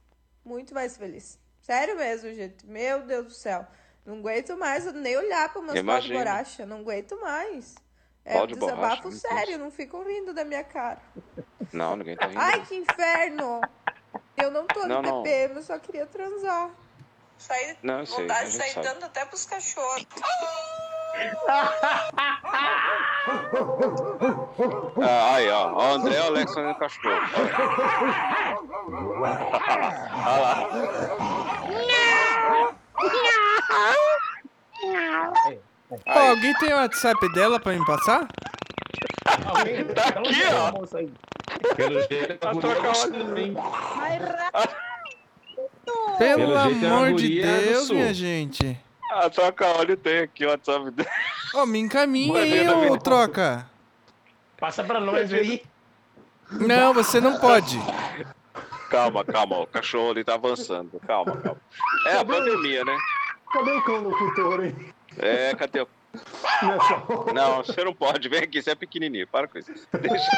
Muito 0.43 0.73
mais 0.73 0.97
feliz. 0.97 1.39
Sério 1.61 1.95
mesmo, 1.95 2.33
gente. 2.33 2.65
Meu 2.65 3.01
Deus 3.03 3.25
do 3.25 3.33
céu. 3.33 3.65
Não 4.05 4.17
aguento 4.19 4.55
mais 4.57 4.91
nem 4.93 5.17
olhar 5.17 5.51
para 5.51 5.61
meus 5.61 5.81
pau 5.81 6.01
de 6.01 6.13
borracha. 6.13 6.65
Não 6.65 6.79
aguento 6.79 7.19
mais. 7.19 7.75
É 8.23 8.41
um 8.41 8.47
de 8.47 8.55
borracha, 8.55 8.75
desabafo 8.77 9.09
meu 9.09 9.17
sério, 9.17 9.57
não 9.59 9.71
ficam 9.71 10.03
rindo 10.03 10.33
da 10.33 10.43
minha 10.43 10.63
cara. 10.63 11.01
Não, 11.71 11.95
ninguém 11.95 12.15
tá 12.15 12.27
rindo. 12.27 12.39
Ai, 12.39 12.65
que 12.65 12.75
inferno! 12.75 13.61
Eu 14.37 14.51
não 14.51 14.65
tô 14.67 14.85
Não, 14.87 15.01
no 15.01 15.09
não. 15.09 15.23
TPM, 15.23 15.55
eu 15.55 15.63
só 15.63 15.77
queria 15.79 16.05
transar. 16.05 16.71
Sair, 17.37 17.77
Não, 17.83 18.05
sei, 18.05 18.21
vontade 18.21 18.51
de 18.51 18.57
sair 18.57 18.71
sabe. 18.71 18.87
dando 18.87 19.03
até 19.05 19.25
pros 19.25 19.45
cachorros. 19.45 20.05
Ah, 25.01 25.35
aí, 25.35 25.49
ó. 25.49 25.73
O 25.73 25.81
André 25.81 26.15
e 26.15 26.19
o 26.19 26.23
Alex 26.25 26.53
fazendo 26.53 26.75
cachorro. 26.75 27.19
Olha 30.25 30.39
lá. 30.41 30.69
Ó, 36.05 36.19
alguém 36.29 36.53
tem 36.55 36.73
o 36.73 36.77
WhatsApp 36.77 37.33
dela 37.33 37.59
pra 37.59 37.73
me 37.73 37.85
passar? 37.85 38.27
Alguém 39.45 39.85
Tá 39.85 40.09
aqui, 40.09 40.41
ó. 40.53 40.71
Pelo 41.75 42.01
jeito, 42.01 42.31
é 42.33 42.37
trocar? 42.37 42.93
Vai 43.95 44.19
Pelo, 46.17 46.17
Pelo 46.17 46.59
jeito 46.63 46.85
é 46.85 46.87
uma 46.87 46.95
amor 46.97 47.13
de 47.15 47.27
guria 47.27 47.45
do 47.45 47.61
Deus, 47.65 47.87
sul. 47.87 47.95
minha 47.95 48.13
gente. 48.13 48.79
Ah, 49.11 49.29
troca 49.29 49.67
óleo 49.67 49.95
tem 49.95 50.19
aqui 50.19 50.45
o 50.45 50.49
WhatsApp 50.49 50.91
dele. 50.91 51.09
Ó, 51.53 51.65
me 51.65 51.79
encaminha 51.79 52.39
aí, 52.39 52.67
ô 52.67 52.97
troca. 52.97 53.69
Passa 54.57 54.83
pra 54.83 54.99
nós 54.99 55.31
aí. 55.33 55.63
Não, 56.51 56.93
você 56.93 57.19
não 57.19 57.39
pode. 57.39 57.79
calma, 58.89 59.23
calma. 59.23 59.59
O 59.59 59.67
cachorro 59.67 60.11
ali 60.11 60.23
tá 60.23 60.35
avançando. 60.35 60.99
Calma, 61.05 61.37
calma. 61.37 61.61
É 62.07 62.17
a 62.17 62.25
pandemia, 62.25 62.83
né? 62.83 62.97
Cadê 63.51 63.71
o 63.71 63.83
cão 63.83 64.01
locutor, 64.01 64.65
hein? 64.65 64.93
É, 65.17 65.53
cadê 65.55 65.81
o. 65.81 65.87
Não, 67.33 67.57
você 67.63 67.83
não 67.83 67.93
pode. 67.93 68.29
Vem 68.29 68.43
aqui, 68.43 68.61
você 68.61 68.71
é 68.71 68.75
pequenininho. 68.75 69.27
Para 69.27 69.47
com 69.47 69.57
isso. 69.57 69.71
Deixa. 70.01 70.31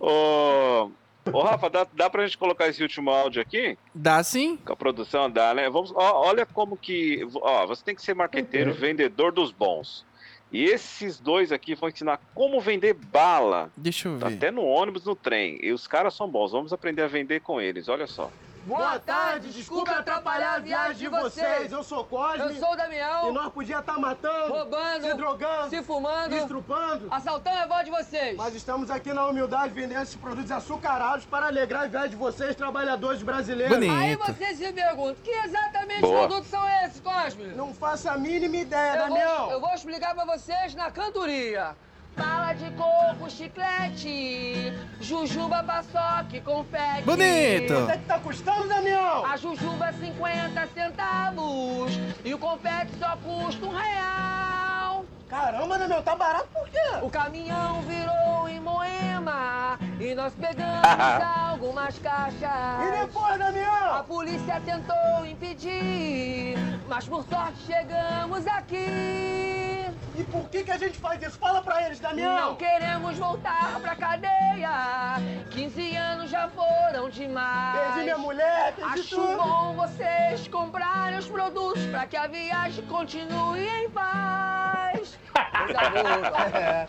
Ô, 0.00 0.90
ô 1.32 1.42
Rafa, 1.42 1.68
dá, 1.70 1.86
dá 1.92 2.10
pra 2.10 2.24
gente 2.24 2.38
colocar 2.38 2.68
esse 2.68 2.82
último 2.82 3.10
áudio 3.10 3.42
aqui? 3.42 3.76
Dá 3.94 4.22
sim. 4.22 4.56
Com 4.56 4.72
a 4.72 4.76
produção 4.76 5.30
dá, 5.30 5.54
né? 5.54 5.68
Vamos, 5.68 5.92
ó, 5.94 6.28
olha 6.28 6.46
como 6.46 6.76
que. 6.76 7.26
Ó, 7.34 7.66
você 7.66 7.84
tem 7.84 7.94
que 7.94 8.02
ser 8.02 8.14
marqueteiro, 8.14 8.72
vendedor 8.72 9.32
dos 9.32 9.50
bons. 9.50 10.04
E 10.52 10.64
esses 10.64 11.20
dois 11.20 11.52
aqui 11.52 11.76
vão 11.76 11.88
ensinar 11.88 12.20
como 12.34 12.60
vender 12.60 12.94
bala. 12.94 13.70
Deixa 13.76 14.08
eu 14.08 14.18
ver. 14.18 14.26
Até 14.26 14.50
no 14.50 14.64
ônibus, 14.64 15.04
no 15.04 15.14
trem. 15.14 15.58
E 15.62 15.72
os 15.72 15.86
caras 15.86 16.14
são 16.14 16.28
bons. 16.28 16.50
Vamos 16.50 16.72
aprender 16.72 17.02
a 17.02 17.06
vender 17.06 17.40
com 17.40 17.60
eles. 17.60 17.88
Olha 17.88 18.06
só. 18.06 18.30
Boa 18.66 18.98
tarde, 18.98 19.48
desculpa 19.48 19.90
atrapalhar 19.92 20.56
a 20.56 20.58
viagem 20.58 20.96
de 20.96 21.08
vocês. 21.08 21.72
Eu 21.72 21.82
sou 21.82 22.04
Cosme. 22.04 22.40
Eu 22.40 22.54
sou 22.56 22.72
o 22.72 22.76
Damião. 22.76 23.30
E 23.30 23.32
nós 23.32 23.52
podíamos 23.52 23.86
estar 23.86 23.98
matando, 23.98 24.52
roubando, 24.52 25.02
se 25.02 25.14
drogando, 25.14 25.70
se 25.70 25.82
fumando, 25.82 26.36
estrupando, 26.36 27.08
assaltando 27.10 27.58
a 27.58 27.66
voz 27.66 27.84
de 27.84 27.90
vocês. 27.90 28.36
Mas 28.36 28.54
estamos 28.54 28.90
aqui 28.90 29.12
na 29.12 29.26
humildade 29.26 29.72
vendendo 29.72 30.02
esses 30.02 30.14
produtos 30.14 30.50
açucarados 30.50 31.24
para 31.24 31.46
alegrar 31.46 31.84
a 31.84 31.86
viagem 31.86 32.10
de 32.10 32.16
vocês, 32.16 32.54
trabalhadores 32.54 33.22
brasileiros. 33.22 33.74
Bonito. 33.76 33.94
Aí 33.94 34.16
você 34.16 34.54
se 34.54 34.72
pergunta, 34.72 35.16
que 35.24 35.30
exatamente 35.30 36.00
Boa. 36.02 36.28
produtos 36.28 36.50
são 36.50 36.68
esses, 36.84 37.00
Cosme? 37.00 37.44
Não 37.54 37.72
faço 37.72 38.10
a 38.10 38.18
mínima 38.18 38.56
ideia, 38.56 38.92
Eu 38.92 38.98
Damião. 39.08 39.38
vou, 39.44 39.52
eu 39.52 39.60
vou 39.60 39.74
explicar 39.74 40.14
pra 40.14 40.24
vocês 40.26 40.74
na 40.74 40.90
cantoria. 40.90 41.74
Bala 42.20 42.52
de 42.52 42.70
coco, 42.72 43.30
chiclete, 43.30 44.74
jujuba, 45.00 45.62
paçoque, 45.62 46.38
confete. 46.42 47.02
Bonito. 47.06 47.72
Quanto 47.72 47.90
é 47.92 47.96
que 47.96 48.04
tá 48.04 48.18
custando, 48.18 48.68
Damião? 48.68 49.24
A 49.24 49.38
jujuba 49.38 49.90
50 49.90 50.66
centavos 50.74 51.98
e 52.22 52.34
o 52.34 52.38
confete 52.38 52.92
só 52.98 53.16
custa 53.16 53.64
um 53.64 53.70
real. 53.74 55.06
Caramba, 55.30 55.78
Damião, 55.78 56.02
tá 56.02 56.14
barato 56.14 56.48
por 56.52 56.68
quê? 56.68 56.78
O 57.00 57.08
caminhão 57.08 57.80
virou 57.82 58.46
em 58.50 58.60
Moema 58.60 59.78
e 59.98 60.14
nós 60.14 60.34
pegamos 60.34 60.82
algumas 61.50 61.98
caixas. 62.00 62.86
E 62.86 63.00
depois, 63.00 63.38
Damião? 63.38 63.94
A 63.94 64.02
polícia 64.02 64.60
tentou 64.62 65.24
impedir, 65.24 66.58
mas 66.86 67.08
por 67.08 67.24
sorte 67.24 67.56
chegamos 67.64 68.46
aqui. 68.46 69.79
E 70.20 70.24
por 70.24 70.50
que 70.50 70.62
que 70.64 70.70
a 70.70 70.76
gente 70.76 70.98
faz 70.98 71.22
isso? 71.22 71.38
Fala 71.38 71.62
pra 71.62 71.82
eles, 71.86 71.98
Damião. 71.98 72.50
Não 72.50 72.56
queremos 72.56 73.16
voltar 73.16 73.80
pra 73.80 73.96
cadeia. 73.96 75.16
15 75.50 75.96
anos 75.96 76.28
já 76.30 76.46
foram 76.50 77.08
demais. 77.08 77.80
Perdi 77.86 78.00
minha 78.02 78.18
mulher, 78.18 78.74
perdi 78.74 79.00
Acho 79.00 79.16
tudo. 79.16 79.36
bom 79.38 79.74
vocês 79.76 80.46
comprarem 80.48 81.18
os 81.18 81.26
produtos 81.26 81.86
pra 81.86 82.06
que 82.06 82.18
a 82.18 82.26
viagem 82.26 82.84
continue 82.86 83.66
em 83.66 83.88
paz. 83.88 85.18
Coisa 85.32 85.90
boa. 85.90 86.50
É. 86.60 86.88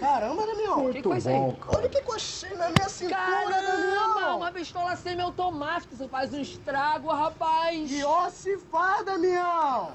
Caramba, 0.00 0.46
Damião. 0.46 0.90
Que 0.92 1.02
coisa 1.02 1.28
aí? 1.28 1.36
Olha 1.76 1.88
que 1.90 2.00
coxinha 2.02 2.54
na 2.56 2.70
minha 2.70 2.88
cintura, 2.88 3.16
Caramba, 3.18 3.60
Damião. 3.60 4.36
uma 4.38 4.52
pistola 4.52 4.96
semiautomática, 4.96 5.94
você 5.94 6.08
faz 6.08 6.32
um 6.32 6.40
estrago, 6.40 7.08
rapaz. 7.08 7.90
E 7.90 8.02
ó, 8.02 8.30
se 8.30 8.56
fá, 8.70 9.02
Damião. 9.02 9.92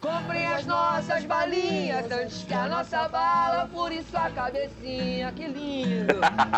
Comprem 0.00 0.46
as 0.46 0.64
nossas 0.64 1.24
balinhas 1.26 2.10
antes 2.10 2.44
que 2.44 2.54
a 2.54 2.66
nossa 2.68 3.06
bala 3.08 3.68
fure 3.68 4.02
sua 4.04 4.30
cabecinha, 4.30 5.30
que 5.32 5.46
lindo. 5.46 6.14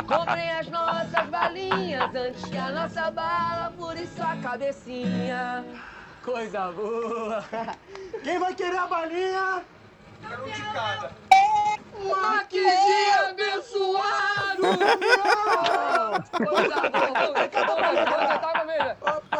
Comprem 0.06 0.48
as 0.52 0.68
nossas 0.68 1.26
balinhas 1.28 2.14
antes 2.14 2.44
que 2.44 2.56
a 2.56 2.70
nossa 2.70 3.10
bala 3.10 3.72
fure 3.76 4.06
sua 4.06 4.36
cabecinha. 4.36 5.64
Coisa 6.24 6.70
boa. 6.70 7.44
Quem 8.22 8.38
vai 8.38 8.54
querer 8.54 8.78
a 8.78 8.86
balinha? 8.86 9.64
Um 10.22 10.50
de 10.50 10.62
cada. 10.72 11.10
Maquizinho 11.98 13.28
abençoado! 13.30 14.62
Coisa 16.32 16.80
boa, 16.90 17.48
coisa 17.48 18.38
tá 18.38 18.60
comendo. 18.60 18.96
Comprem 19.00 19.22
as 19.22 19.31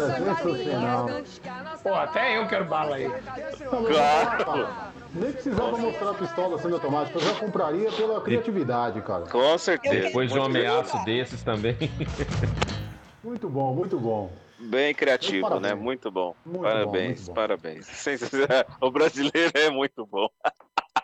nossas 0.00 0.38
sensacional. 0.38 1.10
Pô, 1.82 1.94
até 1.94 2.38
eu 2.38 2.46
quero 2.46 2.64
bala 2.64 2.96
aí. 2.96 3.12
Claro. 3.68 4.68
Nem 5.14 5.32
precisava 5.32 5.76
mostrar 5.78 6.10
a 6.10 6.14
pistola 6.14 6.58
semiautomática, 6.58 7.18
eu 7.18 7.22
já 7.22 7.34
compraria 7.34 7.92
pela 7.92 8.20
criatividade, 8.20 9.00
cara. 9.02 9.26
Com 9.26 9.56
certeza. 9.58 10.06
Depois 10.06 10.32
de 10.32 10.38
um 10.38 10.44
ameaço 10.44 11.04
desses 11.04 11.42
também. 11.42 11.76
Muito 13.22 13.48
bom, 13.48 13.72
muito 13.74 13.98
bom. 13.98 14.30
Bem 14.58 14.94
criativo, 14.94 15.58
né? 15.58 15.74
Muito 15.74 16.10
bom. 16.10 16.36
Muito 16.44 16.62
parabéns, 16.62 17.26
bom, 17.26 17.32
parabéns. 17.32 17.88
O 18.82 18.90
brasileiro 18.90 19.50
é 19.54 19.70
muito 19.70 20.04
bom. 20.06 20.28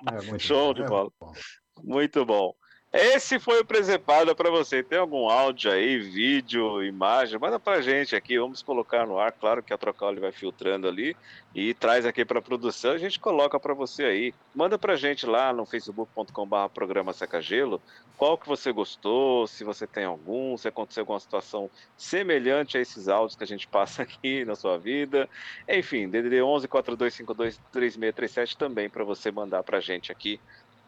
É, 0.07 0.23
muito 0.29 0.43
Show 0.43 0.69
bom, 0.69 0.75
de 0.75 0.83
é 0.83 0.87
bola. 0.87 1.03
muito 1.05 1.15
bom. 1.19 1.33
Muito 1.83 2.27
bom. 2.27 2.55
Esse 2.93 3.39
foi 3.39 3.61
o 3.61 3.65
Presepada 3.65 4.35
para 4.35 4.51
você. 4.51 4.83
Tem 4.83 4.99
algum 4.99 5.29
áudio 5.29 5.71
aí, 5.71 5.97
vídeo, 5.97 6.83
imagem? 6.83 7.39
Manda 7.39 7.57
pra 7.57 7.81
gente 7.81 8.17
aqui, 8.17 8.37
vamos 8.37 8.63
colocar 8.63 9.07
no 9.07 9.17
ar. 9.17 9.31
Claro 9.31 9.63
que 9.63 9.73
a 9.73 9.79
Trocal 9.79 10.17
vai 10.17 10.33
filtrando 10.33 10.89
ali 10.89 11.17
e 11.55 11.73
traz 11.73 12.05
aqui 12.05 12.25
para 12.25 12.43
produção. 12.43 12.91
A 12.91 12.99
gente 12.99 13.21
coloca 13.21 13.61
para 13.61 13.75
você 13.75 14.03
aí. 14.03 14.35
Manda 14.53 14.77
pra 14.77 14.97
gente 14.97 15.25
lá 15.25 15.53
no 15.53 15.65
facebook.com/barra 15.65 16.69
programa 16.69 17.13
Seca 17.13 17.41
Gelo. 17.41 17.81
Qual 18.17 18.37
que 18.37 18.49
você 18.49 18.73
gostou? 18.73 19.47
Se 19.47 19.63
você 19.63 19.87
tem 19.87 20.05
algum, 20.05 20.57
se 20.57 20.67
aconteceu 20.67 21.03
alguma 21.03 21.21
situação 21.21 21.71
semelhante 21.97 22.77
a 22.77 22.81
esses 22.81 23.07
áudios 23.07 23.37
que 23.37 23.45
a 23.45 23.47
gente 23.47 23.69
passa 23.69 24.03
aqui 24.03 24.45
na 24.45 24.57
sua 24.57 24.77
vida. 24.79 25.29
Enfim, 25.69 26.09
DDD 26.09 26.43
11 26.43 26.67
4252 26.67 27.57
3637 27.71 28.57
também 28.57 28.91
para 28.91 29.05
você 29.05 29.31
mandar 29.31 29.63
pra 29.63 29.79
gente 29.79 30.11
aqui 30.11 30.41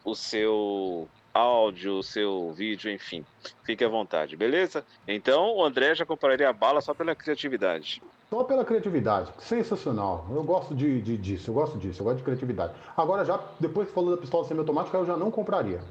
o 0.03 0.13
seu 0.13 1.07
áudio, 1.33 1.95
o 1.97 2.03
seu 2.03 2.53
vídeo, 2.53 2.91
enfim. 2.91 3.23
Fique 3.65 3.83
à 3.83 3.89
vontade, 3.89 4.35
beleza? 4.37 4.85
Então, 5.07 5.55
o 5.55 5.63
André 5.63 5.95
já 5.95 6.05
compraria 6.05 6.47
a 6.49 6.53
bala 6.53 6.79
só 6.81 6.93
pela 6.93 7.15
criatividade. 7.15 8.01
Só 8.29 8.43
pela 8.43 8.63
criatividade. 8.63 9.31
Sensacional. 9.39 10.27
Eu 10.31 10.43
gosto 10.43 10.75
de, 10.75 11.01
de- 11.01 11.17
disso, 11.17 11.49
eu 11.49 11.53
gosto 11.55 11.77
disso, 11.77 12.01
eu 12.01 12.05
gosto 12.05 12.17
de 12.17 12.23
criatividade. 12.23 12.73
Agora, 12.95 13.25
já 13.25 13.39
depois 13.59 13.87
que 13.87 13.93
falou 13.93 14.11
da 14.15 14.21
pistola 14.21 14.45
semiautomática, 14.47 14.97
eu 14.97 15.05
já 15.05 15.17
não 15.17 15.31
compraria. 15.31 15.81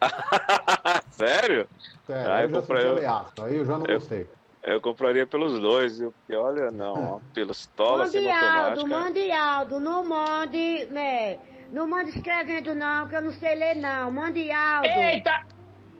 Sério? 1.10 1.68
Sério, 2.06 2.30
Ah, 2.30 2.36
aí 2.36 2.44
eu 2.44 2.50
eu 2.50 2.62
já 2.80 2.90
ameaça, 2.92 3.44
aí 3.44 3.56
eu 3.56 3.64
já 3.66 3.78
não 3.78 3.86
eu- 3.86 3.98
gostei. 3.98 4.26
Eu 4.62 4.78
compraria 4.78 5.26
pelos 5.26 5.58
dois, 5.58 5.98
viu? 5.98 6.12
Porque 6.12 6.36
olha, 6.36 6.70
não, 6.70 6.92
ó, 7.16 7.20
pela 7.32 7.48
pistola 7.48 8.04
Mande 8.04 8.28
Aldo, 8.30 8.86
mande 8.86 9.32
Aldo, 9.32 9.80
não 9.80 10.04
mande, 10.04 10.84
né? 10.86 11.38
Não 11.70 11.86
mande 11.88 12.10
escrevendo 12.10 12.74
não, 12.74 13.08
que 13.08 13.14
eu 13.14 13.22
não 13.22 13.32
sei 13.32 13.54
ler 13.54 13.76
não. 13.76 14.10
Mande 14.10 14.50
Aldo. 14.50 14.86
Eita! 14.88 15.46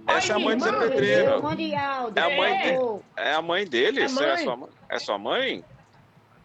Essa 0.07 0.33
é 0.33 0.37
a 0.37 0.39
mãe 0.39 0.57
do 0.57 0.65
Zé 0.65 0.73
Pedreiro. 0.73 1.43
Mande 1.43 1.75
Aldo. 1.75 2.19
É 2.19 2.23
a 2.23 2.37
mãe, 2.37 2.75
por 2.79 2.99
de... 2.99 3.05
é 3.23 3.35
a 3.35 3.43
mãe 3.43 3.65
dele? 3.67 4.01
É 4.01 4.03
É, 4.03 4.07
a 4.07 4.09
mãe. 4.11 4.37
sua 4.45 4.57
mãe? 4.57 4.69
É 4.89 4.99
sua 4.99 5.19
mãe? 5.19 5.65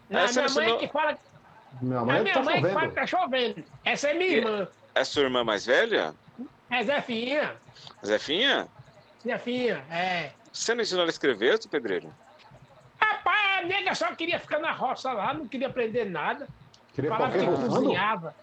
Não, 0.08 0.20
Essa 0.20 0.42
minha 0.42 0.50
é 0.52 0.54
mãe 0.54 0.68
sua- 0.68 0.78
que 0.78 0.88
fala. 0.88 1.18
Minha 1.82 1.98
É 1.98 2.04
mãe 2.04 2.22
minha 2.22 2.34
tá 2.34 2.42
mãe 2.42 2.62
que 2.62 2.68
fala 2.68 2.74
chovendo. 2.80 2.88
que 2.88 2.94
tá 3.00 3.06
chovendo. 3.06 3.64
Essa 3.84 4.08
é 4.10 4.14
minha 4.14 4.30
E- 4.30 4.34
irmã. 4.36 4.68
É 4.94 5.04
sua 5.04 5.22
irmã 5.24 5.42
mais 5.44 5.66
velha? 5.66 6.14
É 6.70 6.82
Zefinha. 6.84 7.54
Zefinha? 8.04 8.68
Zefinha, 9.26 9.84
é. 9.90 10.30
Você 10.52 10.74
não 10.74 10.82
ensinou 10.82 11.02
ela 11.02 11.10
a 11.10 11.12
escrever, 11.12 11.60
seu 11.60 11.70
pedreiro? 11.70 12.14
Rapaz, 13.00 13.58
a 13.58 13.66
nega 13.66 13.94
só 13.94 14.06
queria 14.14 14.38
ficar 14.38 14.58
na 14.60 14.72
roça 14.72 15.12
lá, 15.12 15.34
não 15.34 15.46
queria 15.48 15.66
aprender 15.66 16.04
nada. 16.04 16.48
Queria 16.94 17.10
Falava 17.10 17.36
que 17.38 17.44
cozinhava. 17.44 18.34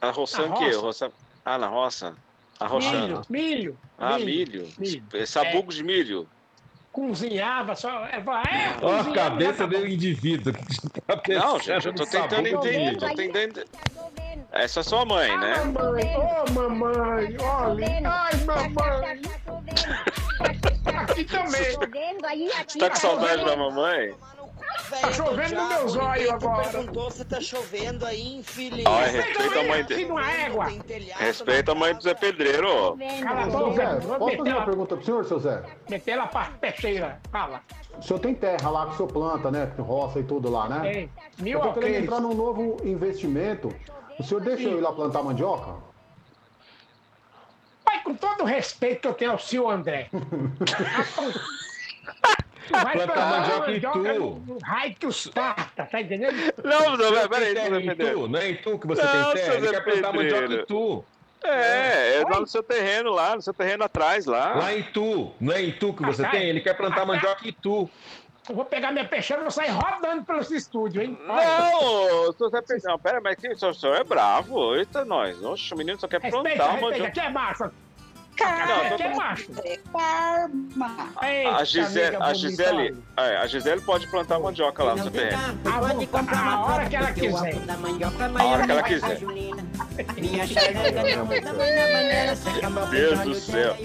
A 0.00 0.08
o 0.10 0.12
quê? 0.12 0.70
roça. 0.70 0.80
Roça... 0.80 1.12
Ah, 1.44 1.58
na 1.58 1.66
roça? 1.66 2.14
A 2.60 2.64
Milho, 2.64 2.74
roçando. 2.74 3.26
milho. 3.30 3.78
Ah, 3.98 4.18
milho. 4.18 4.68
Sabugo 5.26 5.72
de 5.72 5.82
milho. 5.84 6.28
Cozinhava, 6.92 7.76
só. 7.76 8.06
É, 8.06 8.20
vai, 8.20 8.42
é, 8.42 8.76
Ó 8.82 9.00
a 9.00 9.12
cabeça 9.12 9.58
já 9.58 9.66
do 9.66 9.86
indivíduo. 9.86 10.52
Tá 11.08 11.22
Não, 11.26 11.58
gente, 11.58 11.86
eu 11.86 11.94
tô 11.94 12.04
tentando 12.04 12.46
entender. 12.46 12.78
milho. 12.78 12.98
Tô 12.98 13.14
tentando... 13.14 13.64
Essa 14.52 14.80
é 14.80 14.82
sua 14.82 15.04
mãe, 15.04 15.36
né? 15.38 15.64
Mamãe, 15.64 16.16
ô 16.16 16.52
mamãe, 16.52 17.36
olha. 17.40 17.86
Ai, 18.04 18.34
mamãe. 18.44 19.22
Aqui 20.96 21.24
também. 21.24 21.64
Você 22.66 22.78
tá 22.78 22.90
com 22.90 22.96
saudade 22.96 23.44
da 23.44 23.56
mamãe? 23.56 24.14
Tá 25.00 25.12
chovendo 25.12 25.54
no 25.54 25.68
meu 25.68 25.88
zóio 25.88 26.32
agora. 26.32 26.68
perguntou 26.68 27.10
se 27.10 27.24
tá 27.24 27.40
chovendo 27.40 28.06
aí, 28.06 28.36
infeliz. 28.38 28.86
Olha, 28.86 29.06
respeita 29.06 29.60
a 29.60 29.64
mãe 29.64 29.84
dele. 29.84 30.08
Respeita 31.16 31.72
a 31.72 31.74
mãe 31.74 31.94
do 31.94 32.02
Zé 32.02 32.14
Pedreiro, 32.14 32.68
ó. 32.68 32.96
Cala 33.22 33.42
a 33.42 33.46
boca, 33.46 34.00
posso 34.18 34.36
fazer 34.36 34.52
uma 34.52 34.64
pergunta 34.64 34.96
pro 34.96 35.04
senhor, 35.04 35.24
seu 35.24 35.38
Zé? 35.38 35.62
meter 35.88 36.12
ela 36.12 36.26
pra 36.26 36.44
peixeira. 36.60 37.20
Fala. 37.30 37.62
O 37.98 38.02
senhor 38.02 38.18
tem 38.20 38.34
terra 38.34 38.70
lá 38.70 38.86
que 38.86 38.92
o 38.92 38.96
senhor 38.96 39.12
planta, 39.12 39.50
né? 39.50 39.66
Com 39.76 39.82
roça 39.82 40.20
e 40.20 40.22
tudo 40.22 40.50
lá, 40.50 40.68
né? 40.68 40.92
Tem. 40.92 41.10
Mil 41.38 41.58
eu 41.58 41.64
tô 41.64 41.72
querendo 41.74 42.04
entrar 42.04 42.20
num 42.20 42.34
novo 42.34 42.76
investimento. 42.84 43.74
O 44.18 44.22
senhor 44.22 44.40
deixa 44.40 44.68
eu 44.68 44.78
ir 44.78 44.80
lá 44.80 44.92
plantar 44.92 45.22
mandioca? 45.22 45.74
Pai, 47.84 48.02
com 48.02 48.14
todo 48.14 48.42
o 48.42 48.44
respeito 48.44 49.00
que 49.02 49.08
eu 49.08 49.14
tenho 49.14 49.32
ao 49.32 49.38
senhor 49.38 49.70
André. 49.70 50.08
Tu 52.68 52.72
vai 52.74 52.92
Plantar 52.92 53.12
plantar 53.14 53.30
mandioca 53.40 53.72
em 53.72 53.80
tu. 53.80 53.98
no- 53.98 54.58
raio 54.62 54.94
que 54.94 55.06
os 55.06 55.26
parta, 55.28 55.86
tá 55.86 56.00
entendendo? 56.00 56.36
Não, 56.62 56.96
Você 56.96 57.10
não, 57.20 57.28
peraí, 57.28 57.52
em 57.52 57.86
Pedreiro. 57.86 58.20
tu, 58.20 58.28
não 58.28 58.38
é 58.38 58.48
em 58.50 58.56
tu 58.56 58.78
que 58.78 58.86
você 58.86 59.02
Não, 59.02 59.10
tem 59.32 59.42
terra, 59.42 59.54
ele 59.54 59.68
quer 59.68 59.84
plantar 59.84 60.12
mandioca 60.12 60.52
em 60.54 60.64
tu. 60.66 61.04
É, 61.44 62.16
é 62.16 62.24
lá 62.28 62.40
no 62.40 62.46
seu 62.46 62.62
terreno, 62.62 63.10
lá, 63.10 63.36
no 63.36 63.42
seu 63.42 63.54
terreno 63.54 63.84
atrás, 63.84 64.26
lá. 64.26 64.54
Lá 64.54 64.74
em 64.74 64.82
tu, 64.82 65.32
não 65.40 65.52
é 65.54 65.62
em 65.62 65.72
tu 65.72 65.94
que 65.94 66.04
você 66.04 66.28
tem, 66.28 66.48
ele 66.48 66.60
quer 66.60 66.74
plantar 66.74 67.06
mandioca 67.06 67.48
em 67.48 67.52
tu. 67.52 67.88
Eu 68.48 68.54
vou 68.54 68.64
pegar 68.64 68.92
minha 68.92 69.06
peixeira 69.06 69.42
e 69.42 69.44
vou 69.44 69.50
sair 69.50 69.70
rodando 69.70 70.24
pelo 70.24 70.40
estúdio, 70.40 71.02
hein? 71.02 71.18
Não, 71.26 71.36
Zé 71.36 72.60
Pedreiro, 72.60 72.82
não, 72.84 72.98
pera, 72.98 73.20
mas 73.22 73.36
que, 73.36 73.48
o 73.48 73.74
senhor, 73.74 73.96
é 73.96 74.04
bravo, 74.04 74.74
eita 74.74 75.04
nós. 75.04 75.40
Oxe, 75.42 75.72
o 75.74 75.76
menino 75.76 75.98
só 76.00 76.08
quer 76.08 76.20
Respeita, 76.20 76.56
plantar 76.56 76.72
uma 76.74 76.80
mandioca. 76.88 77.08
aqui 77.08 77.20
é 77.20 77.30
macho. 78.44 78.66
Não, 78.68 78.82
é. 78.82 79.78
Karma. 79.92 81.12
Eita, 81.22 81.56
A 81.56 81.64
Gisele, 81.64 82.16
a 82.16 82.34
Gisele, 82.34 82.96
é, 83.16 83.36
a 83.36 83.46
Gisele 83.46 83.80
pode 83.82 84.06
plantar 84.08 84.38
mandioca 84.38 84.84
lá 84.84 84.94
no 84.94 85.02
seu 85.02 85.10
terreno. 85.10 85.58
Ah, 85.64 85.80
vou- 85.80 85.88
a 86.38 86.60
hora 86.60 86.86
que 86.88 86.96
ela 86.96 87.12
quiser. 87.12 87.54
A 88.38 88.44
hora 88.44 88.64
que 88.66 88.72
ela 88.72 88.82
quiser. 88.82 89.18
Meu 92.70 92.86
Deus 92.86 93.20
do 93.20 93.34
céu. 93.34 93.76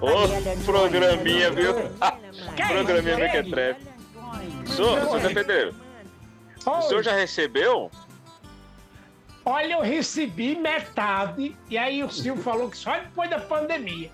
Ô, 0.00 0.64
programinha, 0.64 1.50
viu? 1.50 1.74
programinha 2.68 3.16
Mequetrefe. 3.18 3.80
Senhor 4.66 5.20
Zé 5.20 5.28
Pedreiro, 5.34 5.74
o 6.66 6.82
senhor 6.82 7.02
já 7.02 7.12
recebeu? 7.12 7.90
Olha, 9.44 9.74
eu 9.74 9.80
recebi 9.80 10.54
metade, 10.54 11.56
e 11.68 11.76
aí 11.76 12.02
o 12.02 12.10
Silvio 12.10 12.42
falou 12.44 12.70
que 12.70 12.76
só 12.76 12.98
depois 12.98 13.28
da 13.28 13.38
pandemia. 13.38 14.10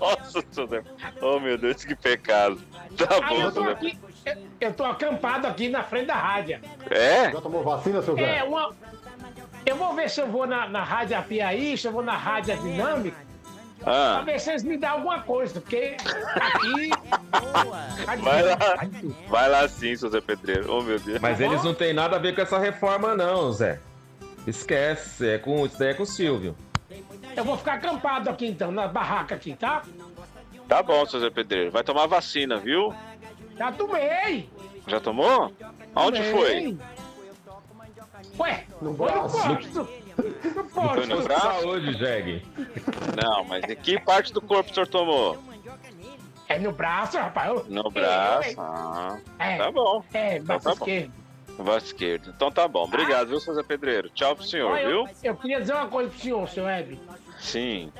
Nossa, 0.00 0.66
Zé. 0.66 0.82
Oh, 1.22 1.38
meu 1.38 1.56
Deus, 1.56 1.84
que 1.84 1.94
pecado. 1.94 2.60
Tá 2.96 3.06
Aí 3.22 3.36
bom, 3.36 3.42
eu 3.42 3.52
tô 3.52 3.62
aqui, 3.62 3.98
eu, 4.60 4.74
tô 4.74 4.84
acampado 4.84 5.46
aqui 5.46 5.68
na 5.68 5.84
frente 5.84 6.06
da 6.06 6.16
rádio. 6.16 6.60
É? 6.90 7.30
Já 7.30 7.40
tomou 7.40 7.62
vacina, 7.62 8.02
seu 8.02 8.16
Zé? 8.16 8.38
É, 8.38 8.42
uma. 8.42 8.74
Eu 9.64 9.76
vou 9.76 9.94
ver 9.94 10.10
se 10.10 10.20
eu 10.20 10.26
vou 10.26 10.46
na, 10.46 10.68
na 10.68 10.82
Rádio 10.82 11.16
Apiaí, 11.16 11.76
se 11.76 11.86
eu 11.86 11.92
vou 11.92 12.02
na 12.02 12.16
Rádio 12.16 12.56
Dinâmica, 12.56 13.27
pra 13.88 14.18
Ah, 14.18 14.22
ver 14.22 14.38
se 14.40 14.50
eles 14.50 14.62
me 14.64 14.76
dão 14.76 14.90
alguma 14.90 15.22
coisa, 15.22 15.60
porque 15.60 15.96
aqui. 16.36 16.90
vai 18.22 18.42
lá. 18.42 18.56
Vai 19.28 19.48
lá 19.48 19.68
sim, 19.68 19.96
seu 19.96 20.10
Zé 20.10 20.20
Pedreiro. 20.20 20.66
Oh, 20.70 20.82
meu 20.82 20.98
Deus. 20.98 21.20
Mas 21.20 21.40
eles 21.40 21.62
não 21.64 21.74
têm 21.74 21.92
nada 21.92 22.16
a 22.16 22.18
ver 22.18 22.34
com 22.34 22.42
essa 22.42 22.58
reforma, 22.58 23.14
não, 23.14 23.50
Zé. 23.52 23.80
Esquece, 24.46 25.28
é 25.28 25.38
com, 25.38 25.64
isso 25.66 25.78
daí 25.78 25.88
é 25.90 25.94
com 25.94 26.02
o 26.02 26.06
Silvio. 26.06 26.56
Eu 27.36 27.44
vou 27.44 27.56
ficar 27.56 27.74
acampado 27.74 28.28
aqui 28.30 28.46
então, 28.46 28.70
na 28.72 28.88
barraca 28.88 29.34
aqui, 29.34 29.54
tá? 29.54 29.82
Tá 30.68 30.82
bom, 30.82 31.04
seu 31.06 31.20
Zé 31.20 31.30
Pedreiro. 31.30 31.70
Vai 31.70 31.82
tomar 31.84 32.06
vacina, 32.06 32.56
viu? 32.58 32.94
Já 33.56 33.72
tomei! 33.72 34.48
Já 34.86 35.00
tomou? 35.00 35.52
Aonde 35.94 36.18
Tomei. 36.18 36.32
foi? 36.32 36.78
Ué, 38.38 38.64
não 38.80 38.94
foi 38.96 39.12
no 39.12 39.20
posto. 39.28 39.88
Posto. 40.74 41.06
no 41.06 41.22
braço? 41.22 41.40
Saúde, 41.60 41.98
Jeg. 41.98 42.42
Não, 43.22 43.44
mas 43.44 43.64
em 43.64 43.76
que 43.76 43.98
parte 44.00 44.32
do 44.32 44.40
corpo 44.40 44.70
o 44.70 44.74
senhor 44.74 44.86
tomou? 44.86 45.38
É 46.48 46.58
no 46.58 46.72
braço, 46.72 47.18
rapaz. 47.18 47.66
No 47.68 47.90
braço? 47.90 48.50
eu- 48.50 48.60
Ah, 48.60 49.18
É. 49.38 49.56
tá 49.58 49.70
bom. 49.70 50.02
É, 50.12 50.36
Então 50.36 50.46
braço 50.46 50.64
tá 50.64 50.70
bom. 50.74 50.76
esquerdo. 50.86 51.12
Braço 51.58 51.86
esquerdo. 51.86 52.32
Então 52.34 52.50
tá 52.50 52.66
bom. 52.68 52.84
Obrigado, 52.84 53.28
viu, 53.28 53.40
seu 53.40 53.54
Zé 53.54 53.62
Pedreiro? 53.62 54.08
Tchau 54.10 54.34
pro 54.36 54.44
senhor, 54.44 54.76
viu? 54.78 54.88
eu, 54.88 55.08
eu 55.24 55.36
queria 55.36 55.60
dizer 55.60 55.74
uma 55.74 55.88
coisa 55.88 56.08
pro 56.10 56.18
senhor, 56.18 56.48
seu 56.48 56.68
Hebe. 56.68 56.98
Sim. 57.38 57.92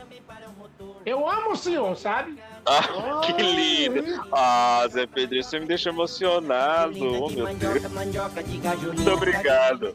Eu 1.04 1.28
amo 1.28 1.52
o 1.52 1.56
senhor, 1.56 1.96
sabe? 1.96 2.38
Ah, 2.64 3.20
que 3.26 3.32
lindo! 3.32 4.24
Ah, 4.32 4.84
Zé 4.90 5.06
Pedreiro, 5.06 5.44
você 5.44 5.58
me 5.58 5.66
deixa 5.66 5.88
emocionado. 5.90 6.94
Oh, 7.00 7.28
meu 7.30 7.46
Deus. 7.54 7.82
Muito 7.82 9.10
obrigado. 9.12 9.94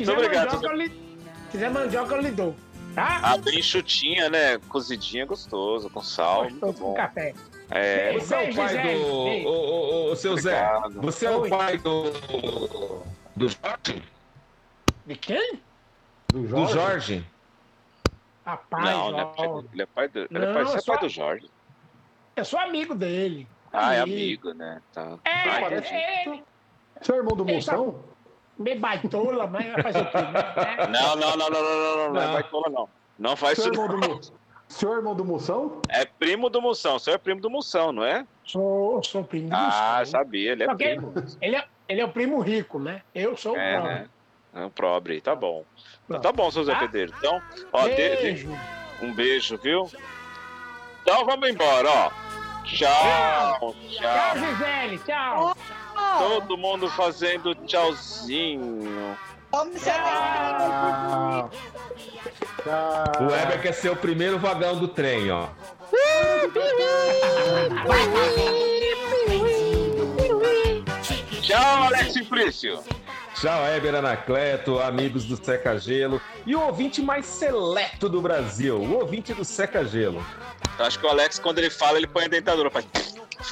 Muito 0.00 0.12
obrigado. 0.12 0.50
Quiser 1.54 1.70
mandioca, 1.70 2.16
eu 2.16 2.20
lhe 2.20 2.30
dou. 2.32 2.54
Tá? 2.96 3.20
Ah, 3.22 3.36
bem 3.38 3.62
chutinha, 3.62 4.28
né? 4.28 4.58
Cozidinha 4.68 5.24
gostoso, 5.24 5.88
com 5.88 6.02
sal. 6.02 6.42
Muito 6.44 6.60
Gostoso 6.60 6.78
com 6.78 6.88
bom. 6.90 6.94
café. 6.94 7.32
É. 7.70 8.12
Você 8.18 8.34
é 8.34 8.50
o 8.50 8.54
pai 8.54 8.68
Gisele, 8.68 8.98
do. 9.04 9.28
ei. 9.28 9.46
Ô, 9.46 9.50
ô, 9.50 10.10
ô, 10.12 10.16
seu 10.16 10.36
Zé, 10.36 10.66
Obrigado. 10.68 11.00
você 11.00 11.26
é 11.26 11.30
o 11.30 11.40
Oi. 11.40 11.48
pai 11.50 11.78
do. 11.78 12.02
Do 13.36 13.48
Jorge? 13.48 14.02
De 15.06 15.14
quem? 15.16 15.60
Do 16.28 16.42
Do 16.42 16.66
Jorge? 16.66 17.24
Rapaz, 18.44 18.84
Não, 18.84 19.08
ele 19.08 19.20
é 19.20 19.24
pai, 19.24 19.46
ó, 19.48 19.60
do- 19.60 19.68
ele 19.72 19.82
é 19.82 19.86
pai 19.86 20.08
do, 20.08 20.18
ele 20.18 20.28
é 20.30 20.38
Não, 20.38 20.54
pai, 20.54 20.64
você 20.64 20.76
é 20.76 20.80
só- 20.80 20.92
pai 20.92 21.00
do 21.02 21.08
Jorge. 21.08 21.50
eu 22.36 22.44
sou 22.44 22.58
amigo 22.60 22.94
dele. 22.94 23.48
Ah, 23.72 23.94
é 23.94 24.00
amigo, 24.00 24.52
né? 24.52 24.80
Tá. 24.92 25.18
É, 25.24 25.30
Ah, 25.30 25.60
é, 25.70 25.74
é, 25.78 26.42
Seu 27.00 27.16
irmão 27.16 27.36
do 27.36 27.44
Moção? 27.44 28.04
Meio 28.58 28.78
baitola, 28.80 29.46
mas 29.46 29.72
vai 29.72 29.82
fazer 29.82 30.00
o 30.00 30.06
quê? 30.10 30.16
né? 30.18 30.86
Não, 30.90 31.16
não, 31.16 31.36
não, 31.36 31.50
não, 31.50 31.62
não, 31.62 31.62
não, 31.62 31.96
não, 31.96 32.12
não, 32.14 32.20
é 32.22 32.26
Não. 32.26 32.32
baitola, 32.32 32.68
não. 32.70 32.88
Não 33.18 33.36
faz 33.36 33.58
Seu 33.58 33.72
isso, 33.72 33.82
irmão 33.82 33.98
não. 33.98 34.18
do. 34.18 34.44
Seu 34.68 34.92
irmão 34.94 35.14
do 35.14 35.24
Moção? 35.24 35.80
É 35.88 36.04
primo 36.04 36.48
do 36.48 36.60
Moção, 36.60 36.96
o 36.96 36.98
senhor 36.98 37.16
é 37.16 37.18
primo 37.18 37.40
do 37.40 37.50
Moção, 37.50 37.92
não 37.92 38.04
é? 38.04 38.26
Sou, 38.44 39.02
sou 39.04 39.22
primo 39.22 39.48
do 39.50 39.54
Ah, 39.54 39.98
Gustavo. 40.00 40.06
sabia, 40.06 40.52
ele 40.52 40.62
é 40.62 40.66
Só 40.66 40.74
que 40.74 40.84
primo. 40.84 41.14
ele, 41.40 41.56
é, 41.56 41.64
ele 41.88 42.00
é 42.00 42.04
o 42.04 42.08
primo 42.08 42.40
rico, 42.40 42.78
né? 42.78 43.02
Eu 43.14 43.36
sou 43.36 43.52
o 43.52 43.56
É, 43.56 43.74
pobre. 43.76 43.94
né? 43.94 44.08
É 44.54 44.64
um 44.64 44.70
pobre, 44.70 45.20
tá 45.20 45.34
bom. 45.34 45.64
Então 46.06 46.20
tá 46.20 46.32
bom, 46.32 46.50
seu 46.50 46.64
Zé 46.64 46.72
Tá? 46.72 46.80
Pedreiro. 46.80 47.12
Então, 47.18 47.42
ó, 47.72 47.82
de- 47.88 47.94
de- 47.94 48.16
Beijo. 48.22 48.48
um 49.02 49.12
beijo, 49.12 49.58
viu? 49.58 49.90
Então 51.02 51.24
vamos 51.26 51.48
embora, 51.48 51.88
ó. 51.90 52.10
Tchau, 52.64 52.88
Tchau, 53.58 53.74
tchau. 53.90 54.38
Gisele. 54.38 54.98
Tchau. 55.00 55.54
Todo 56.18 56.56
mundo 56.56 56.88
fazendo 56.90 57.54
tchauzinho. 57.54 59.16
Vamos 59.50 59.80
ser 59.80 59.92
Tchau. 59.92 61.50
Tchau. 62.64 63.04
O 63.20 63.30
Weber 63.30 63.62
quer 63.62 63.72
ser 63.72 63.90
o 63.90 63.96
primeiro 63.96 64.38
vagão 64.38 64.76
do 64.76 64.88
trem, 64.88 65.30
ó. 65.30 65.48
Tchau, 71.42 71.82
Alex 71.84 72.12
Simplício. 72.12 72.82
Tchau, 73.34 73.62
Weber 73.62 73.94
Anacleto, 73.96 74.80
amigos 74.80 75.24
do 75.24 75.36
Seca 75.36 75.78
Gelo. 75.78 76.20
E 76.46 76.56
o 76.56 76.60
ouvinte 76.60 77.02
mais 77.02 77.26
seleto 77.26 78.08
do 78.08 78.20
Brasil, 78.20 78.76
o 78.76 78.98
ouvinte 78.98 79.34
do 79.34 79.44
Seca 79.44 79.84
Gelo. 79.84 80.24
Eu 80.78 80.84
acho 80.84 80.98
que 80.98 81.06
o 81.06 81.08
Alex, 81.08 81.38
quando 81.38 81.58
ele 81.58 81.70
fala, 81.70 81.98
ele 81.98 82.06
põe 82.06 82.24
a 82.24 82.28
dentadura. 82.28 82.70
Faz... 82.70 82.86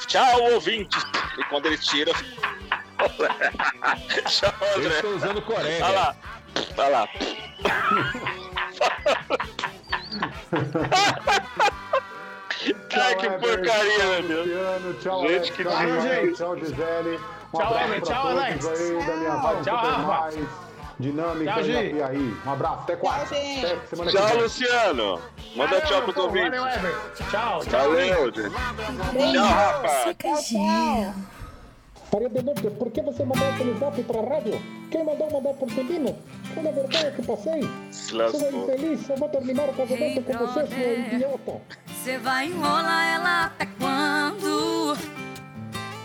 Tchau, 0.06 0.52
ouvinte. 0.52 0.96
E 1.38 1.44
quando 1.44 1.66
ele 1.66 1.78
tira. 1.78 2.12
Tchau, 4.26 4.52
Eu 4.76 4.90
estou 4.90 5.14
usando 5.16 5.42
Coreia. 5.42 5.84
Olha 5.84 5.94
lá. 5.94 6.16
Olha 6.78 6.88
lá. 6.88 7.08
Ai, 12.94 13.16
que 13.16 13.30
porcaria, 13.30 13.98
tchau, 13.98 14.22
meu 14.22 14.44
Deus. 14.44 15.02
Tchau, 15.02 15.20
Gente, 15.22 15.32
Alex, 15.32 15.50
que 15.50 15.64
tchau. 15.64 15.72
Rafael, 15.72 16.34
tchau, 16.34 16.56
Gisele. 16.58 17.20
Um 17.52 17.58
Tchau, 17.58 17.72
pra 17.72 18.00
tchau, 18.00 18.28
Alex. 18.28 18.66
aí 18.66 19.62
Tchau, 19.64 19.76
Rafa. 19.76 20.71
Dinâmica 20.98 21.52
Tchau, 21.52 21.64
e 21.64 22.02
aí. 22.02 22.36
Um 22.46 22.50
abraço, 22.50 22.80
até 22.82 22.96
quarta. 22.96 23.34
gente. 23.34 23.66
Até 23.66 23.86
semana 23.86 24.10
que 24.10 24.16
Tchau, 24.16 24.28
vem. 24.28 24.42
Luciano. 24.42 25.20
Manda 25.56 25.70
Valeu, 25.70 25.80
tchau 25.86 26.02
pros 26.02 26.14
pô, 26.14 26.22
ouvintes. 26.22 26.60
Valeu. 26.60 26.96
Tchau. 27.30 27.60
Tchau. 27.60 27.90
Valeu, 27.90 28.24
gente. 28.32 29.32
Tchau, 29.32 29.46
Rafa. 29.46 30.14
Maria 32.12 32.28
Benedito, 32.28 32.70
por 32.72 32.90
que 32.90 33.00
você 33.00 33.24
mandou 33.24 33.48
aquele 33.48 33.78
zap 33.78 34.02
pra 34.02 34.20
rádio? 34.20 34.60
Quem 34.90 35.02
mandou 35.02 35.30
mandar 35.32 35.54
por? 35.54 35.66
Foi 35.70 36.62
na 36.62 36.70
vergonha 36.70 37.10
que 37.10 37.22
passei. 37.22 37.62
Se 37.90 38.14
lascou. 38.14 38.64
infeliz, 38.64 39.08
eu 39.08 39.16
vou 39.16 39.28
terminar 39.30 39.68
o 39.70 39.72
casamento 39.72 40.22
com 40.22 40.46
você, 40.46 40.66
seu 40.66 41.00
idiota. 41.00 41.60
Você 41.86 42.18
vai 42.18 42.48
enrolar 42.48 43.14
ela 43.14 43.44
até 43.46 43.66
quando? 43.80 44.98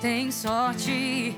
Tem 0.02 0.32
sorte 0.32 1.38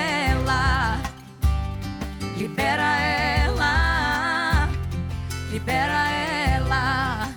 Libera 2.41 2.97
ela, 2.97 4.67
libera 5.51 6.09
ela. 6.09 7.29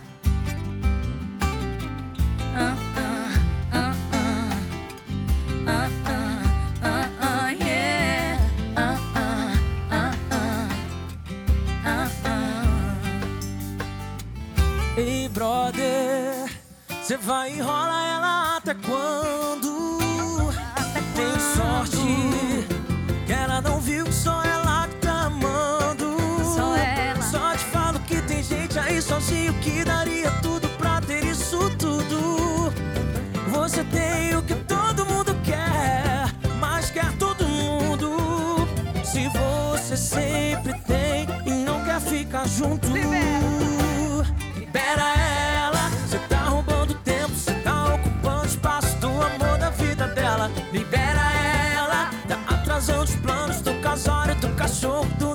Ah, 2.56 2.74
ah, 2.96 3.28
ah, 3.70 3.94
ah. 4.14 4.48
Ah, 5.66 5.88
ah, 6.06 6.40
ah, 6.82 7.08
ah, 7.20 7.50
yeah. 7.50 8.38
Ah, 8.76 8.96
ah, 9.14 9.52
ah, 9.90 10.14
ah. 10.30 10.68
Ah, 11.84 12.08
ah. 12.24 12.96
Ei, 14.96 15.28
brother, 15.28 16.48
você 16.88 17.18
vai 17.18 17.50
enrolar 17.58 18.06
ela 18.06 18.56
até 18.56 18.72
quando? 18.72 19.43
Sempre 40.14 40.72
tem 40.86 41.26
e 41.44 41.64
não 41.64 41.84
quer 41.84 42.00
ficar 42.00 42.46
junto. 42.46 42.86
Libera 44.56 45.14
ela, 45.16 45.90
cê 46.08 46.18
tá 46.28 46.36
roubando 46.36 46.94
tempo, 46.94 47.34
cê 47.34 47.52
tá 47.54 47.94
ocupando 47.94 48.46
espaço 48.46 48.96
do 48.98 49.08
amor 49.08 49.58
da 49.58 49.70
vida 49.70 50.06
dela. 50.08 50.50
Libera 50.72 51.32
ela, 51.76 52.10
tá 52.28 52.38
atrasando 52.54 53.02
os 53.02 53.16
planos 53.16 53.60
do 53.60 53.74
casório, 53.80 54.34
do 54.36 54.48
cachorro, 54.50 55.06
do 55.18 55.33